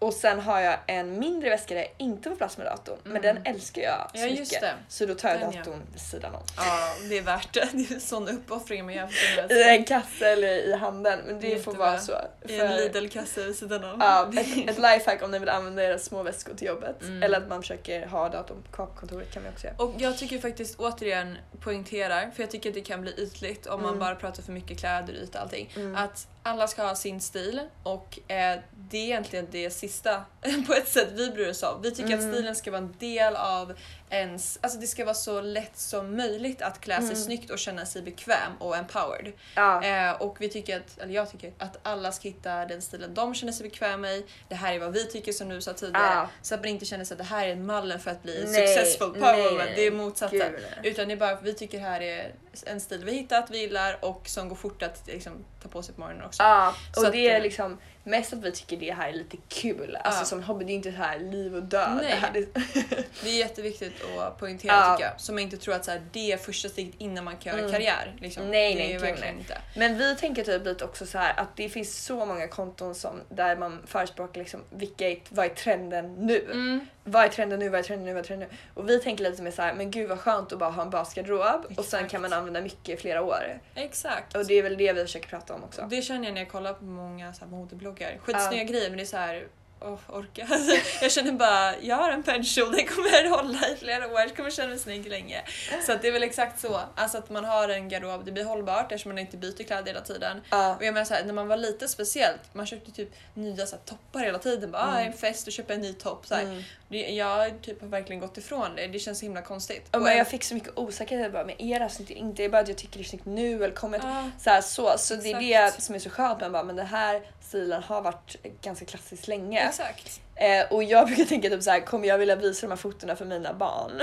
Och 0.00 0.12
sen 0.14 0.40
har 0.40 0.60
jag 0.60 0.78
en 0.86 1.18
mindre 1.18 1.50
väska 1.50 1.74
där 1.74 1.80
jag 1.80 1.90
inte 1.98 2.28
får 2.30 2.36
plats 2.36 2.58
med 2.58 2.66
datorn. 2.66 2.98
Men 3.04 3.16
Mm. 3.16 3.22
den 3.44 3.54
älskar 3.54 3.82
jag 3.82 4.10
så 4.14 4.18
Ja, 4.18 4.26
just 4.26 4.38
mycket. 4.40 4.60
det. 4.60 4.74
Så 4.88 5.06
då 5.06 5.14
tar 5.14 5.28
jag 5.28 5.40
Den, 5.40 5.52
ja. 5.52 5.58
datorn 5.58 5.82
vid 5.92 6.00
sidan 6.00 6.34
om. 6.34 6.42
Ja, 6.56 6.94
det 7.08 7.18
är 7.18 7.22
värt 7.22 7.54
det. 7.54 7.68
Det 7.72 7.90
är 7.90 7.94
en 7.94 8.00
sån 8.00 8.28
uppoffring 8.28 8.84
man 8.84 8.94
gör 8.94 9.06
för 9.06 9.52
I 9.52 9.76
en 9.76 9.84
kasse 9.84 10.28
eller 10.28 10.48
i 10.48 10.72
handen. 10.74 11.20
Men 11.26 11.34
det 11.40 11.40
får 11.40 11.50
Jättebra. 11.72 11.78
vara 11.90 11.98
så. 11.98 12.12
I 12.48 12.60
en 12.60 12.76
Lidl-kasse 12.76 13.42
vid 13.44 13.56
sidan 13.56 13.84
om. 13.84 14.00
Ja, 14.00 14.30
ett, 14.36 14.68
ett 14.70 14.76
lifehack 14.78 15.22
om 15.22 15.30
ni 15.30 15.38
vill 15.38 15.48
använda 15.48 15.82
era 15.84 15.98
små 15.98 16.22
väskor 16.22 16.54
till 16.54 16.66
jobbet. 16.66 17.02
Mm. 17.02 17.22
Eller 17.22 17.38
att 17.38 17.48
man 17.48 17.62
försöker 17.62 18.06
ha 18.06 18.28
datorn 18.28 18.62
kvar 18.72 18.86
på 18.86 18.92
kontoret 19.00 19.30
kan 19.32 19.42
vi 19.42 19.48
också 19.48 19.66
göra. 19.66 19.76
Och 19.78 19.94
jag 19.98 20.18
tycker 20.18 20.38
faktiskt 20.38 20.78
återigen 20.78 21.38
poängterar, 21.60 22.30
för 22.36 22.42
jag 22.42 22.50
tycker 22.50 22.68
att 22.68 22.74
det 22.74 22.80
kan 22.80 23.00
bli 23.00 23.14
ytligt 23.18 23.66
om 23.66 23.80
man 23.82 23.88
Mm. 23.88 24.00
bara 24.00 24.14
pratar 24.14 24.42
för 24.42 24.52
mycket 24.52 24.78
kläder, 24.78 25.12
yta 25.14 25.40
allting. 25.40 25.72
Mm. 25.76 25.96
Att 25.96 26.26
alla 26.48 26.66
ska 26.66 26.82
ha 26.82 26.94
sin 26.94 27.20
stil 27.20 27.60
och 27.82 28.18
eh, 28.30 28.58
det 28.90 28.98
är 28.98 29.04
egentligen 29.04 29.46
det 29.50 29.70
sista 29.70 30.22
på 30.66 30.74
ett 30.74 30.88
sätt 30.88 31.08
vi 31.12 31.30
bryr 31.30 31.50
oss 31.50 31.62
om. 31.62 31.82
Vi 31.82 31.90
tycker 31.90 32.12
Mm. 32.12 32.28
att 32.28 32.34
stilen 32.34 32.54
ska 32.56 32.70
vara 32.70 32.82
en 32.82 32.94
del 32.98 33.36
av 33.36 33.72
ens, 34.10 34.58
alltså 34.62 34.78
det 34.78 34.86
ska 34.86 35.04
vara 35.04 35.14
så 35.14 35.40
lätt 35.40 35.78
som 35.78 36.16
möjligt 36.16 36.62
att 36.62 36.80
klä 36.80 36.96
sig 36.96 37.04
Mm. 37.04 37.16
snyggt 37.16 37.50
och 37.50 37.58
känna 37.58 37.86
sig 37.86 38.02
bekväm 38.02 38.52
och 38.58 38.76
empowered. 38.76 39.32
Ja. 39.54 39.84
Eh, 39.84 40.12
och 40.22 40.36
vi 40.40 40.48
tycker 40.48 40.76
att, 40.76 40.98
eller 40.98 41.14
jag 41.14 41.30
tycker 41.30 41.52
att 41.58 41.78
alla 41.82 42.12
ska 42.12 42.28
hitta 42.28 42.64
den 42.64 42.82
stilen 42.82 43.14
de 43.14 43.34
känner 43.34 43.52
sig 43.52 43.68
bekväma 43.68 44.08
i. 44.10 44.26
Det 44.48 44.54
här 44.54 44.74
är 44.74 44.78
vad 44.78 44.92
vi 44.92 45.04
tycker 45.06 45.32
som 45.32 45.48
du 45.48 45.60
sa 45.60 45.72
tidigare. 45.72 46.14
Ja. 46.14 46.28
Så 46.42 46.54
att 46.54 46.60
man 46.60 46.68
inte 46.68 46.84
känner 46.84 47.04
sig 47.04 47.14
att 47.14 47.18
det 47.18 47.24
här 47.24 47.48
är 47.48 47.56
mallen 47.56 48.00
för 48.00 48.10
att 48.10 48.22
bli 48.22 48.44
Nej, 48.48 48.66
successful 48.76 49.12
nej, 49.12 49.20
power 49.20 49.50
woman. 49.50 49.56
nej. 49.66 49.72
Det 49.76 49.86
är 49.86 49.90
motsatsen. 49.90 50.52
Gud. 50.82 50.92
Utan 50.92 51.08
det 51.08 51.14
är 51.14 51.16
bara 51.16 51.30
att 51.30 51.42
vi 51.42 51.54
tycker 51.54 51.78
det 51.78 51.84
här 51.84 52.00
är 52.00 52.32
en 52.66 52.80
stil 52.80 53.04
vi 53.04 53.12
hittat, 53.12 53.50
vi 53.50 53.58
gillar 53.58 54.04
och 54.04 54.28
som 54.28 54.48
går 54.48 54.56
fort 54.56 54.82
att 54.82 55.02
liksom, 55.06 55.44
ta 55.62 55.68
på 55.68 55.82
sig 55.82 55.94
på 55.94 56.00
morgonen 56.00 56.24
också. 56.24 56.42
Ja, 56.42 56.74
Så 56.94 57.00
och 57.00 57.06
att, 57.06 57.12
det 57.12 57.28
är 57.30 57.36
eh, 57.36 57.42
liksom 57.42 57.78
mest 58.08 58.32
att 58.32 58.38
vi 58.44 58.52
tycker 58.52 58.76
det 58.76 58.92
här 58.92 59.08
är 59.08 59.12
lite 59.12 59.36
kul. 59.48 59.96
Alltså 60.04 60.20
Ja. 60.20 60.24
som 60.24 60.42
hobby, 60.42 60.64
det 60.64 60.72
är 60.72 60.74
inte 60.74 60.90
så 60.92 60.96
här 60.98 61.18
liv 61.18 61.56
och 61.56 61.62
död. 61.62 61.90
Nej. 62.02 62.10
Det 62.10 62.16
här, 62.16 62.32
det, 62.32 62.46
Det 63.22 63.28
är 63.28 63.38
jätteviktigt 63.38 63.92
att 64.18 64.38
poängtera 64.38 64.72
Ja. 64.72 64.96
tycker 64.96 65.10
jag. 65.10 65.20
Så 65.20 65.32
man 65.32 65.42
inte 65.42 65.56
tror 65.56 65.74
att 65.74 65.84
så 65.84 65.90
här, 65.90 66.02
det 66.12 66.32
är 66.32 66.36
första 66.36 66.68
steget 66.68 66.94
innan 66.98 67.24
man 67.24 67.36
kan 67.36 67.50
göra 67.52 67.60
Mm. 67.60 67.72
karriär. 67.72 68.16
Liksom. 68.20 68.50
Nej, 68.50 68.74
det 68.74 68.80
nej, 68.80 68.92
är 68.92 68.98
verkligen 68.98 69.34
nej. 69.34 69.38
inte. 69.42 69.58
Men 69.76 69.98
vi 69.98 70.16
tänker 70.16 70.44
typ 70.44 70.64
lite 70.64 70.84
också 70.84 71.06
så 71.06 71.18
här 71.18 71.34
att 71.40 71.56
det 71.56 71.68
finns 71.68 72.04
så 72.04 72.26
många 72.26 72.48
konton 72.48 72.94
som, 72.94 73.20
där 73.28 73.56
man 73.56 73.82
förespråkar 73.86 74.40
liksom 74.40 74.60
vilka 74.70 75.08
är, 75.08 75.18
vad 75.28 75.46
är 75.46 75.50
trenden 75.50 76.14
nu? 76.14 76.44
Mm. 76.52 76.86
Vad 77.04 77.24
är 77.24 77.28
trenden 77.28 77.58
nu? 77.58 77.68
Vad 77.68 77.78
är 77.78 77.82
trenden 77.84 78.06
nu? 78.06 78.12
Vad 78.14 78.22
är 78.24 78.26
trenden 78.26 78.48
nu? 78.50 78.56
Och 78.82 78.88
vi 78.88 78.98
tänker 78.98 79.24
lite 79.24 79.42
mer 79.42 79.50
så 79.50 79.62
här, 79.62 79.74
men 79.74 79.90
gud 79.90 80.08
vad 80.08 80.18
skönt 80.20 80.52
att 80.52 80.58
bara 80.58 80.70
ha 80.70 80.82
en 80.82 80.90
basgarderob 80.90 81.66
och 81.76 81.84
sen 81.84 82.08
kan 82.08 82.22
man 82.22 82.32
använda 82.32 82.60
mycket 82.60 82.88
i 82.88 82.96
flera 82.96 83.22
år. 83.22 83.60
Exakt. 83.74 84.36
Och 84.36 84.46
det 84.46 84.54
är 84.54 84.62
väl 84.62 84.76
det 84.76 84.92
vi 84.92 85.02
försöker 85.02 85.28
prata 85.28 85.54
om 85.54 85.64
också. 85.64 85.86
Det 85.90 86.02
känner 86.02 86.24
jag 86.24 86.34
när 86.34 86.40
jag 86.40 86.50
kollar 86.50 86.72
på 86.72 86.84
många 86.84 87.32
så 87.32 87.40
här, 87.44 87.50
modebloggar. 87.50 87.97
Skitsnygga 88.20 88.64
grejer 88.64 88.88
men 88.88 88.96
det 88.96 89.02
är 89.02 89.06
så 89.06 89.16
här. 89.16 89.46
Oh, 89.80 89.98
orka. 90.08 90.48
jag 91.02 91.12
känner 91.12 91.32
bara, 91.32 91.74
jag 91.80 91.96
har 91.96 92.10
en 92.10 92.22
pension, 92.22 92.72
den 92.72 92.86
kommer 92.86 93.28
hålla 93.28 93.68
i 93.68 93.76
flera 93.76 94.06
år, 94.06 94.20
jag 94.20 94.36
kommer 94.36 94.50
känna 94.50 94.68
mig 94.68 94.78
snygg 94.78 95.06
länge. 95.08 95.42
Så 95.86 95.92
att 95.92 96.02
det 96.02 96.08
är 96.08 96.12
väl 96.12 96.22
exakt 96.22 96.60
så, 96.60 96.80
alltså 96.94 97.18
att 97.18 97.30
man 97.30 97.44
har 97.44 97.68
en 97.68 97.88
garderob, 97.88 98.24
det 98.24 98.32
blir 98.32 98.44
hållbart 98.44 98.92
eftersom 98.92 99.10
man 99.10 99.18
inte 99.18 99.36
byter 99.36 99.62
kläder 99.64 99.86
hela 99.86 100.00
tiden. 100.00 100.40
Ja. 100.50 100.76
Och 100.76 100.84
jag 100.84 100.94
menar 100.94 101.04
så 101.04 101.14
här, 101.14 101.24
när 101.24 101.32
man 101.32 101.48
var 101.48 101.56
lite 101.56 101.88
speciellt, 101.88 102.40
man 102.52 102.66
köpte 102.66 102.90
typ 102.92 103.10
nya 103.34 103.66
så 103.66 103.76
här, 103.76 103.82
toppar 103.84 104.20
hela 104.20 104.38
tiden. 104.38 104.70
Bara, 104.70 104.82
ah, 104.82 105.00
en 105.00 105.12
fest 105.12 105.46
och 105.46 105.52
köpa 105.52 105.74
en 105.74 105.80
ny 105.80 105.92
topp. 105.92 106.26
Så. 106.26 106.34
Mm. 106.34 106.62
Det, 106.88 106.98
jag 106.98 107.62
typ 107.62 107.80
har 107.80 107.88
verkligen 107.88 108.20
gått 108.20 108.38
ifrån 108.38 108.76
det, 108.76 108.86
det 108.86 108.98
känns 108.98 109.18
så 109.18 109.24
himla 109.24 109.42
konstigt. 109.42 109.88
Ja, 109.90 109.98
Och 109.98 110.02
men 110.04 110.12
en- 110.12 110.18
jag 110.18 110.28
fick 110.28 110.44
så 110.44 110.54
mycket 110.54 110.78
osäkerhet 110.78 111.32
bara, 111.32 111.44
men 111.44 111.62
är 111.62 111.74
det 111.78 111.84
här 111.84 111.88
snyggt? 111.88 112.10
Inte 112.10 112.36
det 112.36 112.44
är 112.44 112.48
bara 112.48 112.62
att 112.62 112.68
jag 112.68 112.76
tycker 112.78 112.98
det 112.98 113.02
är 113.04 113.08
snyggt 113.08 113.26
nu 113.26 113.64
eller 113.64 113.74
kommer 113.74 113.98
Ja. 114.02 114.30
så 114.40 114.50
här, 114.50 114.60
så, 114.60 114.94
så 114.98 115.14
det 115.14 115.32
är 115.32 115.40
det 115.40 115.82
som 115.82 115.94
är 115.94 115.98
så 115.98 116.10
skönt 116.10 116.40
men 116.40 116.52
bara, 116.52 116.62
men 116.64 116.76
den 116.76 116.86
här 116.86 117.22
stilen 117.40 117.82
har 117.82 118.02
varit 118.02 118.36
ganska 118.62 118.84
klassisk 118.86 119.26
länge. 119.28 119.67
Exakt. 119.68 120.20
Eh, 120.34 120.72
och 120.72 120.82
jag 120.84 121.06
brukar 121.06 121.24
tänka 121.24 121.48
typ 121.48 121.62
så 121.62 121.70
här, 121.70 121.80
kommer 121.80 122.08
jag 122.08 122.18
vilja 122.18 122.36
visa 122.36 122.66
de 122.66 122.70
här 122.70 122.76
fotona 122.76 123.16
för 123.16 123.24
mina 123.24 123.52
barn? 123.54 124.00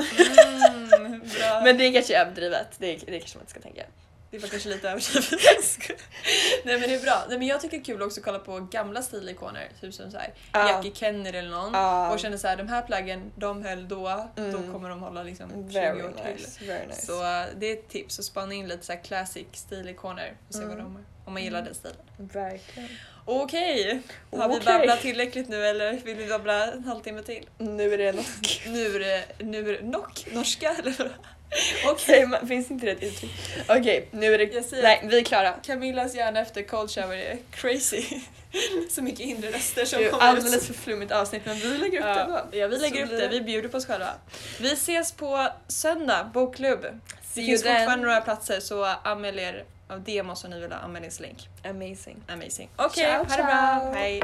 Mm, 0.95 1.21
men 1.63 1.78
det 1.78 1.84
är 1.88 1.93
kanske 1.93 2.15
är 2.15 2.21
överdrivet, 2.21 2.67
det, 2.78 2.88
det 2.95 3.19
kanske 3.19 3.38
man 3.38 3.41
inte 3.41 3.51
ska 3.51 3.60
tänka. 3.60 3.84
Det 4.32 4.39
var 4.39 4.47
kanske 4.47 4.69
lite 4.69 4.89
överdrivet. 4.89 5.30
Nej 6.65 6.80
men 6.80 6.89
det 6.89 6.95
är 6.95 7.01
bra. 7.04 7.25
Nej, 7.30 7.38
men 7.38 7.47
jag 7.47 7.62
tycker 7.62 7.78
det 7.78 7.82
är 7.82 7.86
kul 7.86 8.01
också 8.01 8.19
att 8.19 8.25
kolla 8.25 8.39
på 8.39 8.60
gamla 8.60 9.01
stilikoner. 9.01 9.69
Typ 9.82 9.93
som 9.93 10.12
så 10.12 10.17
här, 10.17 10.34
Ja. 10.54 10.69
Jackie 10.71 10.91
Kennedy 10.95 11.38
eller 11.38 11.49
någon. 11.49 11.73
Ja. 11.73 12.12
Och 12.13 12.19
känner 12.19 12.38
så 12.38 12.47
här, 12.47 12.58
de 12.58 12.67
här 12.67 12.82
plaggen 12.82 13.32
de 13.36 13.63
höll 13.63 13.88
då, 13.88 14.30
då 14.36 14.41
Mm. 14.43 14.71
kommer 14.73 14.89
de 14.89 14.99
hålla 15.01 15.23
liksom 15.23 15.49
20 15.49 15.80
Very 15.80 16.04
år 16.04 16.12
till. 16.25 16.34
nice, 16.36 16.65
very 16.65 16.88
nice. 16.88 17.06
Så 17.06 17.13
uh, 17.23 17.45
det 17.58 17.65
är 17.69 17.73
ett 17.73 17.89
tips 17.89 18.19
att 18.19 18.25
spana 18.25 18.54
in 18.54 18.67
lite 18.67 18.86
så 18.86 18.91
här 18.93 19.04
classic 19.04 19.45
stilikoner 19.54 20.34
och 20.47 20.54
se 20.54 20.60
vad 20.65 20.71
Mm. 20.80 20.84
de 20.93 21.06
om 21.26 21.34
man 21.34 21.44
gillar 21.44 21.62
den 21.62 21.76
stilen. 21.76 21.98
Verkligen. 22.18 22.90
Okej, 23.26 24.02
har 24.32 24.50
vi 24.50 24.56
Okej. 24.56 24.66
babblat 24.66 25.02
tillräckligt 25.02 25.50
nu 25.50 25.66
eller 25.68 25.94
vill 25.94 26.16
vi 26.18 26.28
babbla 26.28 26.72
en 26.72 26.84
halvtimme 26.84 27.22
till? 27.24 27.46
Nu 27.58 27.94
är 27.94 27.98
det 27.98 28.12
något. 28.12 28.26
Nu 28.68 28.96
är 28.96 29.00
det, 29.00 29.26
nu 29.40 29.70
är 29.70 29.74
det 29.74 29.88
nock, 29.88 30.26
norska 30.34 30.76
eller 30.80 30.94
vad? 30.98 31.10
Okej, 31.92 32.28
men 32.28 32.48
finns 32.48 32.72
inte 32.72 32.86
det 32.86 32.92
ett 32.92 33.04
uttryck? 33.04 33.32
Okej, 33.68 34.08
nu 34.12 34.34
är 34.34 34.38
det... 34.38 34.64
Säger 34.64 34.84
Nej, 34.84 35.02
vi 35.10 35.18
är 35.20 35.24
klara. 35.24 35.52
Camillas 35.64 36.16
hjärna 36.16 36.40
efter 36.40 36.62
cold 36.64 36.92
shower 36.92 37.18
är 37.18 37.38
crazy. 37.52 38.04
Så 38.90 39.02
mycket 39.02 39.20
inre 39.20 39.52
röster 39.52 39.86
som 39.86 40.00
Det 40.00 40.06
är 40.06 40.10
kommer 40.12 40.24
ut. 40.24 40.30
alldeles 40.46 40.68
för 40.68 40.74
flummigt 40.74 41.12
avsnitt 41.12 41.42
men 41.46 41.56
vi 41.60 41.68
lägger 41.78 41.98
upp 42.00 42.04
det 42.06 42.10
Ja, 42.10 42.24
ändå. 42.24 42.42
ja, 42.52 42.68
vi 42.68 42.78
lägger 42.78 43.08
Så 43.08 43.14
upp 43.14 43.20
det. 43.20 43.28
Vi 43.28 43.42
bjuder 43.42 43.70
på 43.70 43.78
oss 43.78 43.86
själva. 43.86 44.10
Vi 44.60 44.72
ses 44.74 45.12
på 45.12 45.48
söndag, 45.68 46.32
bokklubb. 46.34 46.82
Det 46.82 46.90
See 47.24 47.42
you 47.42 47.48
finns 47.50 47.64
then. 47.64 47.76
fortfarande 47.78 48.06
några 48.08 48.22
platser 48.22 48.60
så 48.60 48.84
anmäl 49.04 49.40
er 49.40 49.64
av 49.88 50.04
DM 50.04 50.30
oss 50.30 50.43
om 50.43 50.50
ni 50.50 50.60
vill 50.62 50.71
ha 50.71 50.80
anmälningslänk. 50.80 51.50
Amazing. 51.63 52.24
Amazing. 52.28 52.69
Okej, 52.76 53.04
Ciao, 53.06 53.26
ha 53.26 53.38
det 53.38 53.43
bra. 53.43 54.00
Hej. 54.00 54.21